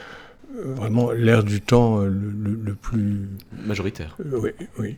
vraiment 0.53 1.11
l'ère 1.11 1.43
du 1.43 1.61
temps 1.61 2.01
euh, 2.01 2.07
le, 2.07 2.75
plus... 2.75 3.29
Majoritaire. 3.65 4.15
oui, 4.31 4.51
oui. 4.77 4.97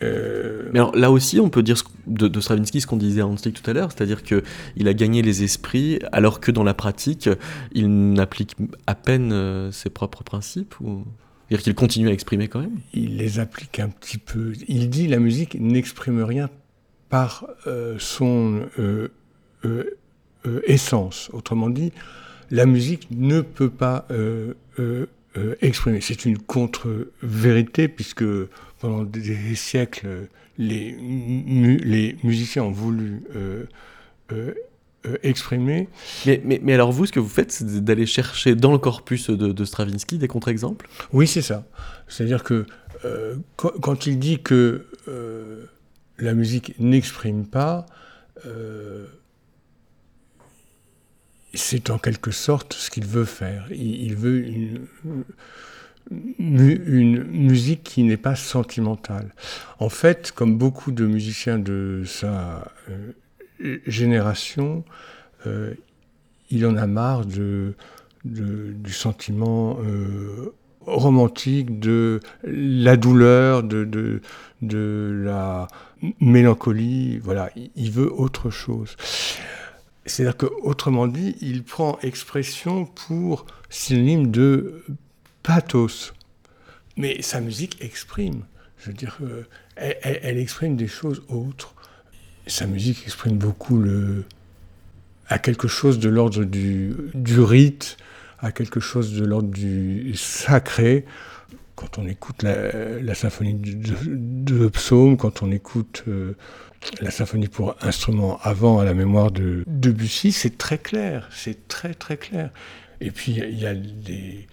Mais 0.00 0.78
alors 0.78 0.94
là 0.94 1.10
aussi, 1.10 1.40
on 1.40 1.50
peut 1.50 1.64
dire 1.64 1.76
de, 2.06 2.40
Stravinsky 2.40 2.80
ce 2.80 2.86
qu'on 2.86 2.96
disait 2.96 3.20
à 3.20 3.26
Hanslick 3.26 3.60
tout 3.60 3.68
à 3.68 3.74
l'heure, 3.74 3.90
c'est-à-dire 3.90 4.22
qu'il 4.22 4.86
a 4.86 4.94
gagné 4.94 5.22
les 5.22 5.42
esprits, 5.42 5.98
alors 6.12 6.38
que 6.38 6.52
dans 6.52 6.62
la 6.62 6.72
pratique, 6.72 7.28
il 7.72 8.12
n'applique 8.12 8.54
à 8.86 8.94
peine 8.94 9.72
ses 9.72 9.90
propres 9.90 10.22
principes 10.22 10.78
ou... 10.80 11.04
C'est-à-dire 11.48 11.64
qu'il 11.64 11.74
continue 11.74 12.08
à 12.08 12.12
exprimer 12.12 12.48
quand 12.48 12.60
même 12.60 12.78
Il 12.92 13.16
les 13.16 13.38
applique 13.38 13.80
un 13.80 13.88
petit 13.88 14.18
peu. 14.18 14.52
Il 14.68 14.90
dit 14.90 15.06
la 15.06 15.18
musique 15.18 15.56
n'exprime 15.58 16.22
rien 16.22 16.50
par 17.08 17.46
euh, 17.66 17.96
son 17.98 18.66
euh, 18.78 19.08
euh, 19.64 19.96
essence. 20.66 21.30
Autrement 21.32 21.70
dit, 21.70 21.92
la 22.50 22.66
musique 22.66 23.08
ne 23.10 23.40
peut 23.40 23.70
pas 23.70 24.06
exprimer. 25.60 26.00
C'est 26.00 26.24
une 26.24 26.38
contre-vérité 26.38 27.88
puisque 27.88 28.24
pendant 28.80 29.04
des 29.04 29.54
siècles, 29.54 30.28
les, 30.58 30.96
les 31.82 32.16
musiciens 32.22 32.64
ont 32.64 32.72
voulu 32.72 33.22
euh, 35.08 35.16
exprimer. 35.22 35.88
Mais, 36.26 36.40
mais, 36.44 36.60
mais, 36.62 36.74
alors 36.74 36.92
vous, 36.92 37.06
ce 37.06 37.12
que 37.12 37.20
vous 37.20 37.28
faites, 37.28 37.52
c'est 37.52 37.84
d'aller 37.84 38.06
chercher 38.06 38.54
dans 38.54 38.72
le 38.72 38.78
corpus 38.78 39.30
de, 39.30 39.64
Stravinsky 39.64 40.18
des 40.18 40.28
contre-exemples? 40.28 40.88
Oui, 41.12 41.26
c'est 41.26 41.42
ça. 41.42 41.66
C'est-à-dire 42.08 42.44
que 42.44 42.66
euh, 43.04 43.36
quand, 43.56 44.06
il 44.06 44.18
dit 44.18 44.42
que 44.42 44.86
euh, 45.08 45.64
la 46.18 46.34
musique 46.34 46.74
n'exprime 46.78 47.46
pas, 47.46 47.86
c'est 51.54 51.90
en 51.90 51.98
quelque 51.98 52.30
sorte 52.30 52.72
ce 52.72 52.90
qu'il 52.90 53.04
veut 53.04 53.24
faire. 53.24 53.66
Il, 53.72 54.14
veut 54.14 54.46
une, 54.46 54.86
une 56.38 57.24
musique 57.24 57.82
qui 57.82 58.04
n'est 58.04 58.16
pas 58.16 58.36
sentimentale. 58.36 59.34
En 59.80 59.88
fait, 59.88 60.32
comme 60.32 60.56
beaucoup 60.56 60.92
de 60.92 61.04
musiciens 61.04 61.58
de 61.58 62.04
sa 62.06 62.72
génération, 63.86 64.84
euh, 65.46 65.74
il 66.50 66.66
en 66.66 66.76
a 66.76 66.86
marre 66.86 67.24
du 67.26 67.74
sentiment 68.92 69.78
euh, 69.80 70.54
romantique, 70.86 71.78
de 71.78 72.20
la 72.44 72.96
douleur, 72.96 73.62
de, 73.62 74.20
de, 74.62 75.22
la 75.24 75.68
mélancolie. 76.20 77.18
Voilà, 77.18 77.50
il 77.76 77.90
veut 77.90 78.12
autre 78.12 78.50
chose. 78.50 78.96
C'est-à-dire 80.06 80.36
qu'autrement 80.38 81.06
dit, 81.06 81.36
il 81.40 81.62
prend 81.64 81.98
expression 82.02 82.86
pour 82.86 83.44
synonyme 83.68 84.30
de 84.30 84.84
pathos. 85.42 86.14
Mais 86.96 87.22
sa 87.22 87.40
musique 87.40 87.76
exprime. 87.82 88.42
Je 88.78 88.86
veux 88.86 88.94
dire, 88.94 89.18
euh, 89.22 89.44
elle, 89.76 90.38
exprime 90.38 90.76
des 90.76 90.88
choses 90.88 91.22
autres 91.28 91.74
sa 92.48 92.66
musique 92.66 93.02
exprime 93.04 93.38
beaucoup 93.38 93.78
le, 93.78 94.24
à 95.28 95.38
quelque 95.38 95.68
chose 95.68 95.98
de 95.98 96.08
l'ordre 96.08 96.44
du, 96.44 96.94
du, 97.14 97.40
rite, 97.40 97.96
à 98.40 98.52
quelque 98.52 98.80
chose 98.80 99.12
de 99.14 99.24
l'ordre 99.24 99.50
du 99.50 100.14
sacré. 100.16 101.04
Quand 101.76 101.98
on 101.98 102.08
écoute 102.08 102.42
la, 102.42 103.14
symphonie 103.14 103.54
de, 103.54 103.94
de, 104.04 104.68
Psaume, 104.68 105.16
quand 105.16 105.42
on 105.42 105.52
écoute 105.52 106.02
euh, 106.08 106.32
la 107.00 107.10
symphonie 107.10 107.46
pour 107.46 107.76
instrument 107.82 108.40
avant 108.42 108.80
à 108.80 108.84
la 108.84 108.94
mémoire 108.94 109.30
de 109.30 109.62
Debussy, 109.66 110.32
c'est 110.32 110.58
très 110.58 110.78
clair, 110.78 111.28
c'est 111.32 111.68
très 111.68 111.94
très 111.94 112.16
clair. 112.16 112.50
Et 113.00 113.10
puis 113.12 113.32
il 113.32 113.58
y 113.58 113.66
a 113.66 113.74
des... 113.74 114.48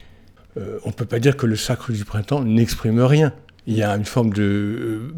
Euh, 0.58 0.80
on 0.84 0.89
ne 0.89 0.93
peut 0.93 1.06
pas 1.06 1.20
dire 1.20 1.36
que 1.36 1.48
le 1.48 1.56
sacre 1.56 1.91
du 1.91 2.06
printemps 2.06 2.43
n'exprime 2.43 3.00
rien. 3.02 3.34
Il 3.66 3.76
y 3.76 3.82
a 3.82 3.91
une 3.96 4.06
forme 4.06 4.32
de 4.32 4.43
euh, 4.43 5.14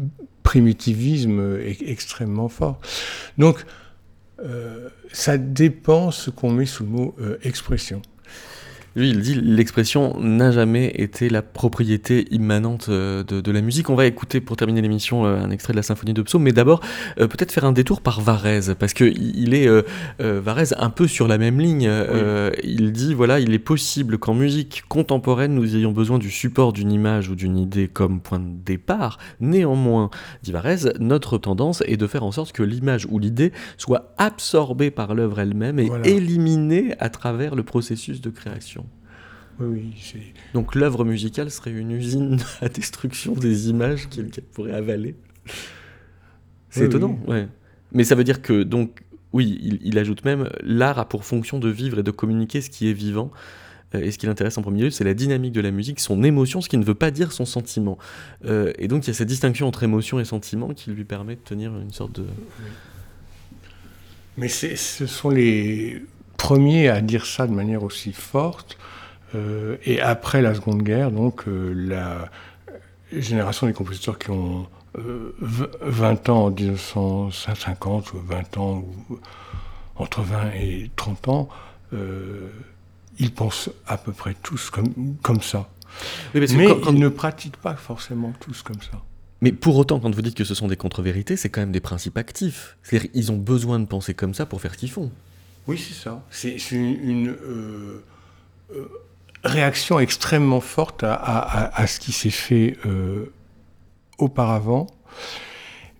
primitivisme 0.48 1.58
extrêmement 1.80 2.48
fort. 2.48 2.80
Donc, 3.36 3.66
ça 5.12 5.36
dépend 5.36 6.10
ce 6.10 6.30
qu'on 6.30 6.50
met 6.50 6.64
sous 6.64 6.84
le 6.84 6.88
mot 6.88 7.14
expression. 7.42 8.00
Lui, 8.98 9.10
il 9.10 9.20
dit 9.20 9.36
l'expression 9.36 10.18
n'a 10.18 10.50
jamais 10.50 10.90
été 10.96 11.28
la 11.28 11.40
propriété 11.40 12.26
immanente 12.32 12.86
euh, 12.88 13.22
de, 13.22 13.52
la 13.52 13.60
musique. 13.60 13.90
On 13.90 13.94
va 13.94 14.06
écouter 14.06 14.40
pour 14.40 14.56
terminer 14.56 14.82
l'émission 14.82 15.24
euh, 15.24 15.38
un 15.40 15.50
extrait 15.52 15.72
de 15.72 15.76
la 15.76 15.84
symphonie 15.84 16.14
de 16.14 16.22
Psaume, 16.22 16.42
mais 16.42 16.50
d'abord 16.50 16.80
euh, 17.20 17.28
peut-être 17.28 17.52
faire 17.52 17.64
un 17.64 17.70
détour 17.70 18.00
par 18.00 18.20
Varèse, 18.20 18.74
parce 18.76 18.94
que 18.94 19.04
il 19.04 19.54
est 19.54 19.68
Varèse 20.18 20.74
un 20.78 20.90
peu 20.90 21.06
sur 21.06 21.28
la 21.28 21.38
même 21.38 21.60
ligne. 21.60 21.88
il 22.64 22.90
dit 22.90 23.14
voilà, 23.14 23.38
il 23.38 23.54
est 23.54 23.60
possible 23.60 24.18
qu'en 24.18 24.34
musique 24.34 24.82
contemporaine 24.88 25.54
nous 25.54 25.76
ayons 25.76 25.92
besoin 25.92 26.18
du 26.18 26.32
support 26.32 26.72
d'une 26.72 26.90
image 26.90 27.28
ou 27.28 27.36
d'une 27.36 27.56
idée 27.56 27.86
comme 27.86 28.20
point 28.20 28.40
de 28.40 28.50
départ. 28.64 29.18
Néanmoins, 29.40 30.10
dit 30.42 30.50
Varèse, 30.50 30.92
notre 30.98 31.38
tendance 31.38 31.84
est 31.86 31.96
de 31.96 32.06
faire 32.08 32.24
en 32.24 32.32
sorte 32.32 32.50
que 32.50 32.64
l'image 32.64 33.06
ou 33.08 33.20
l'idée 33.20 33.52
soit 33.76 34.12
absorbée 34.18 34.90
par 34.90 35.14
l'œuvre 35.14 35.38
elle-même 35.38 35.78
et 35.78 35.88
éliminée 36.04 36.94
à 36.98 37.10
travers 37.10 37.54
le 37.54 37.62
processus 37.62 38.20
de 38.20 38.30
création. 38.30 38.87
Oui, 39.60 39.92
Donc 40.54 40.74
l'œuvre 40.74 41.04
musicale 41.04 41.50
serait 41.50 41.72
une 41.72 41.90
usine 41.90 42.38
à 42.60 42.68
destruction 42.68 43.32
des 43.32 43.68
images 43.68 44.08
qu'elle 44.08 44.30
pourrait 44.52 44.72
avaler. 44.72 45.16
C'est 46.70 46.84
étonnant, 46.84 47.18
ouais. 47.26 47.48
Mais 47.92 48.04
ça 48.04 48.14
veut 48.14 48.24
dire 48.24 48.42
que, 48.42 48.62
donc, 48.62 49.00
oui, 49.32 49.80
il, 49.82 49.98
ajoute 49.98 50.24
même, 50.24 50.48
l'art 50.62 50.98
a 50.98 51.08
pour 51.08 51.24
fonction 51.24 51.58
de 51.58 51.68
vivre 51.68 51.98
et 51.98 52.02
de 52.02 52.10
communiquer 52.10 52.60
ce 52.60 52.70
qui 52.70 52.88
est 52.88 52.92
vivant. 52.92 53.30
Euh, 53.94 54.00
et 54.00 54.10
ce 54.10 54.18
qui 54.18 54.26
l'intéresse 54.26 54.58
en 54.58 54.62
premier 54.62 54.84
lieu, 54.84 54.90
c'est 54.90 55.04
la 55.04 55.14
dynamique 55.14 55.52
de 55.52 55.60
la 55.60 55.70
musique, 55.70 55.98
son 55.98 56.22
émotion, 56.22 56.60
ce 56.60 56.68
qui 56.68 56.76
ne 56.76 56.84
veut 56.84 56.94
pas 56.94 57.10
dire 57.10 57.32
son 57.32 57.46
sentiment. 57.46 57.98
Euh, 58.44 58.72
et 58.78 58.86
donc 58.86 59.04
il 59.04 59.08
y 59.08 59.10
a 59.10 59.14
cette 59.14 59.28
distinction 59.28 59.66
entre 59.66 59.82
émotion 59.82 60.20
et 60.20 60.24
sentiment 60.24 60.74
qui 60.74 60.90
lui 60.90 61.04
permet 61.04 61.36
de 61.36 61.40
tenir 61.40 61.74
une 61.76 61.92
sorte 61.92 62.12
de... 62.20 62.26
Mais 64.36 64.48
ce 64.48 65.06
sont 65.06 65.30
les 65.30 66.02
premiers 66.36 66.88
à 66.88 67.00
dire 67.00 67.26
ça 67.26 67.46
de 67.46 67.52
manière 67.52 67.82
aussi 67.82 68.12
forte. 68.12 68.78
Euh, 69.34 69.76
et 69.84 70.00
après 70.00 70.42
la 70.42 70.54
Seconde 70.54 70.82
Guerre, 70.82 71.10
donc, 71.10 71.46
euh, 71.48 71.72
la 71.74 72.30
génération 73.12 73.66
des 73.66 73.72
compositeurs 73.72 74.18
qui 74.18 74.30
ont 74.30 74.66
20 74.94 76.28
euh, 76.28 76.32
ans 76.32 76.46
en 76.46 76.50
1950, 76.50 78.12
ou 78.14 78.18
20 78.20 78.56
ans, 78.58 78.84
ou 79.10 79.18
entre 79.96 80.22
20 80.22 80.52
et 80.54 80.90
30 80.96 81.28
ans, 81.28 81.48
ils 83.18 83.32
pensent 83.32 83.70
à 83.86 83.98
peu 83.98 84.12
près 84.12 84.34
tous 84.42 84.70
comme, 84.70 85.16
comme 85.22 85.40
ça. 85.40 85.68
mais 86.34 86.46
ils 86.46 86.98
ne 86.98 87.08
pratiquent 87.08 87.56
pas 87.56 87.74
forcément 87.74 88.32
tous 88.40 88.62
comme 88.62 88.80
ça. 88.80 89.02
Mais 89.40 89.52
pour 89.52 89.76
autant, 89.76 90.00
quand 90.00 90.12
vous 90.12 90.22
dites 90.22 90.36
que 90.36 90.44
ce 90.44 90.54
sont 90.54 90.66
des 90.66 90.76
contre-vérités, 90.76 91.36
c'est 91.36 91.48
quand 91.48 91.60
même 91.60 91.72
des 91.72 91.80
principes 91.80 92.16
actifs. 92.18 92.76
C'est-à-dire 92.82 93.12
qu'ils 93.12 93.30
ont 93.30 93.36
besoin 93.36 93.78
de 93.78 93.86
penser 93.86 94.12
comme 94.12 94.34
ça 94.34 94.46
pour 94.46 94.60
faire 94.60 94.72
ce 94.74 94.78
qu'ils 94.78 94.90
font. 94.90 95.10
Oui, 95.68 95.78
c'est 95.78 95.94
ça. 95.94 96.24
C'est 96.30 96.56
une, 96.72 97.36
réaction 99.48 99.98
extrêmement 99.98 100.60
forte 100.60 101.04
à, 101.04 101.86
ce 101.86 101.98
qui 101.98 102.12
s'est 102.12 102.30
fait 102.30 102.76
euh, 102.86 103.32
auparavant. 104.18 104.86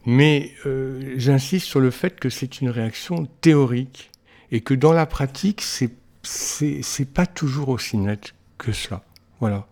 Mais 0.06 0.52
euh, 0.64 1.14
j'insiste 1.16 1.66
sur 1.66 1.80
le 1.80 1.90
fait 1.90 2.18
que 2.18 2.30
c'est 2.30 2.60
une 2.60 2.70
réaction 2.70 3.26
théorique 3.40 4.10
et 4.50 4.60
que 4.60 4.74
dans 4.74 4.92
la 4.92 5.06
pratique, 5.06 5.60
c'est 5.60 5.90
c'est 6.22 7.12
pas 7.12 7.26
toujours 7.26 7.68
aussi 7.68 7.96
net 7.96 8.34
que 8.58 8.72
cela. 8.72 9.02
Voilà. 9.40 9.66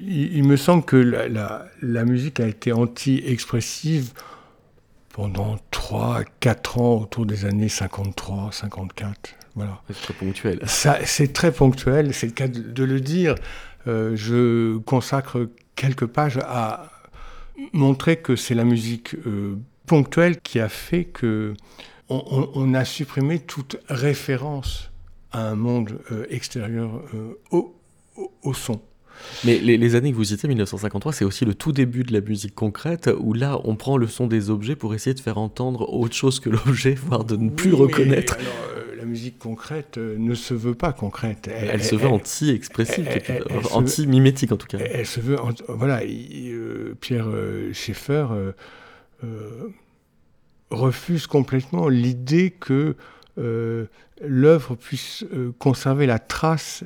Il, 0.00 0.44
me 0.44 0.56
semble 0.56 0.84
que 0.84 0.96
la, 0.96 1.66
la, 1.82 2.04
musique 2.04 2.40
a 2.40 2.46
été 2.46 2.72
anti-expressive 2.72 4.12
pendant 5.10 5.56
3, 5.70 6.22
4 6.40 6.78
ans 6.78 6.94
autour 7.02 7.26
des 7.26 7.44
années 7.44 7.68
53, 7.68 8.50
54. 8.52 9.34
Voilà. 9.54 9.82
C'est 9.88 10.00
très 10.00 10.14
ponctuel. 10.14 10.60
c'est 11.04 11.32
très 11.32 11.52
ponctuel, 11.52 12.14
c'est 12.14 12.26
le 12.26 12.32
cas 12.32 12.48
de, 12.48 12.84
le 12.84 13.00
dire. 13.00 13.34
Euh, 13.86 14.12
je 14.14 14.78
consacre 14.78 15.48
quelques 15.76 16.06
pages 16.06 16.38
à 16.42 16.90
montrer 17.72 18.16
que 18.16 18.36
c'est 18.36 18.54
la 18.54 18.64
musique 18.64 19.14
euh, 19.26 19.56
ponctuelle 19.86 20.40
qui 20.40 20.60
a 20.60 20.68
fait 20.68 21.04
que 21.04 21.54
on, 22.12 22.74
a 22.74 22.84
supprimé 22.84 23.38
toute 23.38 23.76
référence 23.88 24.90
à 25.30 25.48
un 25.48 25.54
monde 25.54 26.00
euh, 26.10 26.26
extérieur 26.28 27.04
au, 27.52 27.76
au, 28.42 28.52
son. 28.52 28.80
Mais 29.44 29.58
les, 29.60 29.94
années 29.94 30.10
que 30.10 30.16
vous 30.16 30.24
citez, 30.24 30.48
1953, 30.48 31.12
c'est 31.12 31.24
aussi 31.24 31.44
le 31.44 31.54
tout 31.54 31.70
début 31.70 32.02
de 32.02 32.12
la 32.12 32.20
musique 32.20 32.52
concrète, 32.52 33.08
où 33.20 33.32
là, 33.32 33.60
on 33.62 33.76
prend 33.76 33.96
le 33.96 34.08
son 34.08 34.26
des 34.26 34.50
objets 34.50 34.74
pour 34.74 34.92
essayer 34.92 35.14
de 35.14 35.20
faire 35.20 35.38
entendre 35.38 35.88
autre 35.92 36.16
chose 36.16 36.40
que 36.40 36.50
l'objet, 36.50 36.94
voire 36.94 37.24
de 37.24 37.36
ne 37.36 37.50
plus 37.50 37.74
reconnaître 37.74 38.36
musique 39.10 39.38
concrète 39.38 39.98
euh, 39.98 40.16
ne 40.18 40.34
se 40.34 40.54
veut 40.54 40.74
pas 40.74 40.92
concrète. 40.92 41.50
Elle, 41.52 41.82
se 41.82 41.96
veut 41.96 42.08
anti-expressive, 42.08 43.08
anti-mimétique 43.72 44.52
en 44.52 44.56
tout 44.56 44.68
cas. 44.68 44.78
Elle, 44.78 45.06
se 45.06 45.20
veut, 45.20 45.36
voilà, 45.68 46.02
euh, 46.04 46.94
Pierre 47.00 47.28
euh, 47.28 47.72
Schaeffer 47.72 48.26
refuse 50.70 51.26
complètement 51.26 51.88
l'idée 51.88 52.50
que 52.52 52.96
l'œuvre 53.36 54.76
puisse 54.76 55.24
conserver 55.58 56.06
la 56.06 56.18
trace, 56.18 56.84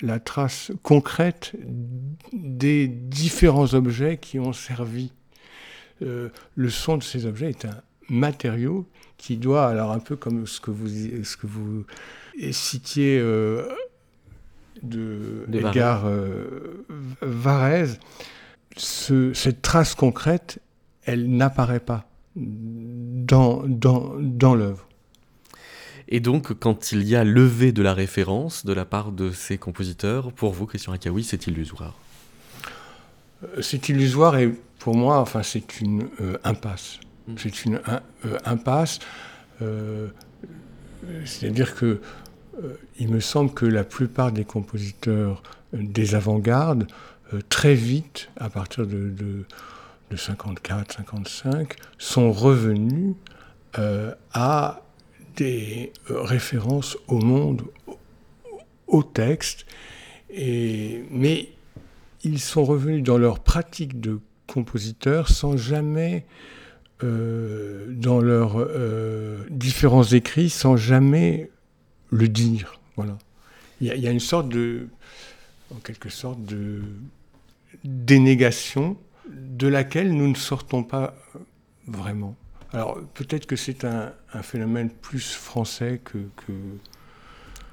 la 0.00 0.20
trace 0.20 0.72
concrète 0.82 1.52
des 2.32 2.88
différents 2.88 3.74
objets 3.74 4.16
qui 4.16 4.38
ont 4.40 4.52
servi. 4.52 5.12
le 6.00 6.70
son 6.70 6.96
de 6.96 7.02
ces 7.02 7.26
objets 7.26 7.50
est 7.50 7.66
un 7.66 7.82
matériau 8.08 8.86
qui 9.16 9.36
doit, 9.36 9.66
alors 9.66 9.92
un 9.92 10.00
peu 10.00 10.16
comme 10.16 10.46
ce 10.46 10.60
que 10.60 10.70
vous, 10.70 10.88
ce 10.88 11.36
que 11.36 11.46
vous 11.46 11.84
citiez 12.50 13.18
euh, 13.18 13.66
de, 14.82 15.46
Edgar 15.52 16.04
euh, 16.06 16.84
Varèse, 17.22 17.98
cette 18.76 19.62
trace 19.62 19.94
concrète, 19.94 20.60
elle 21.04 21.30
n'apparaît 21.36 21.80
pas 21.80 22.08
dans, 22.36 23.62
dans, 23.66 24.14
dans 24.18 24.54
l'œuvre. 24.54 24.86
Et 26.08 26.20
donc, 26.20 26.52
quand 26.52 26.92
il 26.92 27.04
y 27.04 27.16
a 27.16 27.24
levé 27.24 27.72
de 27.72 27.82
la 27.82 27.94
référence 27.94 28.66
de 28.66 28.74
la 28.74 28.84
part 28.84 29.10
de 29.10 29.30
ces 29.30 29.56
compositeurs, 29.56 30.32
pour 30.32 30.52
vous, 30.52 30.66
Christian 30.66 30.92
Akaoui, 30.92 31.24
c'est 31.24 31.46
illusoire? 31.46 31.94
Euh, 33.42 33.62
C'est 33.62 33.88
illusoire 33.88 34.36
et 34.36 34.52
pour 34.78 34.96
moi, 34.96 35.18
enfin, 35.18 35.42
c'est 35.42 35.80
une 35.80 36.08
impasse. 36.42 37.00
Mm. 37.28 37.34
C'est 37.38 37.64
une 37.64 37.80
euh, 37.88 38.38
impasse. 38.44 38.98
Euh, 39.62 40.08
c'est-à-dire 41.24 41.74
que 41.74 42.00
euh, 42.62 42.74
il 42.98 43.08
me 43.08 43.20
semble 43.20 43.52
que 43.52 43.66
la 43.66 43.84
plupart 43.84 44.32
des 44.32 44.44
compositeurs 44.44 45.42
des 45.72 46.14
avant-gardes, 46.14 46.86
très 47.48 47.74
vite, 47.74 48.30
à 48.36 48.48
partir 48.48 48.86
de, 48.86 49.10
de, 49.10 49.44
54, 50.16 50.98
55, 50.98 51.74
sont 51.98 52.30
revenus 52.30 53.16
à 54.32 54.82
des 55.34 55.92
références 56.08 56.96
au 57.08 57.18
monde, 57.18 57.64
au, 58.86 59.02
texte, 59.02 59.66
mais 60.30 61.48
ils 62.22 62.38
sont 62.38 62.64
revenus 62.64 63.02
dans 63.02 63.18
leur 63.18 63.40
pratique 63.40 64.00
de 64.00 64.20
compositeur 64.46 65.28
sans 65.28 65.56
jamais 65.56 66.24
euh, 67.04 67.84
dans 67.88 68.20
leurs 68.20 68.54
euh, 68.56 69.44
différents 69.50 70.04
écrits 70.04 70.48
sans 70.48 70.76
jamais 70.76 71.50
le 72.10 72.28
dire. 72.28 72.80
Voilà. 72.96 73.18
Il 73.80 73.88
y, 73.88 74.08
a 74.08 74.10
une 74.10 74.20
sorte 74.20 74.48
de, 74.48 74.86
en 75.74 75.78
quelque 75.80 76.08
sorte, 76.08 76.42
de 76.44 76.80
dénégation 77.84 78.96
de 79.28 79.66
laquelle 79.68 80.14
nous 80.14 80.28
ne 80.28 80.34
sortons 80.34 80.82
pas 80.82 81.14
vraiment. 81.86 82.36
Alors 82.72 82.98
peut-être 83.14 83.46
que 83.46 83.56
c'est 83.56 83.84
un, 83.84 84.12
phénomène 84.42 84.88
plus 84.88 85.34
français 85.34 86.00
que, 86.02 86.18
que, 86.46 86.52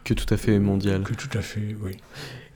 que 0.03 0.13
tout 0.13 0.34
à 0.34 0.38
fait 0.38 0.59
mondial. 0.59 1.03
Que 1.03 1.13
tout 1.13 1.38
à 1.38 1.41
fait, 1.41 1.75
oui. 1.82 1.97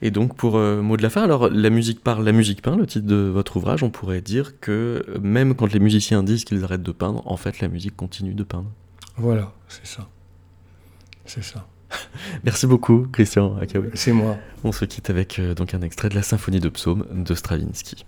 Et 0.02 0.10
donc, 0.10 0.36
pour 0.36 0.56
euh, 0.56 0.82
mot 0.82 0.96
de 0.96 1.02
la 1.02 1.10
fin, 1.10 1.22
alors 1.22 1.48
la 1.48 1.70
musique 1.70 2.02
parle, 2.02 2.24
la 2.24 2.32
musique 2.32 2.62
peint, 2.62 2.76
le 2.76 2.86
titre 2.86 3.06
de 3.06 3.16
votre 3.16 3.56
ouvrage, 3.56 3.82
on 3.82 3.90
pourrait 3.90 4.20
dire 4.20 4.60
que 4.60 5.04
même 5.20 5.54
quand 5.54 5.72
les 5.72 5.80
musiciens 5.80 6.22
disent 6.22 6.44
qu'ils 6.44 6.64
arrêtent 6.64 6.82
de 6.82 6.92
peindre, 6.92 7.22
en 7.26 7.36
fait, 7.36 7.60
la 7.60 7.68
musique 7.68 7.96
continue 7.96 8.34
de 8.34 8.44
peindre. 8.44 8.70
Voilà, 9.16 9.52
c'est 9.68 9.86
ça. 9.86 10.08
C'est 11.24 11.42
ça. 11.42 11.66
Merci 12.44 12.66
beaucoup, 12.66 13.06
Christian 13.10 13.56
Akawi. 13.56 13.88
C'est 13.94 14.12
moi. 14.12 14.36
On 14.64 14.72
se 14.72 14.84
quitte 14.84 15.10
avec 15.10 15.38
euh, 15.38 15.54
donc 15.54 15.74
un 15.74 15.80
extrait 15.80 16.08
de 16.08 16.14
la 16.14 16.22
symphonie 16.22 16.60
de 16.60 16.68
psaume 16.68 17.06
de 17.12 17.34
Stravinsky. 17.34 18.04